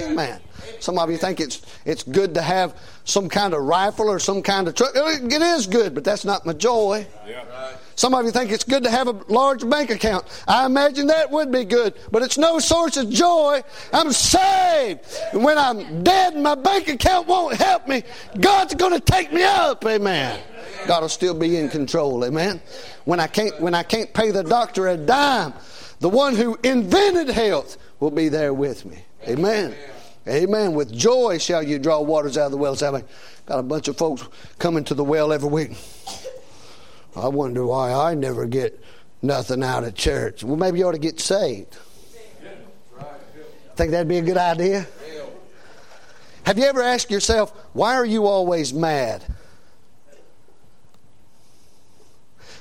Amen. 0.00 0.40
Some 0.84 0.98
of 0.98 1.10
you 1.10 1.16
think 1.16 1.40
it's 1.40 1.62
it's 1.86 2.02
good 2.02 2.34
to 2.34 2.42
have 2.42 2.78
some 3.04 3.30
kind 3.30 3.54
of 3.54 3.62
rifle 3.62 4.10
or 4.10 4.18
some 4.18 4.42
kind 4.42 4.68
of 4.68 4.74
truck. 4.74 4.90
It 4.94 5.40
is 5.40 5.66
good, 5.66 5.94
but 5.94 6.04
that's 6.04 6.26
not 6.26 6.44
my 6.44 6.52
joy. 6.52 7.06
Yeah. 7.26 7.76
Some 7.96 8.12
of 8.12 8.26
you 8.26 8.30
think 8.30 8.50
it's 8.50 8.64
good 8.64 8.84
to 8.84 8.90
have 8.90 9.08
a 9.08 9.12
large 9.28 9.66
bank 9.66 9.88
account. 9.88 10.26
I 10.46 10.66
imagine 10.66 11.06
that 11.06 11.30
would 11.30 11.50
be 11.50 11.64
good, 11.64 11.94
but 12.10 12.22
it's 12.22 12.36
no 12.36 12.58
source 12.58 12.98
of 12.98 13.08
joy. 13.08 13.62
I'm 13.94 14.12
saved. 14.12 15.00
And 15.32 15.42
when 15.42 15.56
I'm 15.56 16.02
dead 16.02 16.34
and 16.34 16.42
my 16.42 16.54
bank 16.54 16.88
account 16.88 17.28
won't 17.28 17.56
help 17.56 17.88
me, 17.88 18.02
God's 18.38 18.74
going 18.74 18.92
to 18.92 19.00
take 19.00 19.32
me 19.32 19.42
up. 19.42 19.86
Amen. 19.86 20.38
God 20.86 21.00
will 21.00 21.08
still 21.08 21.34
be 21.34 21.56
in 21.56 21.70
control. 21.70 22.26
Amen. 22.26 22.60
When 23.06 23.20
I 23.20 23.26
can't, 23.26 23.58
when 23.58 23.72
I 23.74 23.84
can't 23.84 24.12
pay 24.12 24.32
the 24.32 24.42
doctor 24.42 24.88
a 24.88 24.98
dime, 24.98 25.54
the 26.00 26.10
one 26.10 26.34
who 26.34 26.58
invented 26.62 27.28
health 27.28 27.78
will 28.00 28.10
be 28.10 28.28
there 28.28 28.52
with 28.52 28.84
me. 28.84 28.98
Amen. 29.26 29.72
Amen. 29.72 29.78
With 30.26 30.92
joy 30.92 31.38
shall 31.38 31.62
you 31.62 31.78
draw 31.78 32.00
waters 32.00 32.38
out 32.38 32.46
of 32.46 32.52
the 32.52 32.56
well. 32.56 32.74
Got 32.74 33.58
a 33.58 33.62
bunch 33.62 33.88
of 33.88 33.96
folks 33.96 34.26
coming 34.58 34.84
to 34.84 34.94
the 34.94 35.04
well 35.04 35.32
every 35.32 35.48
week. 35.48 35.76
I 37.14 37.28
wonder 37.28 37.64
why 37.66 37.92
I 37.92 38.14
never 38.14 38.46
get 38.46 38.82
nothing 39.22 39.62
out 39.62 39.84
of 39.84 39.94
church. 39.94 40.42
Well, 40.42 40.56
maybe 40.56 40.78
you 40.78 40.88
ought 40.88 40.92
to 40.92 40.98
get 40.98 41.20
saved. 41.20 41.76
Think 43.76 43.90
that'd 43.90 44.08
be 44.08 44.18
a 44.18 44.22
good 44.22 44.36
idea? 44.36 44.86
Have 46.44 46.58
you 46.58 46.64
ever 46.64 46.82
asked 46.82 47.10
yourself, 47.10 47.52
why 47.72 47.94
are 47.94 48.04
you 48.04 48.26
always 48.26 48.72
mad? 48.72 49.24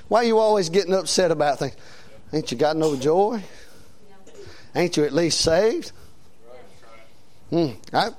Why 0.07 0.19
are 0.19 0.23
you 0.25 0.37
always 0.37 0.69
getting 0.69 0.93
upset 0.93 1.31
about 1.31 1.59
things? 1.59 1.75
Ain't 2.31 2.51
you 2.51 2.57
got 2.57 2.77
no 2.77 2.95
joy? 2.95 3.43
Ain't 4.75 4.97
you 4.97 5.03
at 5.03 5.13
least 5.13 5.41
saved? 5.41 5.91
Mm, 7.53 7.75
I, 7.93 8.09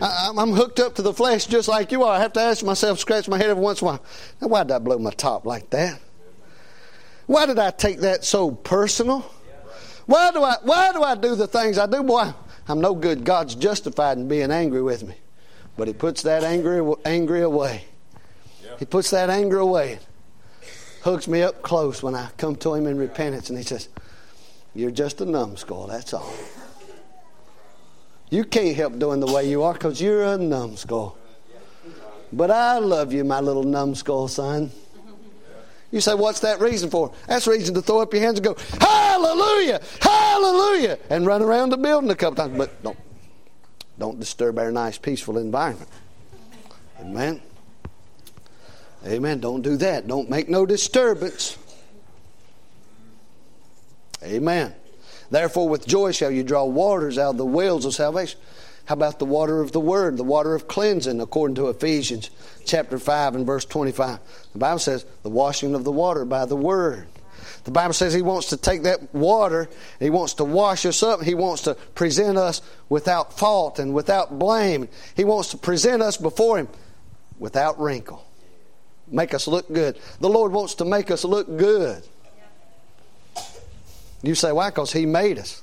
I, 0.00 0.42
am 0.42 0.52
hooked 0.52 0.78
up 0.78 0.94
to 0.94 1.02
the 1.02 1.12
flesh 1.12 1.46
just 1.46 1.66
like 1.66 1.90
you 1.90 2.04
are. 2.04 2.14
I 2.14 2.20
have 2.20 2.32
to 2.34 2.40
ask 2.40 2.64
myself, 2.64 3.00
scratch 3.00 3.28
my 3.28 3.36
head 3.36 3.50
every 3.50 3.60
once 3.60 3.82
in 3.82 3.88
a 3.88 3.90
while. 3.90 4.04
Now, 4.40 4.46
why 4.46 4.62
did 4.62 4.70
I 4.70 4.78
blow 4.78 4.96
my 4.98 5.10
top 5.10 5.44
like 5.44 5.70
that? 5.70 6.00
Why 7.26 7.46
did 7.46 7.58
I 7.58 7.72
take 7.72 8.00
that 8.00 8.24
so 8.24 8.52
personal? 8.52 9.28
Why 10.06 10.30
do 10.30 10.40
I 10.40 10.54
why 10.62 10.92
do 10.92 11.02
I 11.02 11.16
do 11.16 11.34
the 11.34 11.48
things 11.48 11.78
I 11.78 11.86
do? 11.86 12.04
Boy, 12.04 12.32
I'm 12.68 12.80
no 12.80 12.94
good. 12.94 13.24
God's 13.24 13.56
justified 13.56 14.18
in 14.18 14.28
being 14.28 14.52
angry 14.52 14.82
with 14.82 15.02
me. 15.02 15.16
But 15.76 15.88
he 15.88 15.94
puts 15.94 16.22
that 16.22 16.44
angry 16.44 16.94
angry 17.04 17.42
away. 17.42 17.86
He 18.78 18.84
puts 18.84 19.10
that 19.10 19.30
anger 19.30 19.58
away. 19.58 19.98
Hooks 21.02 21.26
me 21.26 21.42
up 21.42 21.60
close 21.62 22.04
when 22.04 22.14
I 22.14 22.28
come 22.36 22.54
to 22.56 22.74
him 22.74 22.86
in 22.86 22.98
repentance 22.98 23.48
and 23.48 23.58
he 23.58 23.64
says, 23.64 23.88
You're 24.76 24.92
just 24.92 25.20
a 25.20 25.24
numbskull, 25.24 25.88
that's 25.88 26.14
all. 26.14 26.32
You 28.30 28.44
can't 28.44 28.76
help 28.76 28.98
doing 28.98 29.20
the 29.20 29.32
way 29.32 29.48
you 29.48 29.62
are 29.62 29.72
because 29.72 30.00
you're 30.00 30.24
a 30.24 30.36
numbskull. 30.36 31.16
But 32.32 32.50
I 32.50 32.78
love 32.78 33.12
you, 33.12 33.24
my 33.24 33.40
little 33.40 33.62
numbskull 33.62 34.28
son. 34.28 34.70
You 35.92 36.00
say, 36.00 36.14
what's 36.14 36.40
that 36.40 36.60
reason 36.60 36.90
for? 36.90 37.12
That's 37.28 37.46
reason 37.46 37.74
to 37.76 37.82
throw 37.82 38.00
up 38.00 38.12
your 38.12 38.22
hands 38.22 38.38
and 38.38 38.44
go, 38.44 38.56
Hallelujah! 38.80 39.80
Hallelujah! 40.00 40.98
And 41.08 41.24
run 41.24 41.42
around 41.42 41.70
the 41.70 41.76
building 41.76 42.10
a 42.10 42.16
couple 42.16 42.36
times. 42.36 42.58
But 42.58 42.82
don't, 42.82 42.98
don't 43.98 44.18
disturb 44.18 44.58
our 44.58 44.72
nice, 44.72 44.98
peaceful 44.98 45.38
environment. 45.38 45.88
Amen. 47.00 47.40
Amen. 49.06 49.38
Don't 49.38 49.62
do 49.62 49.76
that. 49.76 50.08
Don't 50.08 50.28
make 50.28 50.48
no 50.48 50.66
disturbance. 50.66 51.56
Amen. 54.22 54.74
Therefore, 55.30 55.68
with 55.68 55.86
joy 55.86 56.12
shall 56.12 56.30
you 56.30 56.42
draw 56.42 56.64
waters 56.64 57.18
out 57.18 57.30
of 57.30 57.36
the 57.38 57.46
wells 57.46 57.84
of 57.84 57.94
salvation. 57.94 58.38
How 58.86 58.94
about 58.94 59.18
the 59.18 59.24
water 59.24 59.60
of 59.60 59.72
the 59.72 59.80
Word, 59.80 60.16
the 60.16 60.24
water 60.24 60.54
of 60.54 60.68
cleansing, 60.68 61.20
according 61.20 61.56
to 61.56 61.68
Ephesians 61.68 62.30
chapter 62.64 62.98
5 62.98 63.34
and 63.34 63.46
verse 63.46 63.64
25? 63.64 64.20
The 64.52 64.58
Bible 64.58 64.78
says, 64.78 65.04
the 65.24 65.28
washing 65.28 65.74
of 65.74 65.82
the 65.82 65.92
water 65.92 66.24
by 66.24 66.44
the 66.44 66.56
Word. 66.56 67.08
The 67.64 67.72
Bible 67.72 67.94
says 67.94 68.14
He 68.14 68.22
wants 68.22 68.50
to 68.50 68.56
take 68.56 68.84
that 68.84 69.12
water, 69.12 69.62
and 69.62 70.00
He 70.00 70.10
wants 70.10 70.34
to 70.34 70.44
wash 70.44 70.86
us 70.86 71.02
up, 71.02 71.20
He 71.20 71.34
wants 71.34 71.62
to 71.62 71.74
present 71.74 72.38
us 72.38 72.62
without 72.88 73.36
fault 73.36 73.80
and 73.80 73.92
without 73.92 74.38
blame. 74.38 74.88
He 75.16 75.24
wants 75.24 75.50
to 75.50 75.56
present 75.56 76.00
us 76.00 76.16
before 76.16 76.58
Him 76.58 76.68
without 77.40 77.80
wrinkle. 77.80 78.24
Make 79.08 79.34
us 79.34 79.48
look 79.48 79.72
good. 79.72 79.98
The 80.20 80.28
Lord 80.28 80.52
wants 80.52 80.76
to 80.76 80.84
make 80.84 81.10
us 81.10 81.24
look 81.24 81.56
good. 81.56 82.06
You 84.22 84.34
say, 84.34 84.52
why? 84.52 84.70
Because 84.70 84.92
He 84.92 85.06
made 85.06 85.38
us. 85.38 85.62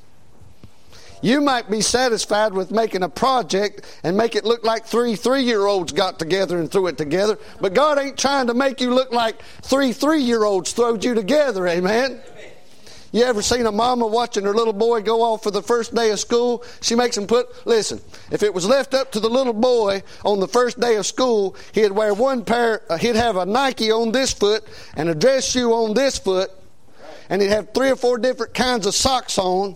You 1.23 1.39
might 1.39 1.71
be 1.71 1.79
satisfied 1.79 2.53
with 2.53 2.69
making 2.69 3.01
a 3.01 3.07
project 3.07 3.85
and 4.03 4.17
make 4.17 4.35
it 4.35 4.43
look 4.43 4.65
like 4.65 4.85
three 4.85 5.15
three 5.15 5.43
year 5.43 5.65
olds 5.65 5.93
got 5.93 6.19
together 6.19 6.59
and 6.59 6.69
threw 6.69 6.87
it 6.87 6.97
together, 6.97 7.39
but 7.61 7.73
God 7.73 7.97
ain't 7.97 8.17
trying 8.17 8.47
to 8.47 8.53
make 8.53 8.81
you 8.81 8.93
look 8.93 9.13
like 9.13 9.41
three 9.61 9.93
three 9.93 10.21
year 10.21 10.43
olds 10.43 10.73
throwed 10.73 11.01
you 11.05 11.13
together, 11.13 11.65
amen? 11.65 12.19
You 13.13 13.23
ever 13.23 13.43
seen 13.43 13.67
a 13.67 13.71
mama 13.71 14.07
watching 14.07 14.43
her 14.43 14.55
little 14.55 14.73
boy 14.73 15.01
go 15.01 15.21
off 15.21 15.43
for 15.43 15.51
the 15.51 15.61
first 15.61 15.93
day 15.95 16.09
of 16.09 16.19
school? 16.19 16.63
She 16.81 16.95
makes 16.95 17.15
him 17.15 17.27
put, 17.27 17.65
listen, 17.65 18.01
if 18.31 18.41
it 18.41 18.51
was 18.51 18.65
left 18.65 18.95
up 18.95 19.11
to 19.11 19.19
the 19.19 19.29
little 19.29 19.53
boy 19.53 20.01
on 20.25 20.39
the 20.39 20.47
first 20.47 20.79
day 20.79 20.95
of 20.95 21.05
school, 21.05 21.55
he'd 21.73 21.91
wear 21.91 22.15
one 22.15 22.43
pair, 22.43 22.81
uh, 22.89 22.97
he'd 22.97 23.15
have 23.15 23.37
a 23.37 23.45
Nike 23.45 23.91
on 23.91 24.11
this 24.11 24.33
foot 24.33 24.63
and 24.97 25.09
a 25.09 25.15
dress 25.15 25.47
shoe 25.47 25.71
on 25.73 25.93
this 25.93 26.17
foot, 26.17 26.49
and 27.29 27.41
he'd 27.41 27.49
have 27.49 27.73
three 27.73 27.89
or 27.89 27.95
four 27.95 28.17
different 28.17 28.53
kinds 28.53 28.85
of 28.85 28.93
socks 28.93 29.37
on, 29.37 29.75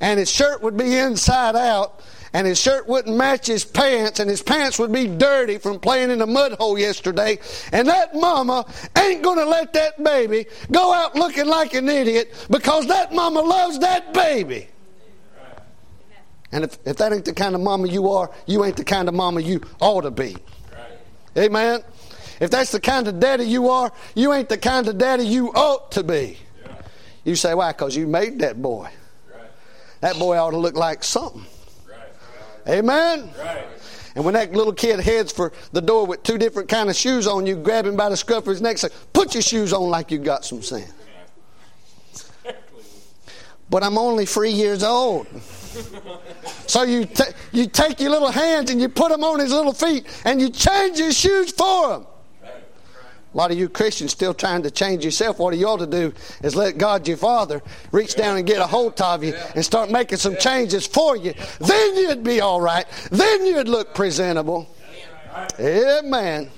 and 0.00 0.18
his 0.18 0.30
shirt 0.30 0.62
would 0.62 0.76
be 0.76 0.96
inside 0.96 1.56
out, 1.56 2.02
and 2.32 2.46
his 2.46 2.60
shirt 2.60 2.88
wouldn't 2.88 3.16
match 3.16 3.46
his 3.46 3.64
pants, 3.64 4.18
and 4.18 4.28
his 4.28 4.42
pants 4.42 4.78
would 4.78 4.92
be 4.92 5.06
dirty 5.06 5.58
from 5.58 5.78
playing 5.78 6.10
in 6.10 6.20
a 6.20 6.26
mud 6.26 6.52
hole 6.54 6.78
yesterday. 6.78 7.38
And 7.72 7.86
that 7.88 8.14
mama 8.14 8.66
ain't 8.98 9.22
going 9.22 9.38
to 9.38 9.46
let 9.46 9.72
that 9.74 10.02
baby 10.02 10.46
go 10.70 10.92
out 10.92 11.14
looking 11.14 11.46
like 11.46 11.74
an 11.74 11.88
idiot 11.88 12.34
because 12.50 12.88
that 12.88 13.14
mama 13.14 13.40
loves 13.40 13.78
that 13.78 14.12
baby. 14.12 14.68
And 16.50 16.64
if, 16.64 16.78
if 16.84 16.96
that 16.98 17.12
ain't 17.12 17.24
the 17.24 17.32
kind 17.32 17.54
of 17.54 17.60
mama 17.60 17.88
you 17.88 18.10
are, 18.10 18.30
you 18.46 18.64
ain't 18.64 18.76
the 18.76 18.84
kind 18.84 19.08
of 19.08 19.14
mama 19.14 19.40
you 19.40 19.60
ought 19.80 20.02
to 20.02 20.10
be. 20.10 20.36
Amen. 21.36 21.80
If 22.40 22.50
that's 22.50 22.72
the 22.72 22.80
kind 22.80 23.08
of 23.08 23.18
daddy 23.20 23.44
you 23.44 23.68
are, 23.70 23.92
you 24.14 24.32
ain't 24.32 24.48
the 24.48 24.58
kind 24.58 24.86
of 24.88 24.98
daddy 24.98 25.24
you 25.24 25.48
ought 25.52 25.92
to 25.92 26.02
be. 26.02 26.38
You 27.24 27.36
say, 27.36 27.54
why? 27.54 27.72
Because 27.72 27.96
you 27.96 28.06
made 28.06 28.38
that 28.40 28.60
boy. 28.60 28.90
That 30.00 30.18
boy 30.18 30.36
ought 30.36 30.50
to 30.50 30.58
look 30.58 30.74
like 30.74 31.02
something. 31.02 31.46
Amen? 32.68 33.30
And 34.14 34.24
when 34.24 34.34
that 34.34 34.52
little 34.52 34.72
kid 34.72 35.00
heads 35.00 35.32
for 35.32 35.52
the 35.72 35.80
door 35.80 36.06
with 36.06 36.22
two 36.22 36.38
different 36.38 36.68
kind 36.68 36.88
of 36.88 36.96
shoes 36.96 37.26
on, 37.26 37.46
you 37.46 37.56
grab 37.56 37.86
him 37.86 37.96
by 37.96 38.08
the 38.08 38.16
scruff 38.16 38.44
of 38.44 38.50
his 38.50 38.60
neck 38.60 38.72
and 38.72 38.80
say, 38.80 38.88
put 39.12 39.34
your 39.34 39.42
shoes 39.42 39.72
on 39.72 39.90
like 39.90 40.10
you 40.10 40.18
got 40.18 40.44
some 40.44 40.62
sense. 40.62 40.92
But 43.70 43.82
I'm 43.82 43.98
only 43.98 44.26
three 44.26 44.52
years 44.52 44.84
old. 44.84 45.26
So 46.66 46.82
you, 46.82 47.06
t- 47.06 47.24
you 47.52 47.66
take 47.66 47.98
your 47.98 48.10
little 48.10 48.30
hands 48.30 48.70
and 48.70 48.80
you 48.80 48.88
put 48.88 49.10
them 49.10 49.24
on 49.24 49.40
his 49.40 49.50
little 49.50 49.72
feet 49.72 50.06
and 50.24 50.40
you 50.40 50.50
change 50.50 50.98
his 50.98 51.18
shoes 51.18 51.50
for 51.50 51.94
him. 51.94 52.06
A 53.34 53.36
lot 53.36 53.50
of 53.50 53.58
you 53.58 53.68
Christians 53.68 54.12
still 54.12 54.32
trying 54.32 54.62
to 54.62 54.70
change 54.70 55.04
yourself. 55.04 55.40
What 55.40 55.56
you 55.56 55.66
ought 55.66 55.78
to 55.78 55.88
do 55.88 56.12
is 56.44 56.54
let 56.54 56.78
God, 56.78 57.08
your 57.08 57.16
Father, 57.16 57.62
reach 57.90 58.14
down 58.14 58.36
and 58.36 58.46
get 58.46 58.60
a 58.60 58.66
hold 58.66 59.00
of 59.00 59.24
you 59.24 59.34
and 59.56 59.64
start 59.64 59.90
making 59.90 60.18
some 60.18 60.36
changes 60.36 60.86
for 60.86 61.16
you. 61.16 61.34
Then 61.58 61.96
you'd 61.96 62.22
be 62.22 62.40
all 62.40 62.60
right. 62.60 62.86
Then 63.10 63.44
you'd 63.44 63.68
look 63.68 63.92
presentable. 63.92 64.68
Amen. 65.58 66.48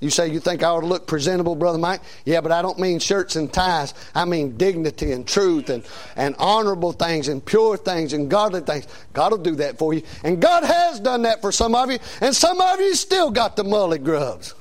You 0.00 0.10
say 0.10 0.26
you 0.26 0.40
think 0.40 0.64
I 0.64 0.66
ought 0.70 0.80
to 0.80 0.86
look 0.86 1.06
presentable, 1.06 1.54
Brother 1.54 1.78
Mike? 1.78 2.00
Yeah, 2.24 2.40
but 2.40 2.50
I 2.50 2.60
don't 2.60 2.80
mean 2.80 2.98
shirts 2.98 3.36
and 3.36 3.52
ties. 3.52 3.94
I 4.12 4.24
mean 4.24 4.56
dignity 4.56 5.12
and 5.12 5.24
truth 5.24 5.70
and, 5.70 5.84
and 6.16 6.34
honorable 6.40 6.90
things 6.90 7.28
and 7.28 7.44
pure 7.44 7.76
things 7.76 8.12
and 8.12 8.28
godly 8.28 8.62
things. 8.62 8.88
God 9.12 9.30
will 9.30 9.38
do 9.38 9.54
that 9.56 9.78
for 9.78 9.94
you. 9.94 10.02
And 10.24 10.42
God 10.42 10.64
has 10.64 10.98
done 10.98 11.22
that 11.22 11.40
for 11.40 11.52
some 11.52 11.76
of 11.76 11.92
you. 11.92 12.00
And 12.20 12.34
some 12.34 12.60
of 12.60 12.80
you 12.80 12.96
still 12.96 13.30
got 13.30 13.54
the 13.54 13.62
mullet 13.62 14.02
grubs. 14.02 14.56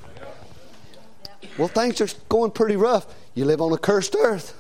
Well, 1.58 1.68
things 1.68 2.02
are 2.02 2.08
going 2.30 2.52
pretty 2.52 2.76
rough. 2.76 3.06
You 3.34 3.46
live 3.46 3.62
on 3.62 3.72
a 3.72 3.78
cursed 3.78 4.16
earth, 4.18 4.60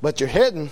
but 0.00 0.20
you're 0.20 0.28
heading 0.28 0.70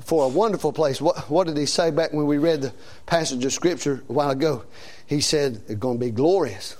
for 0.00 0.24
a 0.24 0.28
wonderful 0.28 0.72
place. 0.72 1.00
What, 1.00 1.30
what 1.30 1.46
did 1.46 1.56
he 1.56 1.66
say 1.66 1.90
back 1.90 2.12
when 2.12 2.26
we 2.26 2.38
read 2.38 2.62
the 2.62 2.72
passage 3.06 3.44
of 3.44 3.52
Scripture 3.52 4.02
a 4.08 4.12
while 4.12 4.30
ago? 4.30 4.64
He 5.06 5.20
said 5.20 5.62
it's 5.68 5.80
going 5.80 5.98
to 5.98 6.04
be 6.04 6.10
glorious. 6.10 6.76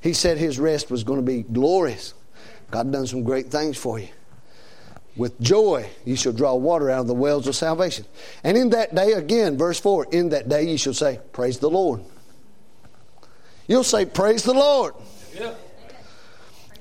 He 0.00 0.12
said 0.12 0.38
his 0.38 0.58
rest 0.58 0.90
was 0.90 1.04
going 1.04 1.18
to 1.20 1.26
be 1.26 1.42
glorious. 1.42 2.14
God 2.70 2.92
done 2.92 3.06
some 3.06 3.22
great 3.22 3.46
things 3.46 3.76
for 3.76 3.98
you. 3.98 4.08
With 5.16 5.40
joy 5.40 5.88
you 6.04 6.14
shall 6.14 6.32
draw 6.32 6.54
water 6.54 6.90
out 6.90 7.00
of 7.00 7.06
the 7.06 7.14
wells 7.14 7.46
of 7.46 7.56
salvation. 7.56 8.04
And 8.44 8.56
in 8.56 8.70
that 8.70 8.94
day, 8.94 9.12
again, 9.12 9.56
verse 9.56 9.80
4, 9.80 10.08
in 10.12 10.28
that 10.30 10.48
day 10.48 10.64
you 10.64 10.78
shall 10.78 10.94
say, 10.94 11.20
Praise 11.32 11.58
the 11.58 11.70
Lord. 11.70 12.02
You'll 13.66 13.84
say, 13.84 14.04
Praise 14.04 14.42
the 14.42 14.54
Lord. 14.54 14.94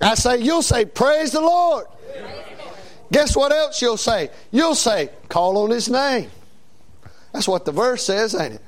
I 0.02 0.16
say, 0.16 0.42
you'll 0.42 0.62
say, 0.62 0.86
Praise 0.86 1.32
the 1.32 1.42
Lord. 1.42 1.86
Guess 3.12 3.36
what 3.36 3.52
else 3.52 3.82
you'll 3.82 3.98
say? 3.98 4.30
You'll 4.52 4.76
say, 4.76 5.10
Call 5.30 5.58
on 5.58 5.70
His 5.70 5.90
name. 5.90 6.30
That's 7.32 7.48
what 7.48 7.66
the 7.66 7.72
verse 7.72 8.06
says, 8.06 8.34
ain't 8.36 8.56
it? 8.56 8.62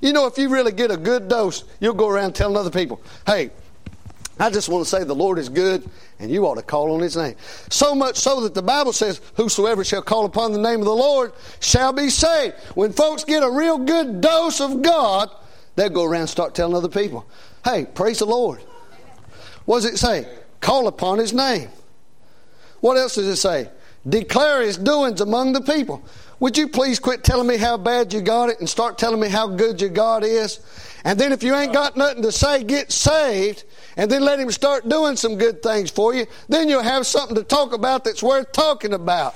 You 0.00 0.12
know, 0.12 0.26
if 0.26 0.36
you 0.36 0.48
really 0.48 0.72
get 0.72 0.90
a 0.90 0.96
good 0.96 1.28
dose, 1.28 1.64
you'll 1.80 1.94
go 1.94 2.08
around 2.08 2.34
telling 2.34 2.56
other 2.56 2.70
people, 2.70 3.00
Hey, 3.26 3.50
I 4.38 4.50
just 4.50 4.68
want 4.68 4.84
to 4.84 4.90
say 4.90 5.04
the 5.04 5.14
Lord 5.14 5.38
is 5.38 5.48
good, 5.48 5.88
and 6.18 6.30
you 6.30 6.44
ought 6.46 6.56
to 6.56 6.62
call 6.62 6.92
on 6.92 7.00
His 7.00 7.16
name. 7.16 7.36
So 7.70 7.94
much 7.94 8.16
so 8.16 8.40
that 8.42 8.54
the 8.54 8.62
Bible 8.62 8.92
says, 8.92 9.20
Whosoever 9.36 9.84
shall 9.84 10.02
call 10.02 10.24
upon 10.24 10.52
the 10.52 10.58
name 10.58 10.80
of 10.80 10.86
the 10.86 10.94
Lord 10.94 11.32
shall 11.60 11.92
be 11.92 12.10
saved. 12.10 12.54
When 12.74 12.92
folks 12.92 13.24
get 13.24 13.42
a 13.42 13.50
real 13.50 13.78
good 13.78 14.20
dose 14.20 14.60
of 14.60 14.82
God, 14.82 15.30
they'll 15.76 15.88
go 15.88 16.04
around 16.04 16.22
and 16.22 16.30
start 16.30 16.54
telling 16.54 16.76
other 16.76 16.88
people, 16.88 17.26
Hey, 17.64 17.86
praise 17.86 18.18
the 18.18 18.26
Lord. 18.26 18.60
What 19.64 19.82
does 19.82 19.86
it 19.86 19.98
say? 19.98 20.28
Call 20.64 20.88
upon 20.88 21.18
his 21.18 21.34
name. 21.34 21.68
What 22.80 22.96
else 22.96 23.16
does 23.16 23.28
it 23.28 23.36
say? 23.36 23.68
Declare 24.08 24.62
his 24.62 24.78
doings 24.78 25.20
among 25.20 25.52
the 25.52 25.60
people. 25.60 26.02
Would 26.40 26.56
you 26.56 26.68
please 26.68 26.98
quit 26.98 27.22
telling 27.22 27.46
me 27.46 27.58
how 27.58 27.76
bad 27.76 28.14
you 28.14 28.22
got 28.22 28.48
it 28.48 28.60
and 28.60 28.68
start 28.68 28.96
telling 28.96 29.20
me 29.20 29.28
how 29.28 29.46
good 29.46 29.78
your 29.78 29.90
God 29.90 30.24
is? 30.24 30.60
And 31.04 31.20
then 31.20 31.32
if 31.32 31.42
you 31.42 31.54
ain't 31.54 31.74
got 31.74 31.98
nothing 31.98 32.22
to 32.22 32.32
say, 32.32 32.64
get 32.64 32.90
saved 32.90 33.64
and 33.98 34.10
then 34.10 34.22
let 34.22 34.40
him 34.40 34.50
start 34.50 34.88
doing 34.88 35.16
some 35.16 35.36
good 35.36 35.62
things 35.62 35.90
for 35.90 36.14
you. 36.14 36.24
Then 36.48 36.70
you'll 36.70 36.82
have 36.82 37.06
something 37.06 37.36
to 37.36 37.44
talk 37.44 37.74
about 37.74 38.02
that's 38.02 38.22
worth 38.22 38.50
talking 38.52 38.94
about. 38.94 39.34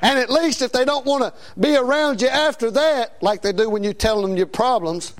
And 0.00 0.18
at 0.18 0.30
least 0.30 0.62
if 0.62 0.72
they 0.72 0.86
don't 0.86 1.04
want 1.04 1.22
to 1.22 1.34
be 1.60 1.76
around 1.76 2.22
you 2.22 2.28
after 2.28 2.70
that, 2.70 3.22
like 3.22 3.42
they 3.42 3.52
do 3.52 3.68
when 3.68 3.84
you 3.84 3.92
tell 3.92 4.22
them 4.22 4.38
your 4.38 4.46
problems, 4.46 5.12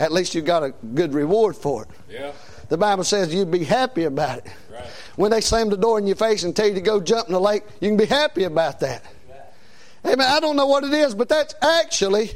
at 0.00 0.10
least 0.10 0.34
you've 0.34 0.46
got 0.46 0.62
a 0.62 0.70
good 0.94 1.12
reward 1.12 1.54
for 1.54 1.82
it. 1.82 1.88
Yeah. 2.10 2.32
The 2.68 2.76
Bible 2.76 3.04
says 3.04 3.32
you'd 3.32 3.50
be 3.50 3.64
happy 3.64 4.04
about 4.04 4.38
it. 4.38 4.46
Right. 4.70 4.84
When 5.16 5.30
they 5.30 5.40
slam 5.40 5.70
the 5.70 5.76
door 5.76 5.98
in 5.98 6.06
your 6.06 6.16
face 6.16 6.42
and 6.42 6.54
tell 6.54 6.66
you 6.66 6.74
to 6.74 6.80
go 6.80 7.00
jump 7.00 7.28
in 7.28 7.32
the 7.32 7.40
lake, 7.40 7.64
you 7.80 7.88
can 7.88 7.96
be 7.96 8.04
happy 8.04 8.44
about 8.44 8.80
that. 8.80 9.02
Right. 9.28 10.12
Amen. 10.12 10.26
I 10.28 10.40
don't 10.40 10.56
know 10.56 10.66
what 10.66 10.84
it 10.84 10.92
is, 10.92 11.14
but 11.14 11.28
that's 11.28 11.54
actually 11.62 12.30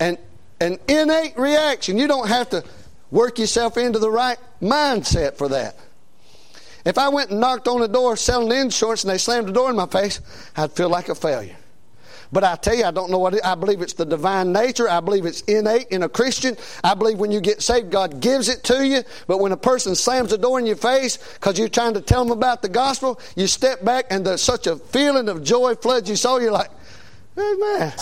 an, 0.00 0.18
an 0.60 0.78
innate 0.88 1.38
reaction. 1.38 1.96
You 1.96 2.08
don't 2.08 2.28
have 2.28 2.50
to 2.50 2.64
work 3.10 3.38
yourself 3.38 3.76
into 3.76 3.98
the 3.98 4.10
right 4.10 4.38
mindset 4.60 5.36
for 5.36 5.48
that. 5.48 5.76
If 6.84 6.98
I 6.98 7.08
went 7.10 7.30
and 7.30 7.40
knocked 7.40 7.68
on 7.68 7.80
the 7.80 7.88
door 7.88 8.16
selling 8.16 8.50
insurance 8.58 9.04
and 9.04 9.12
they 9.12 9.18
slammed 9.18 9.48
the 9.48 9.52
door 9.52 9.70
in 9.70 9.76
my 9.76 9.86
face, 9.86 10.20
I'd 10.56 10.72
feel 10.72 10.88
like 10.88 11.08
a 11.08 11.14
failure. 11.14 11.56
But 12.32 12.44
I 12.44 12.54
tell 12.56 12.74
you, 12.74 12.84
I 12.84 12.90
don't 12.92 13.10
know 13.10 13.18
what 13.18 13.34
it, 13.34 13.44
I 13.44 13.54
believe 13.54 13.82
it's 13.82 13.94
the 13.94 14.04
divine 14.04 14.52
nature. 14.52 14.88
I 14.88 15.00
believe 15.00 15.26
it's 15.26 15.40
innate 15.42 15.88
in 15.88 16.02
a 16.04 16.08
Christian. 16.08 16.56
I 16.84 16.94
believe 16.94 17.18
when 17.18 17.32
you 17.32 17.40
get 17.40 17.60
saved, 17.60 17.90
God 17.90 18.20
gives 18.20 18.48
it 18.48 18.62
to 18.64 18.86
you. 18.86 19.02
But 19.26 19.38
when 19.38 19.52
a 19.52 19.56
person 19.56 19.94
slams 19.96 20.30
the 20.30 20.38
door 20.38 20.58
in 20.58 20.66
your 20.66 20.76
face 20.76 21.16
because 21.34 21.58
you're 21.58 21.68
trying 21.68 21.94
to 21.94 22.00
tell 22.00 22.24
them 22.24 22.36
about 22.36 22.62
the 22.62 22.68
gospel, 22.68 23.20
you 23.34 23.46
step 23.46 23.84
back 23.84 24.06
and 24.10 24.24
there's 24.24 24.42
such 24.42 24.66
a 24.66 24.76
feeling 24.76 25.28
of 25.28 25.42
joy 25.42 25.74
floods 25.74 26.08
your 26.08 26.16
soul. 26.16 26.40
You're 26.40 26.52
like, 26.52 26.70
man. 27.36 27.92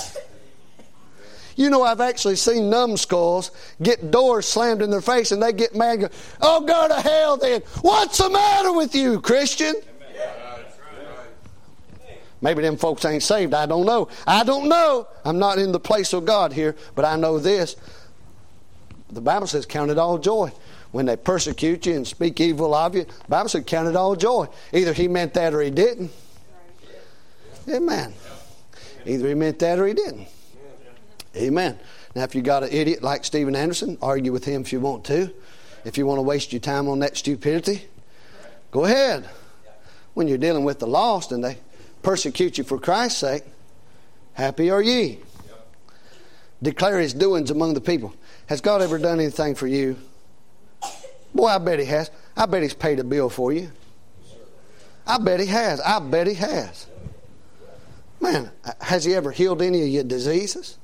You 1.56 1.70
know, 1.70 1.82
I've 1.82 2.00
actually 2.00 2.36
seen 2.36 2.70
numbskulls 2.70 3.50
get 3.82 4.12
doors 4.12 4.46
slammed 4.46 4.80
in 4.80 4.90
their 4.90 5.00
face 5.00 5.32
and 5.32 5.42
they 5.42 5.52
get 5.52 5.74
mad 5.74 5.90
and 5.90 6.00
go, 6.02 6.08
Oh, 6.40 6.60
go 6.64 6.86
to 6.86 7.00
hell 7.00 7.36
then. 7.36 7.62
What's 7.80 8.18
the 8.18 8.30
matter 8.30 8.72
with 8.72 8.94
you, 8.94 9.20
Christian? 9.20 9.74
Maybe 12.40 12.62
them 12.62 12.76
folks 12.76 13.04
ain't 13.04 13.22
saved. 13.22 13.52
I 13.54 13.66
don't 13.66 13.84
know. 13.84 14.08
I 14.26 14.44
don't 14.44 14.68
know. 14.68 15.08
I'm 15.24 15.38
not 15.38 15.58
in 15.58 15.72
the 15.72 15.80
place 15.80 16.12
of 16.12 16.24
God 16.24 16.52
here, 16.52 16.76
but 16.94 17.04
I 17.04 17.16
know 17.16 17.38
this. 17.38 17.76
The 19.10 19.20
Bible 19.20 19.46
says, 19.46 19.66
count 19.66 19.90
it 19.90 19.98
all 19.98 20.18
joy. 20.18 20.52
When 20.92 21.06
they 21.06 21.16
persecute 21.16 21.84
you 21.86 21.94
and 21.94 22.06
speak 22.06 22.40
evil 22.40 22.74
of 22.74 22.94
you, 22.94 23.04
the 23.04 23.28
Bible 23.28 23.48
says, 23.48 23.64
count 23.66 23.88
it 23.88 23.96
all 23.96 24.16
joy. 24.16 24.46
Either 24.72 24.92
he 24.92 25.08
meant 25.08 25.34
that 25.34 25.52
or 25.52 25.60
he 25.60 25.70
didn't. 25.70 26.10
Amen. 27.68 28.14
Either 29.04 29.28
he 29.28 29.34
meant 29.34 29.58
that 29.58 29.78
or 29.78 29.86
he 29.86 29.94
didn't. 29.94 30.28
Amen. 31.36 31.78
Now, 32.14 32.24
if 32.24 32.34
you 32.34 32.42
got 32.42 32.62
an 32.62 32.70
idiot 32.72 33.02
like 33.02 33.24
Steven 33.24 33.54
Anderson, 33.54 33.98
argue 34.00 34.32
with 34.32 34.44
him 34.44 34.62
if 34.62 34.72
you 34.72 34.80
want 34.80 35.04
to. 35.06 35.32
If 35.84 35.98
you 35.98 36.06
want 36.06 36.18
to 36.18 36.22
waste 36.22 36.52
your 36.52 36.60
time 36.60 36.88
on 36.88 36.98
that 37.00 37.16
stupidity, 37.16 37.86
go 38.70 38.84
ahead. 38.84 39.28
When 40.14 40.26
you're 40.26 40.38
dealing 40.38 40.64
with 40.64 40.78
the 40.78 40.86
lost 40.86 41.32
and 41.32 41.44
they 41.44 41.58
persecute 42.02 42.58
you 42.58 42.64
for 42.64 42.78
Christ's 42.78 43.20
sake, 43.20 43.44
happy 44.34 44.70
are 44.70 44.82
ye. 44.82 45.18
Declare 46.62 47.00
his 47.00 47.14
doings 47.14 47.50
among 47.50 47.74
the 47.74 47.80
people. 47.80 48.14
Has 48.46 48.60
God 48.60 48.82
ever 48.82 48.98
done 48.98 49.20
anything 49.20 49.54
for 49.54 49.66
you? 49.66 49.96
Boy, 51.34 51.46
I 51.46 51.58
bet 51.58 51.78
he 51.78 51.84
has. 51.84 52.10
I 52.36 52.46
bet 52.46 52.62
he's 52.62 52.74
paid 52.74 52.98
a 52.98 53.04
bill 53.04 53.28
for 53.28 53.52
you. 53.52 53.70
I 55.06 55.18
bet 55.18 55.40
he 55.40 55.46
has. 55.46 55.80
I 55.80 56.00
bet 56.00 56.26
he 56.26 56.34
has. 56.34 56.86
Man, 58.20 58.50
has 58.80 59.04
he 59.04 59.14
ever 59.14 59.30
healed 59.30 59.62
any 59.62 59.82
of 59.82 59.88
your 59.88 60.04
diseases? 60.04 60.76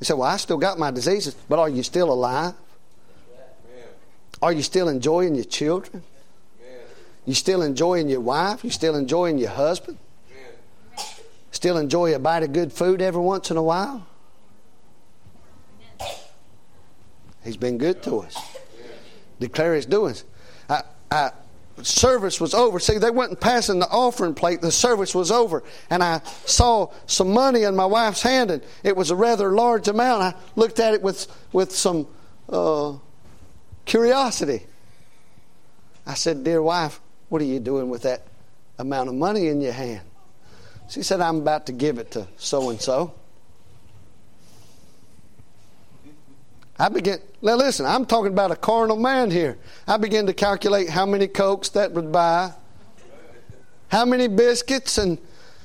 You 0.00 0.04
say, 0.04 0.14
Well, 0.14 0.28
I 0.28 0.36
still 0.36 0.56
got 0.58 0.78
my 0.78 0.90
diseases, 0.90 1.34
but 1.48 1.58
are 1.58 1.68
you 1.68 1.82
still 1.82 2.12
alive? 2.12 2.54
Are 4.42 4.52
you 4.52 4.62
still 4.62 4.88
enjoying 4.88 5.34
your 5.36 5.44
children? 5.44 6.02
You 7.26 7.34
still 7.34 7.62
enjoying 7.62 8.08
your 8.08 8.20
wife? 8.20 8.64
You 8.64 8.70
still 8.70 8.96
enjoying 8.96 9.38
your 9.38 9.50
husband? 9.50 9.98
Still 11.50 11.78
enjoy 11.78 12.14
a 12.14 12.18
bite 12.18 12.42
of 12.42 12.52
good 12.52 12.72
food 12.72 13.00
every 13.00 13.22
once 13.22 13.50
in 13.50 13.56
a 13.56 13.62
while? 13.62 14.06
He's 17.42 17.56
been 17.56 17.78
good 17.78 18.02
to 18.04 18.20
us. 18.20 18.36
Declare 19.38 19.74
his 19.74 19.86
doings. 19.86 20.24
I, 20.68 20.82
I, 21.10 21.30
service 21.82 22.40
was 22.40 22.54
over. 22.54 22.78
See, 22.78 22.98
they 22.98 23.10
wasn't 23.10 23.40
passing 23.40 23.78
the 23.78 23.88
offering 23.88 24.34
plate. 24.34 24.60
The 24.60 24.72
service 24.72 25.14
was 25.14 25.30
over. 25.30 25.62
And 25.90 26.02
I 26.02 26.20
saw 26.44 26.90
some 27.06 27.32
money 27.32 27.62
in 27.64 27.76
my 27.76 27.86
wife's 27.86 28.22
hand, 28.22 28.50
and 28.50 28.62
it 28.82 28.96
was 28.96 29.10
a 29.10 29.16
rather 29.16 29.52
large 29.52 29.88
amount. 29.88 30.22
I 30.22 30.34
looked 30.56 30.80
at 30.80 30.94
it 30.94 31.02
with, 31.02 31.26
with 31.52 31.72
some 31.72 32.06
uh, 32.48 32.94
curiosity. 33.84 34.64
I 36.06 36.14
said, 36.14 36.44
Dear 36.44 36.62
wife, 36.62 37.00
what 37.28 37.40
are 37.42 37.46
you 37.46 37.60
doing 37.60 37.88
with 37.88 38.02
that 38.02 38.22
amount 38.78 39.08
of 39.08 39.14
money 39.14 39.48
in 39.48 39.60
your 39.60 39.72
hand? 39.72 40.02
She 40.88 41.02
said, 41.02 41.20
I'm 41.20 41.36
about 41.36 41.66
to 41.66 41.72
give 41.72 41.98
it 41.98 42.10
to 42.12 42.26
so 42.36 42.70
and 42.70 42.80
so. 42.80 43.14
I 46.78 46.88
began, 46.88 47.18
now 47.40 47.54
listen, 47.54 47.86
I'm 47.86 48.04
talking 48.04 48.32
about 48.32 48.50
a 48.50 48.56
carnal 48.56 48.96
man 48.96 49.30
here. 49.30 49.58
I 49.86 49.96
began 49.96 50.26
to 50.26 50.34
calculate 50.34 50.88
how 50.88 51.06
many 51.06 51.28
Cokes 51.28 51.68
that 51.70 51.92
would 51.92 52.10
buy, 52.10 52.52
how 53.88 54.04
many 54.04 54.26
biscuits, 54.26 54.98
and 54.98 55.18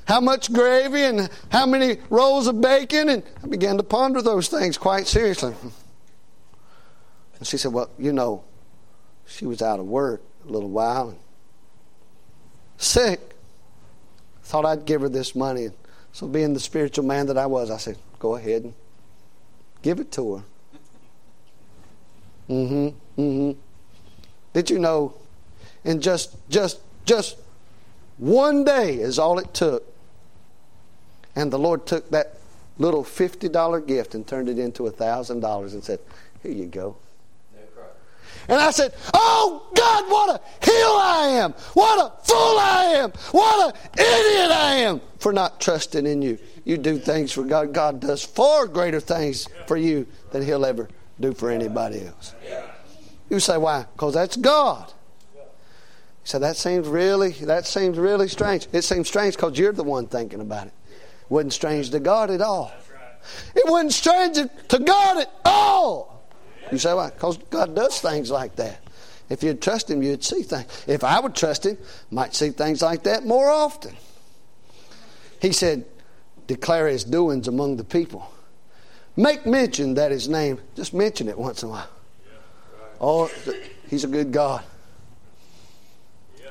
how 0.04 0.20
much 0.20 0.52
gravy, 0.52 1.02
and 1.02 1.28
how 1.50 1.66
many 1.66 1.98
rolls 2.10 2.46
of 2.46 2.60
bacon, 2.60 3.08
and 3.08 3.22
I 3.42 3.48
began 3.48 3.76
to 3.76 3.82
ponder 3.82 4.22
those 4.22 4.48
things 4.48 4.78
quite 4.78 5.08
seriously. 5.08 5.54
And 7.38 7.46
she 7.46 7.56
said, 7.56 7.72
Well, 7.72 7.90
you 7.98 8.12
know, 8.12 8.44
she 9.26 9.46
was 9.46 9.62
out 9.62 9.80
of 9.80 9.86
work 9.86 10.22
a 10.48 10.52
little 10.52 10.70
while, 10.70 11.16
sick. 12.80 13.20
Thought 14.42 14.64
I'd 14.64 14.84
give 14.84 15.02
her 15.02 15.08
this 15.08 15.34
money. 15.34 15.70
So, 16.12 16.26
being 16.26 16.54
the 16.54 16.60
spiritual 16.60 17.04
man 17.04 17.26
that 17.26 17.38
I 17.38 17.46
was, 17.46 17.70
I 17.70 17.76
said, 17.76 17.96
Go 18.18 18.34
ahead 18.34 18.64
and 18.64 18.74
give 19.82 20.00
it 20.00 20.10
to 20.12 20.36
her. 20.36 20.44
Mm-hmm. 22.48 23.20
Mm-hmm. 23.20 23.58
Did 24.52 24.70
you 24.70 24.78
know 24.80 25.14
in 25.84 26.00
just 26.00 26.36
just 26.48 26.80
just 27.04 27.36
one 28.18 28.64
day 28.64 28.96
is 28.96 29.18
all 29.18 29.38
it 29.38 29.54
took. 29.54 29.82
And 31.34 31.50
the 31.50 31.58
Lord 31.58 31.86
took 31.86 32.10
that 32.10 32.36
little 32.76 33.02
$50 33.02 33.86
gift 33.86 34.14
and 34.14 34.26
turned 34.26 34.48
it 34.48 34.58
into 34.58 34.82
$1,000 34.82 35.72
and 35.72 35.82
said, 35.82 36.00
Here 36.42 36.52
you 36.52 36.66
go. 36.66 36.96
And 38.48 38.60
I 38.60 38.70
said, 38.70 38.94
Oh 39.14 39.68
God, 39.74 40.10
what 40.10 40.40
a 40.40 40.64
heel 40.64 40.98
I 41.02 41.26
am. 41.42 41.52
What 41.74 41.98
a 41.98 42.24
fool 42.24 42.58
I 42.58 42.84
am. 42.96 43.12
What 43.32 43.74
an 43.74 43.80
idiot 43.94 44.50
I 44.50 44.74
am 44.76 45.00
for 45.18 45.32
not 45.32 45.60
trusting 45.60 46.06
in 46.06 46.22
you. 46.22 46.38
You 46.64 46.78
do 46.78 46.98
things 46.98 47.32
for 47.32 47.44
God. 47.44 47.72
God 47.72 48.00
does 48.00 48.24
far 48.24 48.66
greater 48.66 49.00
things 49.00 49.46
for 49.66 49.76
you 49.76 50.06
than 50.32 50.42
He'll 50.44 50.66
ever 50.66 50.88
do 51.20 51.32
for 51.32 51.50
anybody 51.50 52.06
else. 52.06 52.34
You 53.28 53.38
say, 53.38 53.56
why? 53.58 53.86
Because 53.94 54.14
that's 54.14 54.36
God. 54.36 54.92
So 56.24 56.38
that 56.38 56.56
seems 56.56 56.86
really 56.86 57.30
that 57.30 57.66
seems 57.66 57.98
really 57.98 58.28
strange. 58.28 58.68
It 58.72 58.82
seems 58.82 59.08
strange 59.08 59.36
because 59.36 59.58
you're 59.58 59.72
the 59.72 59.84
one 59.84 60.06
thinking 60.06 60.40
about 60.40 60.66
it. 60.66 60.72
it. 60.88 61.30
Wasn't 61.30 61.52
strange 61.52 61.90
to 61.90 62.00
God 62.00 62.30
at 62.30 62.40
all. 62.40 62.72
It 63.54 63.68
wasn't 63.68 63.92
strange 63.92 64.36
to 64.36 64.78
God 64.78 65.18
at 65.18 65.32
all. 65.44 66.09
You 66.72 66.78
say 66.78 66.94
why? 66.94 67.10
Because 67.10 67.38
God 67.50 67.74
does 67.74 68.00
things 68.00 68.30
like 68.30 68.56
that. 68.56 68.80
If 69.28 69.42
you'd 69.42 69.62
trust 69.62 69.90
Him, 69.90 70.02
you'd 70.02 70.24
see 70.24 70.42
things. 70.42 70.84
If 70.86 71.04
I 71.04 71.20
would 71.20 71.34
trust 71.34 71.66
Him, 71.66 71.78
might 72.10 72.34
see 72.34 72.50
things 72.50 72.82
like 72.82 73.04
that 73.04 73.24
more 73.24 73.48
often. 73.50 73.96
He 75.40 75.52
said, 75.52 75.84
"Declare 76.46 76.88
His 76.88 77.04
doings 77.04 77.48
among 77.48 77.76
the 77.76 77.84
people." 77.84 78.30
Make 79.16 79.44
mention 79.44 79.94
that 79.94 80.12
his 80.12 80.28
name, 80.28 80.60
just 80.76 80.94
mention 80.94 81.28
it 81.28 81.36
once 81.36 81.62
in 81.62 81.68
a 81.68 81.72
while. 81.72 81.88
Oh, 83.00 83.30
he's 83.88 84.04
a 84.04 84.08
good 84.08 84.32
God. 84.32 84.62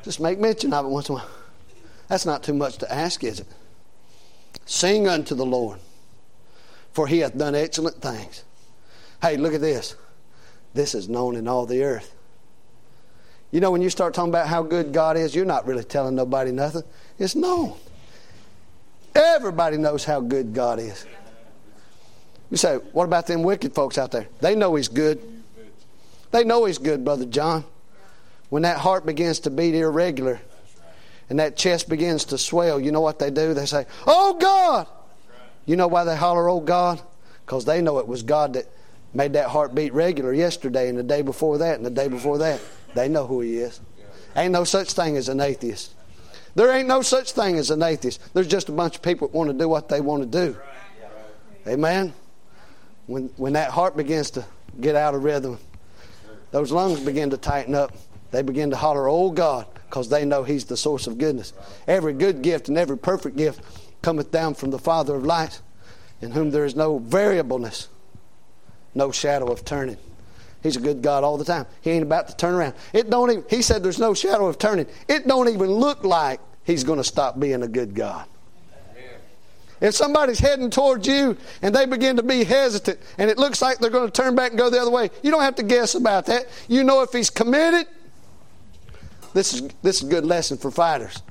Just 0.04 0.20
make 0.20 0.40
mention 0.40 0.74
of 0.74 0.86
it 0.86 0.90
once 0.90 1.10
in 1.10 1.16
a 1.16 1.18
while. 1.20 1.30
That's 2.10 2.26
not 2.26 2.44
too 2.44 2.54
much 2.54 2.78
to 2.80 2.94
ask, 2.94 3.24
is 3.24 3.40
it? 3.40 3.48
Sing 4.66 5.08
unto 5.08 5.36
the 5.36 5.46
Lord, 5.46 5.80
for 6.92 7.08
he 7.08 7.20
hath 7.20 7.38
done 7.38 7.56
excellent 7.56 8.02
things. 8.02 8.44
Hey, 9.22 9.38
look 9.38 9.54
at 9.54 9.62
this. 9.62 9.96
This 10.74 10.96
is 10.96 11.10
known 11.10 11.36
in 11.36 11.48
all 11.48 11.66
the 11.66 11.84
earth. 11.84 12.16
You 13.52 13.60
know, 13.60 13.72
when 13.72 13.82
you 13.82 13.90
start 13.90 14.14
talking 14.14 14.30
about 14.30 14.48
how 14.48 14.62
good 14.62 14.94
God 14.94 15.18
is, 15.18 15.34
you're 15.34 15.46
not 15.46 15.66
really 15.66 15.84
telling 15.84 16.16
nobody 16.16 16.52
nothing. 16.52 16.84
It's 17.18 17.36
known. 17.36 17.76
Everybody 19.16 19.78
knows 19.78 20.06
how 20.06 20.22
good 20.22 20.54
God 20.54 20.80
is. 20.80 21.06
You 22.52 22.58
say, 22.58 22.76
what 22.94 23.06
about 23.06 23.28
them 23.28 23.44
wicked 23.44 23.74
folks 23.74 23.98
out 23.98 24.12
there? 24.12 24.28
They 24.40 24.56
know 24.56 24.76
He's 24.76 24.88
good. 24.88 25.20
They 26.32 26.44
know 26.44 26.66
He's 26.66 26.78
good, 26.78 27.04
Brother 27.04 27.26
John. 27.26 27.64
When 28.50 28.64
that 28.64 28.78
heart 28.78 29.06
begins 29.06 29.40
to 29.42 29.50
beat 29.50 29.76
irregular 29.76 30.40
and 31.30 31.40
that 31.40 31.56
chest 31.56 31.90
begins 31.90 32.26
to 32.26 32.38
swell, 32.38 32.80
you 32.80 32.92
know 32.92 33.02
what 33.02 33.20
they 33.20 33.30
do? 33.30 33.54
They 33.54 33.68
say, 33.68 33.86
Oh 34.08 34.36
God! 34.40 34.88
You 35.66 35.76
know 35.76 35.88
why 35.88 36.04
they 36.04 36.16
holler, 36.16 36.50
Oh 36.50 36.60
God? 36.60 37.02
Because 37.46 37.66
they 37.66 37.82
know 37.82 38.00
it 38.00 38.08
was 38.08 38.24
God 38.24 38.54
that 38.54 38.66
made 39.14 39.34
that 39.34 39.50
heart 39.50 39.74
beat 39.74 39.94
regular 39.94 40.34
yesterday 40.34 40.90
and 40.90 40.98
the 40.98 41.04
day 41.04 41.22
before 41.22 41.58
that 41.60 41.78
and 41.78 41.86
the 41.86 41.90
day 41.90 42.08
before 42.08 42.38
that. 42.40 42.62
They 42.96 43.08
know 43.08 43.26
who 43.28 43.42
He 43.42 43.58
is. 43.58 43.80
Ain't 44.36 44.54
no 44.54 44.64
such 44.64 44.94
thing 44.94 45.18
as 45.18 45.30
an 45.30 45.42
atheist. 45.42 45.94
There 46.56 46.72
ain't 46.72 46.88
no 46.88 47.02
such 47.02 47.32
thing 47.32 47.58
as 47.58 47.70
an 47.72 47.84
atheist. 47.84 48.22
There's 48.34 48.48
just 48.48 48.70
a 48.70 48.72
bunch 48.72 48.96
of 48.96 49.02
people 49.02 49.28
that 49.28 49.36
want 49.36 49.50
to 49.50 49.58
do 49.58 49.68
what 49.70 49.90
they 49.90 50.02
want 50.02 50.24
to 50.24 50.46
do. 50.48 50.58
Amen 51.68 52.14
when, 53.10 53.24
when 53.38 53.54
that 53.54 53.72
heart 53.72 53.98
begins 53.98 54.30
to 54.30 54.46
get 54.80 54.96
out 54.96 55.16
of 55.16 55.24
rhythm, 55.24 55.58
those 56.52 56.72
lungs 56.72 57.00
begin 57.00 57.32
to 57.32 57.38
tighten 57.38 57.74
up. 57.74 57.92
They 58.30 58.44
begin 58.44 58.70
to 58.70 58.76
holler, 58.76 59.10
Oh 59.10 59.32
God, 59.32 59.66
because 59.90 60.10
they 60.10 60.26
know 60.26 60.44
He's 60.44 60.66
the 60.66 60.78
source 60.78 61.08
of 61.08 61.18
goodness. 61.18 61.54
Every 61.88 62.14
good 62.14 62.44
gift 62.44 62.70
and 62.70 62.78
every 62.78 63.00
perfect 63.00 63.36
gift 63.36 63.62
cometh 64.04 64.30
down 64.32 64.54
from 64.54 64.70
the 64.70 64.78
Father 64.78 65.16
of 65.16 65.26
lights, 65.26 65.64
in 66.22 66.32
whom 66.32 66.52
there 66.52 66.66
is 66.66 66.76
no 66.76 67.00
variableness, 67.00 67.88
no 68.96 69.12
shadow 69.12 69.52
of 69.52 69.66
turning. 69.66 69.98
He's 70.62 70.76
a 70.76 70.82
good 70.82 71.02
God 71.02 71.24
all 71.24 71.38
the 71.38 71.46
time. 71.46 71.66
He 71.82 71.92
ain't 71.92 72.04
about 72.04 72.28
to 72.28 72.36
turn 72.36 72.54
around. 72.54 72.74
It 72.92 73.10
don't 73.10 73.32
even, 73.32 73.46
he 73.50 73.62
said 73.62 73.82
there's 73.82 74.00
no 74.00 74.14
shadow 74.14 74.48
of 74.48 74.58
turning. 74.58 74.88
It 75.08 75.28
don't 75.28 75.48
even 75.48 75.72
look 75.72 76.04
like 76.04 76.42
he's 76.66 76.84
going 76.84 76.98
to 76.98 77.04
stop 77.04 77.40
being 77.40 77.64
a 77.64 77.68
good 77.68 77.96
God. 77.96 78.26
If 79.82 79.96
somebody's 79.96 80.40
heading 80.40 80.70
towards 80.70 81.08
you 81.08 81.38
and 81.62 81.74
they 81.74 81.86
begin 81.86 82.18
to 82.18 82.24
be 82.24 82.44
hesitant 82.44 83.00
and 83.18 83.30
it 83.30 83.38
looks 83.38 83.62
like 83.62 83.80
they're 83.80 83.90
going 83.90 84.12
to 84.12 84.12
turn 84.12 84.36
back 84.36 84.52
and 84.52 84.60
go 84.60 84.70
the 84.70 84.80
other 84.80 84.92
way, 84.92 85.10
you 85.24 85.32
don't 85.32 85.42
have 85.42 85.56
to 85.56 85.64
guess 85.64 85.96
about 85.96 86.26
that. 86.26 86.48
You 86.68 86.84
know 86.84 87.02
if 87.02 87.14
he's 87.14 87.30
committed. 87.30 87.88
This 89.34 89.54
is, 89.54 89.70
this 89.82 90.02
is 90.02 90.08
a 90.08 90.12
good 90.12 90.26
lesson 90.26 90.58
for 90.58 90.72
fighters. 90.72 91.22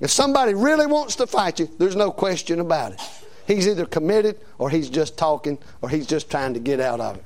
If 0.00 0.10
somebody 0.10 0.54
really 0.54 0.86
wants 0.86 1.16
to 1.16 1.26
fight 1.26 1.60
you, 1.60 1.68
there's 1.78 1.96
no 1.96 2.10
question 2.10 2.60
about 2.60 2.92
it. 2.92 3.00
He's 3.46 3.68
either 3.68 3.86
committed 3.86 4.40
or 4.58 4.70
he's 4.70 4.88
just 4.88 5.16
talking 5.18 5.58
or 5.82 5.88
he's 5.88 6.06
just 6.06 6.30
trying 6.30 6.54
to 6.54 6.60
get 6.60 6.80
out 6.80 7.00
of 7.00 7.16
it. 7.16 7.24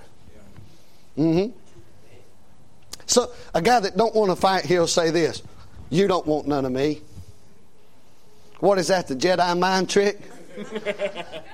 Mm-hmm. 1.17 1.57
So 3.07 3.31
a 3.55 3.63
guy 3.63 3.81
that 3.81 3.97
don't 3.97 4.15
want 4.15 4.31
to 4.31 4.37
fight, 4.37 4.65
he'll 4.67 4.87
say 4.87 5.11
this: 5.11 5.43
"You 5.91 6.09
don't 6.09 6.27
want 6.27 6.47
none 6.47 6.65
of 6.65 6.73
me." 6.73 7.03
What 8.61 8.79
is 8.79 8.89
that? 8.89 9.07
The 9.07 9.15
Jedi 9.15 9.59
mind 9.59 9.89
trick? 9.89 10.21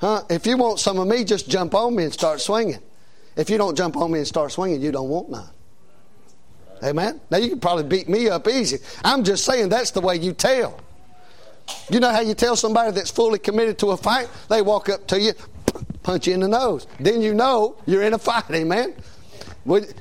Huh? 0.00 0.22
If 0.30 0.46
you 0.46 0.56
want 0.56 0.80
some 0.80 0.98
of 0.98 1.06
me, 1.06 1.24
just 1.24 1.48
jump 1.48 1.74
on 1.74 1.94
me 1.94 2.04
and 2.04 2.12
start 2.12 2.40
swinging. 2.40 2.78
If 3.36 3.50
you 3.50 3.58
don't 3.58 3.76
jump 3.76 3.96
on 3.96 4.10
me 4.10 4.20
and 4.20 4.26
start 4.26 4.50
swinging, 4.50 4.80
you 4.80 4.90
don't 4.90 5.10
want 5.10 5.30
none. 5.30 5.50
Amen? 6.82 7.20
Now, 7.30 7.36
you 7.36 7.50
can 7.50 7.60
probably 7.60 7.84
beat 7.84 8.08
me 8.08 8.30
up 8.30 8.48
easy. 8.48 8.78
I'm 9.04 9.24
just 9.24 9.44
saying 9.44 9.68
that's 9.68 9.90
the 9.90 10.00
way 10.00 10.16
you 10.16 10.32
tell. 10.32 10.80
You 11.90 12.00
know 12.00 12.10
how 12.10 12.20
you 12.20 12.34
tell 12.34 12.56
somebody 12.56 12.92
that's 12.92 13.10
fully 13.10 13.38
committed 13.38 13.78
to 13.80 13.90
a 13.90 13.96
fight? 13.96 14.28
They 14.48 14.62
walk 14.62 14.88
up 14.88 15.06
to 15.08 15.20
you, 15.20 15.32
punch 16.02 16.26
you 16.26 16.34
in 16.34 16.40
the 16.40 16.48
nose. 16.48 16.86
Then 16.98 17.20
you 17.20 17.34
know 17.34 17.76
you're 17.86 18.02
in 18.02 18.14
a 18.14 18.18
fight, 18.18 18.50
amen? 18.50 18.94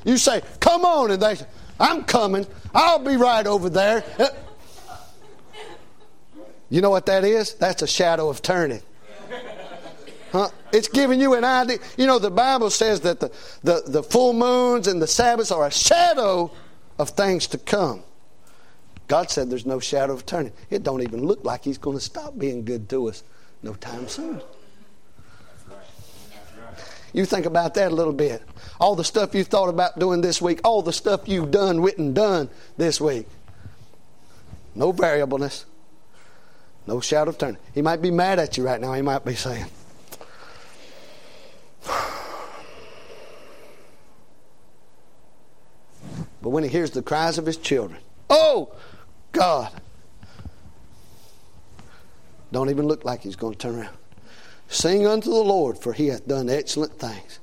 You 0.05 0.17
say, 0.17 0.41
come 0.59 0.85
on, 0.85 1.11
and 1.11 1.21
they 1.21 1.35
say, 1.35 1.45
I'm 1.79 2.03
coming. 2.03 2.45
I'll 2.73 2.99
be 2.99 3.15
right 3.15 3.45
over 3.45 3.69
there. 3.69 4.03
You 6.69 6.81
know 6.81 6.91
what 6.91 7.07
that 7.07 7.23
is? 7.23 7.55
That's 7.55 7.81
a 7.81 7.87
shadow 7.87 8.29
of 8.29 8.41
turning. 8.41 8.81
Huh? 10.31 10.49
It's 10.71 10.87
giving 10.87 11.19
you 11.19 11.33
an 11.33 11.43
idea. 11.43 11.79
You 11.97 12.05
know, 12.05 12.19
the 12.19 12.29
Bible 12.29 12.69
says 12.69 13.01
that 13.01 13.19
the, 13.19 13.31
the, 13.63 13.81
the 13.87 14.03
full 14.03 14.33
moons 14.33 14.87
and 14.87 15.01
the 15.01 15.07
Sabbaths 15.07 15.51
are 15.51 15.65
a 15.65 15.71
shadow 15.71 16.51
of 16.99 17.09
things 17.09 17.47
to 17.47 17.57
come. 17.57 18.03
God 19.09 19.29
said 19.31 19.49
there's 19.49 19.65
no 19.65 19.79
shadow 19.79 20.13
of 20.13 20.25
turning. 20.25 20.53
It 20.69 20.83
don't 20.83 21.01
even 21.01 21.25
look 21.25 21.43
like 21.43 21.65
He's 21.65 21.79
going 21.79 21.97
to 21.97 22.03
stop 22.03 22.37
being 22.37 22.63
good 22.63 22.87
to 22.89 23.09
us 23.09 23.23
no 23.63 23.73
time 23.73 24.07
soon. 24.07 24.39
You 27.11 27.25
think 27.25 27.47
about 27.47 27.73
that 27.73 27.91
a 27.91 27.95
little 27.95 28.13
bit. 28.13 28.43
All 28.79 28.95
the 28.95 29.03
stuff 29.03 29.33
you 29.33 29.43
thought 29.43 29.67
about 29.67 29.97
doing 29.97 30.21
this 30.21 30.39
week, 30.41 30.61
all 30.63 30.83
the 30.83 30.93
stuff 30.93 31.27
you've 31.27 31.49
done, 31.49 31.81
written, 31.81 32.13
done 32.13 32.49
this 32.77 33.01
week. 33.01 33.27
No 34.75 34.91
variableness. 34.91 35.65
No 36.85 37.01
shadow 37.01 37.29
of 37.29 37.39
turning. 37.39 37.57
He 37.73 37.81
might 37.81 38.03
be 38.03 38.11
mad 38.11 38.37
at 38.37 38.57
you 38.57 38.65
right 38.65 38.79
now. 38.79 38.93
He 38.93 39.01
might 39.01 39.25
be 39.25 39.33
saying, 39.33 39.65
But 46.41 46.49
when 46.51 46.63
he 46.63 46.69
hears 46.69 46.91
the 46.91 47.01
cries 47.01 47.39
of 47.39 47.47
his 47.47 47.57
children, 47.57 47.99
oh, 48.29 48.71
God, 49.31 49.71
don't 52.51 52.69
even 52.69 52.87
look 52.87 53.05
like 53.05 53.21
he's 53.21 53.35
going 53.35 53.53
to 53.53 53.59
turn 53.59 53.75
around. 53.75 53.97
Sing 54.67 55.07
unto 55.07 55.29
the 55.29 55.35
Lord, 55.35 55.77
for 55.77 55.93
he 55.93 56.07
hath 56.07 56.27
done 56.27 56.49
excellent 56.49 56.93
things. 56.93 57.39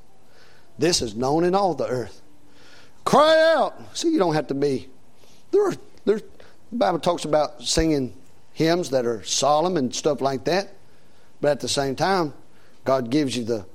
This 0.78 1.03
is 1.03 1.14
known 1.14 1.45
in 1.45 1.55
all 1.55 1.74
the 1.74 1.87
earth. 1.87 2.22
Cry 3.05 3.55
out. 3.55 3.97
See, 3.97 4.11
you 4.11 4.18
don't 4.18 4.34
have 4.34 4.49
to 4.49 4.55
be. 4.55 4.89
There 5.51 5.68
are, 5.68 5.74
there, 6.05 6.18
the 6.18 6.78
Bible 6.78 6.99
talks 6.99 7.24
about 7.24 7.62
singing 7.62 8.14
hymns 8.53 8.91
that 8.91 9.07
are 9.07 9.22
solemn 9.22 9.76
and 9.76 9.95
stuff 9.95 10.20
like 10.20 10.45
that. 10.45 10.74
But 11.41 11.53
at 11.53 11.61
the 11.61 11.68
same 11.68 11.95
time, 11.95 12.32
God 12.84 13.11
gives 13.11 13.37
you 13.37 13.45
the, 13.45 13.66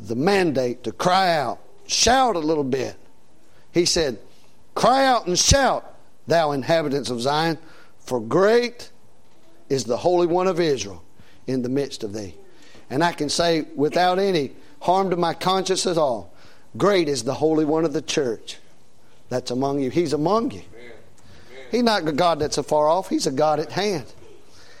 the 0.00 0.14
mandate 0.14 0.84
to 0.84 0.92
cry 0.92 1.36
out, 1.36 1.58
shout 1.86 2.36
a 2.36 2.40
little 2.40 2.64
bit. 2.64 2.96
He 3.72 3.84
said, 3.84 4.18
Cry 4.74 5.06
out 5.06 5.26
and 5.26 5.38
shout, 5.38 5.93
thou 6.26 6.52
inhabitants 6.52 7.10
of 7.10 7.20
Zion, 7.20 7.58
for 7.98 8.20
great 8.20 8.90
is 9.68 9.84
the 9.84 9.96
Holy 9.98 10.26
One 10.26 10.46
of 10.46 10.60
Israel 10.60 11.02
in 11.46 11.62
the 11.62 11.68
midst 11.68 12.04
of 12.04 12.12
thee. 12.12 12.34
And 12.90 13.02
I 13.02 13.12
can 13.12 13.28
say 13.28 13.66
without 13.74 14.18
any 14.18 14.52
harm 14.80 15.10
to 15.10 15.16
my 15.16 15.34
conscience 15.34 15.86
at 15.86 15.98
all, 15.98 16.34
great 16.76 17.08
is 17.08 17.24
the 17.24 17.34
Holy 17.34 17.64
One 17.64 17.84
of 17.84 17.92
the 17.92 18.02
church 18.02 18.58
that's 19.28 19.50
among 19.50 19.80
you. 19.80 19.90
He's 19.90 20.12
among 20.12 20.50
you. 20.50 20.62
He's 21.70 21.82
not 21.82 22.06
a 22.06 22.12
God 22.12 22.38
that's 22.38 22.58
afar 22.58 22.88
off, 22.88 23.08
He's 23.08 23.26
a 23.26 23.32
God 23.32 23.58
at 23.58 23.72
hand. 23.72 24.06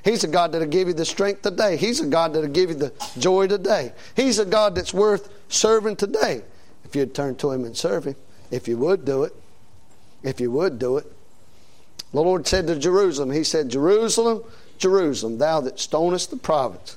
He's 0.04 0.22
a 0.22 0.28
God 0.28 0.52
that'll 0.52 0.68
give 0.68 0.86
you 0.86 0.94
the 0.94 1.06
strength 1.06 1.42
today. 1.42 1.78
He's 1.78 2.00
a 2.00 2.06
God 2.06 2.34
that'll 2.34 2.50
give 2.50 2.68
you 2.68 2.76
the 2.76 2.92
joy 3.18 3.46
today. 3.46 3.94
He's 4.14 4.38
a 4.38 4.44
God 4.44 4.74
that's 4.74 4.92
worth 4.92 5.30
serving 5.48 5.96
today. 5.96 6.42
If 6.84 6.94
you'd 6.94 7.14
turn 7.14 7.36
to 7.36 7.50
Him 7.50 7.64
and 7.64 7.74
serve 7.74 8.04
Him, 8.04 8.16
if 8.50 8.68
you 8.68 8.76
would 8.76 9.06
do 9.06 9.24
it, 9.24 9.34
if 10.22 10.40
you 10.40 10.50
would 10.50 10.78
do 10.78 10.98
it. 10.98 11.10
The 12.14 12.22
Lord 12.22 12.46
said 12.46 12.68
to 12.68 12.78
Jerusalem, 12.78 13.32
He 13.32 13.42
said, 13.42 13.68
Jerusalem, 13.68 14.44
Jerusalem, 14.78 15.38
thou 15.38 15.60
that 15.62 15.80
stonest 15.80 16.30
the 16.30 16.36
prophets. 16.36 16.96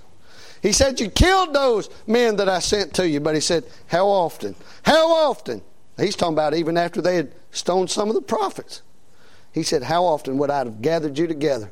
He 0.62 0.72
said, 0.72 1.00
You 1.00 1.10
killed 1.10 1.56
those 1.56 1.90
men 2.06 2.36
that 2.36 2.48
I 2.48 2.60
sent 2.60 2.94
to 2.94 3.10
you. 3.10 3.20
But 3.20 3.34
He 3.34 3.42
said, 3.42 3.64
How 3.88 4.06
often? 4.08 4.54
How 4.84 5.12
often? 5.12 5.64
He's 5.98 6.16
talking 6.16 6.36
about 6.36 6.54
even 6.54 6.78
after 6.78 7.02
they 7.02 7.16
had 7.16 7.32
stoned 7.50 7.90
some 7.90 8.10
of 8.10 8.16
the 8.16 8.22
prophets. 8.22 8.84
He 9.52 9.64
said, 9.64 9.82
How 9.82 10.06
often 10.06 10.38
would 10.38 10.52
I 10.52 10.60
have 10.60 10.84
gathered 10.84 11.18
you 11.18 11.26
together? 11.26 11.72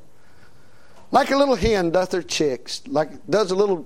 Like 1.11 1.29
a 1.29 1.37
little 1.37 1.55
hen 1.55 1.91
doth 1.91 2.13
her 2.13 2.23
chicks, 2.23 2.81
like 2.87 3.27
does 3.27 3.51
a 3.51 3.55
little 3.55 3.85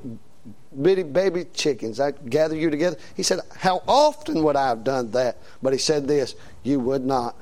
bitty 0.81 1.03
baby 1.03 1.45
chickens. 1.53 1.99
I 1.99 2.11
gather 2.11 2.55
you 2.55 2.69
together. 2.69 2.95
He 3.13 3.23
said, 3.23 3.41
How 3.57 3.83
often 3.89 4.41
would 4.45 4.55
I 4.55 4.69
have 4.69 4.85
done 4.85 5.11
that? 5.11 5.37
But 5.61 5.73
he 5.73 5.79
said 5.79 6.07
this, 6.07 6.35
You 6.63 6.79
would 6.79 7.03
not. 7.03 7.35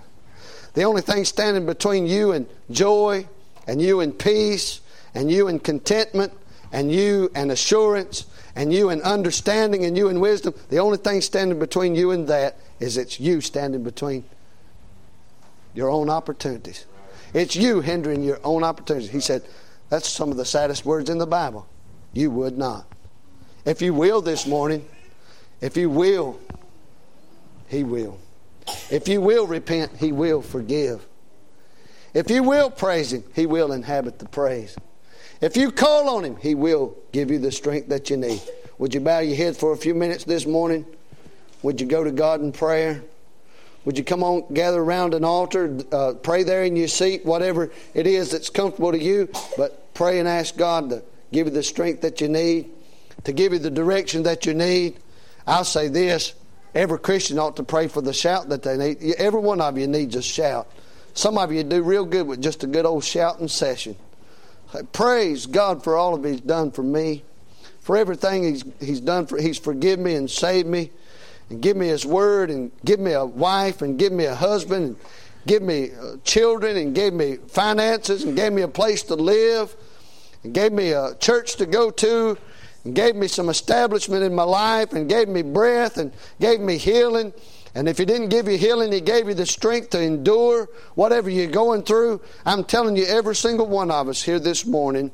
The 0.78 0.84
only 0.84 1.02
thing 1.02 1.26
standing 1.26 1.66
between 1.66 2.06
you 2.06 2.34
and 2.34 2.46
joy, 2.70 3.28
and 3.66 3.82
you 3.82 4.00
and 4.00 4.16
peace, 4.16 4.80
and 5.16 5.32
you 5.32 5.48
and 5.48 5.64
contentment, 5.64 6.32
and 6.72 6.92
you 6.92 7.32
and 7.34 7.52
assurance, 7.52 8.28
and 8.56 8.72
you 8.72 8.92
and 8.92 9.02
understanding, 9.02 9.86
and 9.86 9.98
you 9.98 10.08
and 10.08 10.22
wisdom, 10.22 10.54
the 10.70 10.78
only 10.78 11.00
thing 11.00 11.22
standing 11.22 11.58
between 11.58 11.96
you 11.96 12.12
and 12.12 12.28
that 12.28 12.58
is 12.80 12.96
it's 12.96 13.20
you 13.20 13.42
standing 13.42 13.82
between 13.82 14.24
your 15.74 15.90
own 15.90 16.12
opportunities. 16.12 16.86
It's 17.34 17.56
you 17.56 17.82
hindering 17.82 18.22
your 18.22 18.40
own 18.44 18.64
opportunities. 18.64 19.10
He 19.10 19.20
said, 19.20 19.42
that's 19.90 20.08
some 20.08 20.30
of 20.30 20.38
the 20.38 20.46
saddest 20.46 20.86
words 20.86 21.10
in 21.10 21.18
the 21.18 21.26
Bible. 21.26 21.68
You 22.14 22.30
would 22.30 22.56
not. 22.56 22.86
If 23.66 23.82
you 23.82 23.96
will 23.96 24.22
this 24.22 24.46
morning, 24.46 24.88
if 25.60 25.76
you 25.76 25.90
will, 25.90 26.40
He 27.68 27.84
will. 27.84 28.20
If 28.90 29.08
you 29.08 29.22
will 29.22 29.48
repent, 29.48 29.98
He 29.98 30.12
will 30.12 30.42
forgive. 30.42 31.06
If 32.14 32.30
you 32.30 32.44
will 32.44 32.70
praise 32.70 33.14
Him, 33.14 33.24
He 33.36 33.46
will 33.46 33.72
inhabit 33.72 34.20
the 34.20 34.28
praise. 34.28 34.76
If 35.42 35.58
you 35.58 35.72
call 35.72 36.10
on 36.10 36.24
Him, 36.24 36.38
He 36.38 36.56
will 36.56 36.98
give 37.12 37.30
you 37.30 37.40
the 37.40 37.52
strength 37.52 37.90
that 37.90 38.10
you 38.10 38.18
need. 38.18 38.42
Would 38.78 38.94
you 38.94 39.02
bow 39.02 39.20
your 39.20 39.36
head 39.36 39.58
for 39.58 39.72
a 39.72 39.78
few 39.78 39.94
minutes 39.94 40.24
this 40.24 40.46
morning? 40.46 40.86
Would 41.64 41.82
you 41.82 41.88
go 41.88 42.04
to 42.04 42.12
God 42.12 42.42
in 42.42 42.52
prayer? 42.52 43.04
Would 43.86 43.98
you 43.98 44.04
come 44.04 44.22
on, 44.22 44.54
gather 44.54 44.82
around 44.82 45.14
an 45.14 45.24
altar, 45.24 45.78
uh, 45.92 46.14
pray 46.22 46.44
there 46.44 46.64
in 46.64 46.76
your 46.76 46.90
seat, 46.90 47.26
whatever 47.26 47.72
it 47.94 48.06
is 48.06 48.32
that's 48.32 48.50
comfortable 48.50 48.92
to 48.92 49.00
you, 49.00 49.30
but 49.56 49.94
pray 49.94 50.20
and 50.20 50.28
ask 50.28 50.58
God 50.58 50.90
to 50.90 51.04
give 51.32 51.48
you 51.48 51.54
the 51.54 51.64
strength 51.64 52.02
that 52.02 52.20
you 52.20 52.28
need, 52.28 52.70
to 53.24 53.32
give 53.32 53.54
you 53.54 53.60
the 53.60 53.72
direction 53.72 54.24
that 54.24 54.46
you 54.46 54.54
need. 54.54 54.98
I'll 55.48 55.64
say 55.64 55.88
this 55.88 56.34
every 56.78 57.00
Christian 57.00 57.40
ought 57.40 57.56
to 57.56 57.64
pray 57.64 57.88
for 57.88 58.02
the 58.02 58.14
shout 58.14 58.50
that 58.50 58.64
they 58.64 58.78
need. 58.78 59.16
Every 59.18 59.40
one 59.40 59.60
of 59.62 59.78
you 59.78 59.88
needs 59.88 60.16
a 60.16 60.22
shout. 60.22 60.72
Some 61.14 61.38
of 61.38 61.52
you 61.52 61.64
do 61.64 61.82
real 61.82 62.06
good 62.06 62.28
with 62.28 62.42
just 62.42 62.64
a 62.64 62.68
good 62.68 62.86
old 62.86 63.04
shouting 63.04 63.48
session. 63.48 63.96
Praise 64.94 65.48
God 65.48 65.84
for 65.84 65.96
all 65.96 66.14
of 66.14 66.24
He's 66.24 66.42
done 66.42 66.72
for 66.72 66.84
me, 66.84 67.24
for 67.80 67.98
everything 67.98 68.44
He's, 68.44 68.64
he's 68.80 69.00
done 69.00 69.26
for. 69.26 69.40
He's 69.42 69.58
forgiven 69.58 70.06
me 70.06 70.14
and 70.16 70.30
saved 70.30 70.68
me 70.68 70.92
and 71.50 71.62
give 71.62 71.76
me 71.76 71.88
His 71.88 72.06
Word 72.06 72.52
and 72.52 72.72
give 72.86 73.00
me 73.00 73.14
a 73.14 73.26
wife 73.26 73.82
and 73.82 73.98
give 73.98 74.12
me 74.12 74.26
a 74.26 74.36
husband 74.36 74.86
and 74.86 74.96
give 75.48 75.64
me 75.64 75.92
uh, 75.92 76.18
children 76.24 76.78
and 76.78 76.94
gave 76.94 77.14
me 77.14 77.38
finances 77.48 78.24
and 78.24 78.36
gave 78.36 78.54
me 78.54 78.62
a 78.62 78.68
place 78.68 79.02
to 79.04 79.16
live 79.16 79.76
and 80.44 80.54
gave 80.54 80.72
me 80.72 80.92
a 80.92 81.16
church 81.16 81.56
to 81.56 81.66
go 81.66 81.90
to 81.90 82.38
and 82.88 82.96
gave 82.96 83.18
me 83.18 83.28
some 83.28 83.50
establishment 83.50 84.24
in 84.24 84.34
my 84.34 84.44
life 84.44 84.94
and 84.94 85.10
gave 85.10 85.28
me 85.28 85.42
breath 85.42 85.98
and 85.98 86.14
gave 86.40 86.62
me 86.62 86.78
healing. 86.78 87.34
And 87.76 87.90
if 87.90 87.98
He 87.98 88.06
didn't 88.06 88.30
give 88.30 88.48
you 88.48 88.58
healing, 88.58 88.94
He 88.94 89.02
gave 89.02 89.28
you 89.28 89.34
the 89.34 89.46
strength 89.46 89.90
to 89.90 90.02
endure 90.02 90.70
whatever 90.96 91.30
you're 91.30 91.52
going 91.52 91.84
through. 91.84 92.22
I'm 92.46 92.64
telling 92.64 92.96
you, 92.96 93.04
every 93.06 93.36
single 93.36 93.68
one 93.68 93.92
of 93.92 94.08
us 94.08 94.24
here 94.24 94.40
this 94.40 94.66
morning 94.66 95.12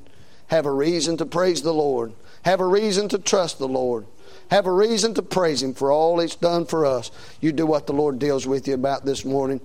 have 0.48 0.68
a 0.68 0.72
reason 0.72 1.18
to 1.18 1.26
praise 1.26 1.64
the 1.64 1.74
Lord, 1.74 2.14
have 2.44 2.60
a 2.60 2.68
reason 2.68 3.10
to 3.10 3.18
trust 3.18 3.58
the 3.58 3.68
Lord 3.68 4.06
have 4.50 4.68
a 4.68 4.72
reason 4.72 5.16
to 5.16 5.22
praise 5.24 5.64
Him 5.64 5.74
for 5.74 5.92
all 5.92 6.20
He's 6.20 6.36
done 6.36 6.66
for 6.66 6.86
us. 6.86 7.10
You 7.42 7.52
do 7.52 7.66
what 7.66 7.88
the 7.88 7.94
Lord 7.94 8.20
deals 8.20 8.46
with 8.46 8.68
you 8.68 8.76
about 8.76 9.04
this 9.04 9.26
morning. 9.26 9.60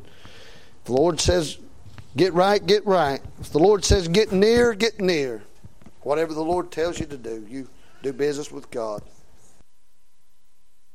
If 0.80 0.84
the 0.84 0.92
Lord 0.92 1.20
says, 1.20 1.58
get 2.16 2.32
right, 2.32 2.64
get 2.64 2.86
right. 2.86 3.20
If 3.40 3.50
the 3.50 3.58
Lord 3.58 3.84
says, 3.84 4.08
get 4.08 4.32
near, 4.32 4.72
get 4.72 4.98
near. 4.98 5.42
Whatever 6.00 6.32
the 6.32 6.44
Lord 6.44 6.70
tells 6.70 6.98
you 7.00 7.06
to 7.06 7.18
do, 7.18 7.44
you 7.50 7.68
do 8.02 8.12
business 8.12 8.50
with 8.50 8.70
God. 8.70 9.02